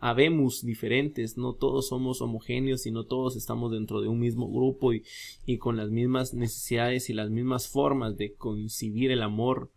Habemos 0.00 0.62
diferentes, 0.64 1.36
no 1.36 1.54
todos 1.54 1.88
somos 1.88 2.20
homogéneos 2.20 2.86
y 2.86 2.90
no 2.90 3.04
todos 3.04 3.36
estamos 3.36 3.72
dentro 3.72 4.00
de 4.00 4.08
un 4.08 4.18
mismo 4.20 4.50
grupo 4.50 4.92
y, 4.92 5.02
y 5.46 5.58
con 5.58 5.76
las 5.76 5.90
mismas 5.90 6.34
necesidades 6.34 7.10
y 7.10 7.14
las 7.14 7.30
mismas 7.30 7.68
formas 7.68 8.16
de 8.16 8.34
coincidir 8.34 9.10
el 9.10 9.22
amor 9.22 9.70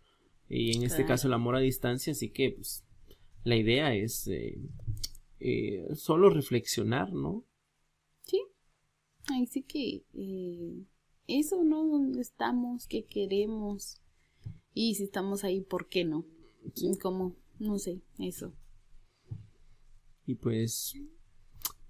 y 0.50 0.76
en 0.76 0.82
este 0.82 1.04
caso 1.04 1.26
el 1.28 1.34
amor 1.34 1.56
a 1.56 1.60
distancia, 1.60 2.12
así 2.12 2.30
que 2.30 2.52
pues, 2.52 2.84
la 3.44 3.56
idea 3.56 3.94
es 3.94 4.26
eh, 4.28 4.58
eh, 5.40 5.86
solo 5.94 6.30
reflexionar, 6.30 7.12
¿no? 7.12 7.44
Sí, 8.22 8.40
ahí 9.28 9.46
sí 9.46 9.62
que 9.62 10.04
eh, 10.14 10.84
eso, 11.26 11.64
¿no? 11.64 11.86
Donde 11.86 12.20
estamos, 12.20 12.86
qué 12.86 13.04
queremos 13.04 14.00
y 14.74 14.94
si 14.94 15.04
estamos 15.04 15.44
ahí, 15.44 15.60
¿por 15.60 15.88
qué 15.88 16.04
no? 16.04 16.24
¿Cómo? 17.00 17.36
No 17.58 17.78
sé, 17.78 18.00
eso. 18.18 18.52
Y 20.26 20.34
pues 20.34 20.94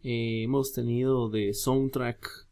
hemos 0.03 0.72
tenido 0.72 1.28
de 1.28 1.53
soundtrack 1.53 2.49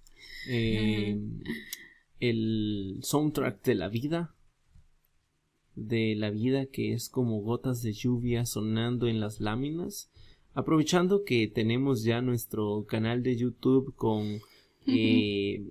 el 2.20 2.99
soundtrack 3.03 3.64
de 3.64 3.74
la 3.74 3.88
vida 3.88 4.36
de 5.76 6.14
la 6.16 6.30
vida 6.30 6.66
que 6.66 6.94
es 6.94 7.09
como 7.09 7.42
gotas 7.42 7.82
de 7.82 7.92
lluvia 7.92 8.47
sonando 8.47 9.07
en 9.07 9.20
las 9.20 9.40
láminas. 9.40 10.11
Aprovechando 10.57 11.23
que 11.23 11.49
tenemos 11.49 12.03
ya 12.03 12.23
nuestro 12.23 12.87
canal 12.87 13.23
de 13.23 13.37
YouTube 13.37 13.95
con... 13.95 14.41
Eh, 14.87 15.63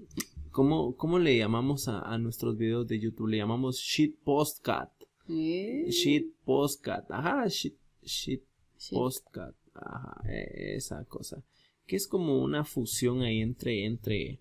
¿cómo, 0.52 0.96
¿cómo, 0.96 1.18
le 1.18 1.36
llamamos 1.40 1.88
a, 1.88 2.16
nuestros 2.20 2.56
videos 2.56 2.88
de 2.88 3.00
YouTube? 3.00 3.30
Le 3.30 3.38
llamamos 3.38 3.78
Shit 3.80 4.16
Postcat. 4.24 4.92
¿Eh? 5.28 5.88
Shit 5.90 6.36
Postcat. 6.46 7.10
Ajá, 7.10 7.48
Shit, 7.48 7.76
shit, 8.04 8.44
Postcat. 8.92 9.56
Ajá, 9.74 10.22
esa 10.30 11.04
cosa. 11.06 11.44
Que 11.88 11.96
es 11.96 12.08
como 12.08 12.44
una 12.44 12.64
fusión 12.64 13.24
ahí 13.24 13.42
entre, 13.42 13.86
entre 13.86 14.40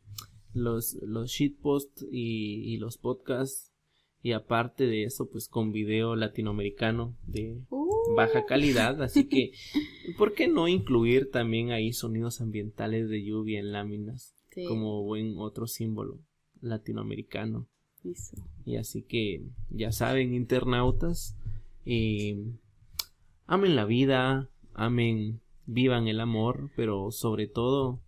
los, 0.53 0.93
los 1.01 1.31
shitpost 1.31 2.03
y, 2.13 2.75
y 2.75 2.77
los 2.77 2.99
podcasts 2.99 3.73
y 4.23 4.33
aparte 4.33 4.87
de 4.87 5.05
eso, 5.05 5.31
pues 5.31 5.49
con 5.49 5.73
video 5.73 6.17
latinoamericano 6.17 7.17
de 7.27 7.63
uh. 7.71 7.94
Baja 8.17 8.45
calidad. 8.45 9.03
Así 9.03 9.29
que, 9.29 9.53
¿por 10.19 10.35
qué 10.35 10.49
no 10.49 10.69
incluir 10.69 11.31
también 11.31 11.71
ahí 11.71 11.93
sonidos 11.93 12.41
ambientales 12.41 13.09
de 13.09 13.25
lluvia 13.25 13.61
en 13.61 13.73
láminas? 13.73 14.35
Como 14.69 15.03
buen 15.03 15.35
otro 15.39 15.67
símbolo 15.67 16.21
latinoamericano. 16.61 17.69
Y 18.65 18.77
así 18.77 19.03
que, 19.03 19.43
ya 19.71 19.91
saben, 19.91 20.35
internautas, 20.35 21.37
eh, 21.87 22.37
amen 23.47 23.77
la 23.77 23.85
vida, 23.85 24.51
amen, 24.75 25.41
vivan 25.67 26.07
el 26.07 26.21
amor, 26.21 26.71
pero 26.77 27.11
sobre 27.11 27.47
todo, 27.49 28.04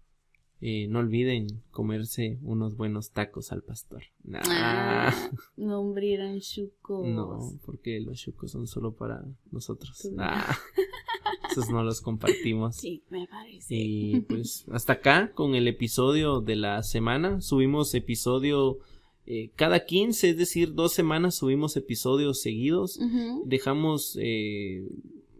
eh, 0.60 0.86
no 0.88 1.00
olviden 1.00 1.46
comerse 1.70 2.38
unos 2.42 2.76
buenos 2.76 3.10
tacos 3.10 3.52
al 3.52 3.62
pastor. 3.62 4.04
Ah, 4.32 5.12
no 5.56 5.96
eran 5.98 6.40
chucos. 6.40 7.06
No, 7.06 7.52
porque 7.64 8.00
los 8.00 8.18
chucos 8.18 8.52
son 8.52 8.66
solo 8.66 8.92
para 8.92 9.24
nosotros. 9.50 10.08
esos 11.50 11.70
no 11.70 11.82
los 11.82 12.00
compartimos. 12.00 12.76
Sí, 12.76 13.02
me 13.10 13.26
parece. 13.26 13.74
Y 13.74 14.20
pues 14.22 14.64
hasta 14.70 14.94
acá 14.94 15.32
con 15.34 15.54
el 15.54 15.68
episodio 15.68 16.40
de 16.40 16.56
la 16.56 16.82
semana. 16.82 17.40
Subimos 17.40 17.94
episodio 17.94 18.78
eh, 19.26 19.50
cada 19.56 19.84
15, 19.84 20.30
es 20.30 20.38
decir, 20.38 20.72
dos 20.72 20.92
semanas 20.92 21.34
subimos 21.34 21.76
episodios 21.76 22.40
seguidos. 22.40 22.98
Dejamos, 23.44 24.16
eh, 24.20 24.88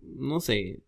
no 0.03 0.41
sé, 0.41 0.81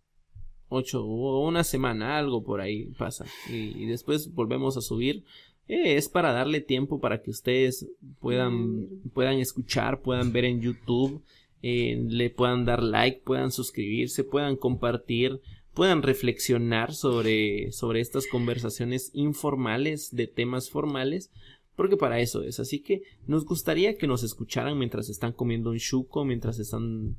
ocho 0.68 1.04
o 1.04 1.46
una 1.46 1.64
semana, 1.64 2.18
algo 2.18 2.44
por 2.44 2.60
ahí 2.60 2.86
pasa. 2.98 3.26
Y, 3.50 3.86
después 3.86 4.32
volvemos 4.34 4.76
a 4.76 4.80
subir. 4.80 5.24
Eh, 5.66 5.96
es 5.96 6.08
para 6.08 6.32
darle 6.32 6.60
tiempo 6.60 7.00
para 7.00 7.20
que 7.22 7.30
ustedes 7.30 7.86
puedan, 8.20 8.88
puedan 9.12 9.38
escuchar, 9.38 10.00
puedan 10.00 10.32
ver 10.32 10.46
en 10.46 10.60
YouTube, 10.60 11.22
eh, 11.62 12.02
le 12.08 12.30
puedan 12.30 12.64
dar 12.64 12.82
like, 12.82 13.22
puedan 13.24 13.50
suscribirse, 13.50 14.24
puedan 14.24 14.56
compartir, 14.56 15.40
puedan 15.74 16.02
reflexionar 16.02 16.94
sobre, 16.94 17.70
sobre 17.72 18.00
estas 18.00 18.26
conversaciones 18.26 19.10
informales 19.12 20.14
de 20.14 20.26
temas 20.26 20.70
formales, 20.70 21.30
porque 21.76 21.96
para 21.96 22.18
eso 22.20 22.42
es. 22.42 22.58
Así 22.60 22.80
que 22.80 23.02
nos 23.26 23.44
gustaría 23.44 23.96
que 23.96 24.06
nos 24.06 24.22
escucharan 24.22 24.78
mientras 24.78 25.08
están 25.08 25.32
comiendo 25.32 25.70
un 25.70 25.78
chuco, 25.78 26.24
mientras 26.24 26.58
están 26.58 27.16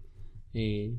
eh, 0.54 0.94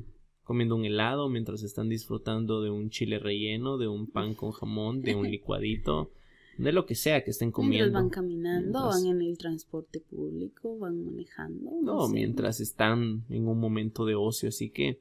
comiendo 0.51 0.75
un 0.75 0.83
helado, 0.83 1.29
mientras 1.29 1.63
están 1.63 1.87
disfrutando 1.87 2.61
de 2.61 2.69
un 2.69 2.89
chile 2.89 3.19
relleno, 3.19 3.77
de 3.77 3.87
un 3.87 4.05
pan 4.11 4.33
con 4.33 4.51
jamón, 4.51 5.01
de 5.01 5.15
un 5.15 5.23
licuadito, 5.31 6.11
de 6.57 6.73
lo 6.73 6.85
que 6.85 6.93
sea 6.93 7.23
que 7.23 7.31
estén 7.31 7.53
comiendo. 7.53 7.85
Mientras 7.85 8.03
van 8.03 8.09
caminando, 8.09 8.87
van 8.87 9.05
en 9.05 9.21
el 9.21 9.37
transporte 9.37 10.01
público, 10.01 10.77
van 10.77 11.05
manejando. 11.05 11.71
No, 11.81 12.09
mientras 12.09 12.59
están 12.59 13.23
en 13.29 13.47
un 13.47 13.61
momento 13.61 14.03
de 14.03 14.15
ocio, 14.15 14.49
así 14.49 14.71
que... 14.71 14.99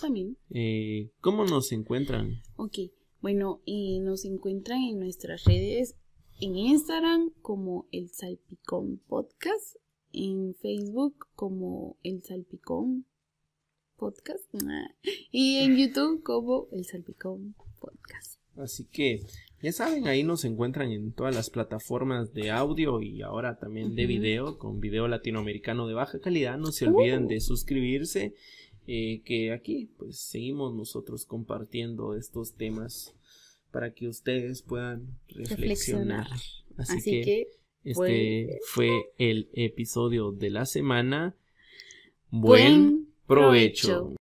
También. 0.00 0.38
Eh, 0.48 1.10
¿Cómo 1.20 1.44
nos 1.44 1.70
encuentran? 1.72 2.40
Ok, 2.56 2.78
bueno, 3.20 3.60
y 3.66 4.00
nos 4.00 4.24
encuentran 4.24 4.80
en 4.80 5.00
nuestras 5.00 5.44
redes, 5.44 5.98
en 6.40 6.56
Instagram 6.56 7.30
como 7.42 7.88
el 7.92 8.08
Salpicón 8.08 9.02
Podcast, 9.06 9.76
en 10.14 10.54
Facebook 10.54 11.26
como 11.34 11.98
el 12.02 12.22
Salpicón 12.22 13.04
Podcast 14.02 14.44
y 15.30 15.58
en 15.58 15.76
YouTube 15.76 16.24
como 16.24 16.66
El 16.72 16.84
Salpicón 16.84 17.54
Podcast. 17.78 18.40
Así 18.56 18.84
que 18.86 19.20
ya 19.62 19.70
saben, 19.70 20.08
ahí 20.08 20.24
nos 20.24 20.44
encuentran 20.44 20.90
en 20.90 21.12
todas 21.12 21.36
las 21.36 21.50
plataformas 21.50 22.34
de 22.34 22.50
audio 22.50 23.00
y 23.00 23.22
ahora 23.22 23.60
también 23.60 23.94
de 23.94 24.06
video, 24.06 24.58
con 24.58 24.80
video 24.80 25.06
latinoamericano 25.06 25.86
de 25.86 25.94
baja 25.94 26.18
calidad. 26.18 26.58
No 26.58 26.72
se 26.72 26.88
olviden 26.88 27.28
de 27.28 27.36
uh. 27.36 27.40
suscribirse, 27.40 28.34
eh, 28.88 29.22
que 29.24 29.52
aquí 29.52 29.88
pues 29.96 30.18
seguimos 30.18 30.74
nosotros 30.74 31.24
compartiendo 31.24 32.16
estos 32.16 32.54
temas 32.54 33.14
para 33.70 33.94
que 33.94 34.08
ustedes 34.08 34.62
puedan 34.62 35.16
reflexionar. 35.28 36.26
Así, 36.76 37.22
que, 37.22 37.46
este 37.84 38.58
fue 38.66 39.12
el 39.18 39.48
episodio 39.52 40.32
de 40.32 40.50
la 40.50 40.66
semana. 40.66 41.36
Buen 42.30 43.11
provecho. 43.26 44.14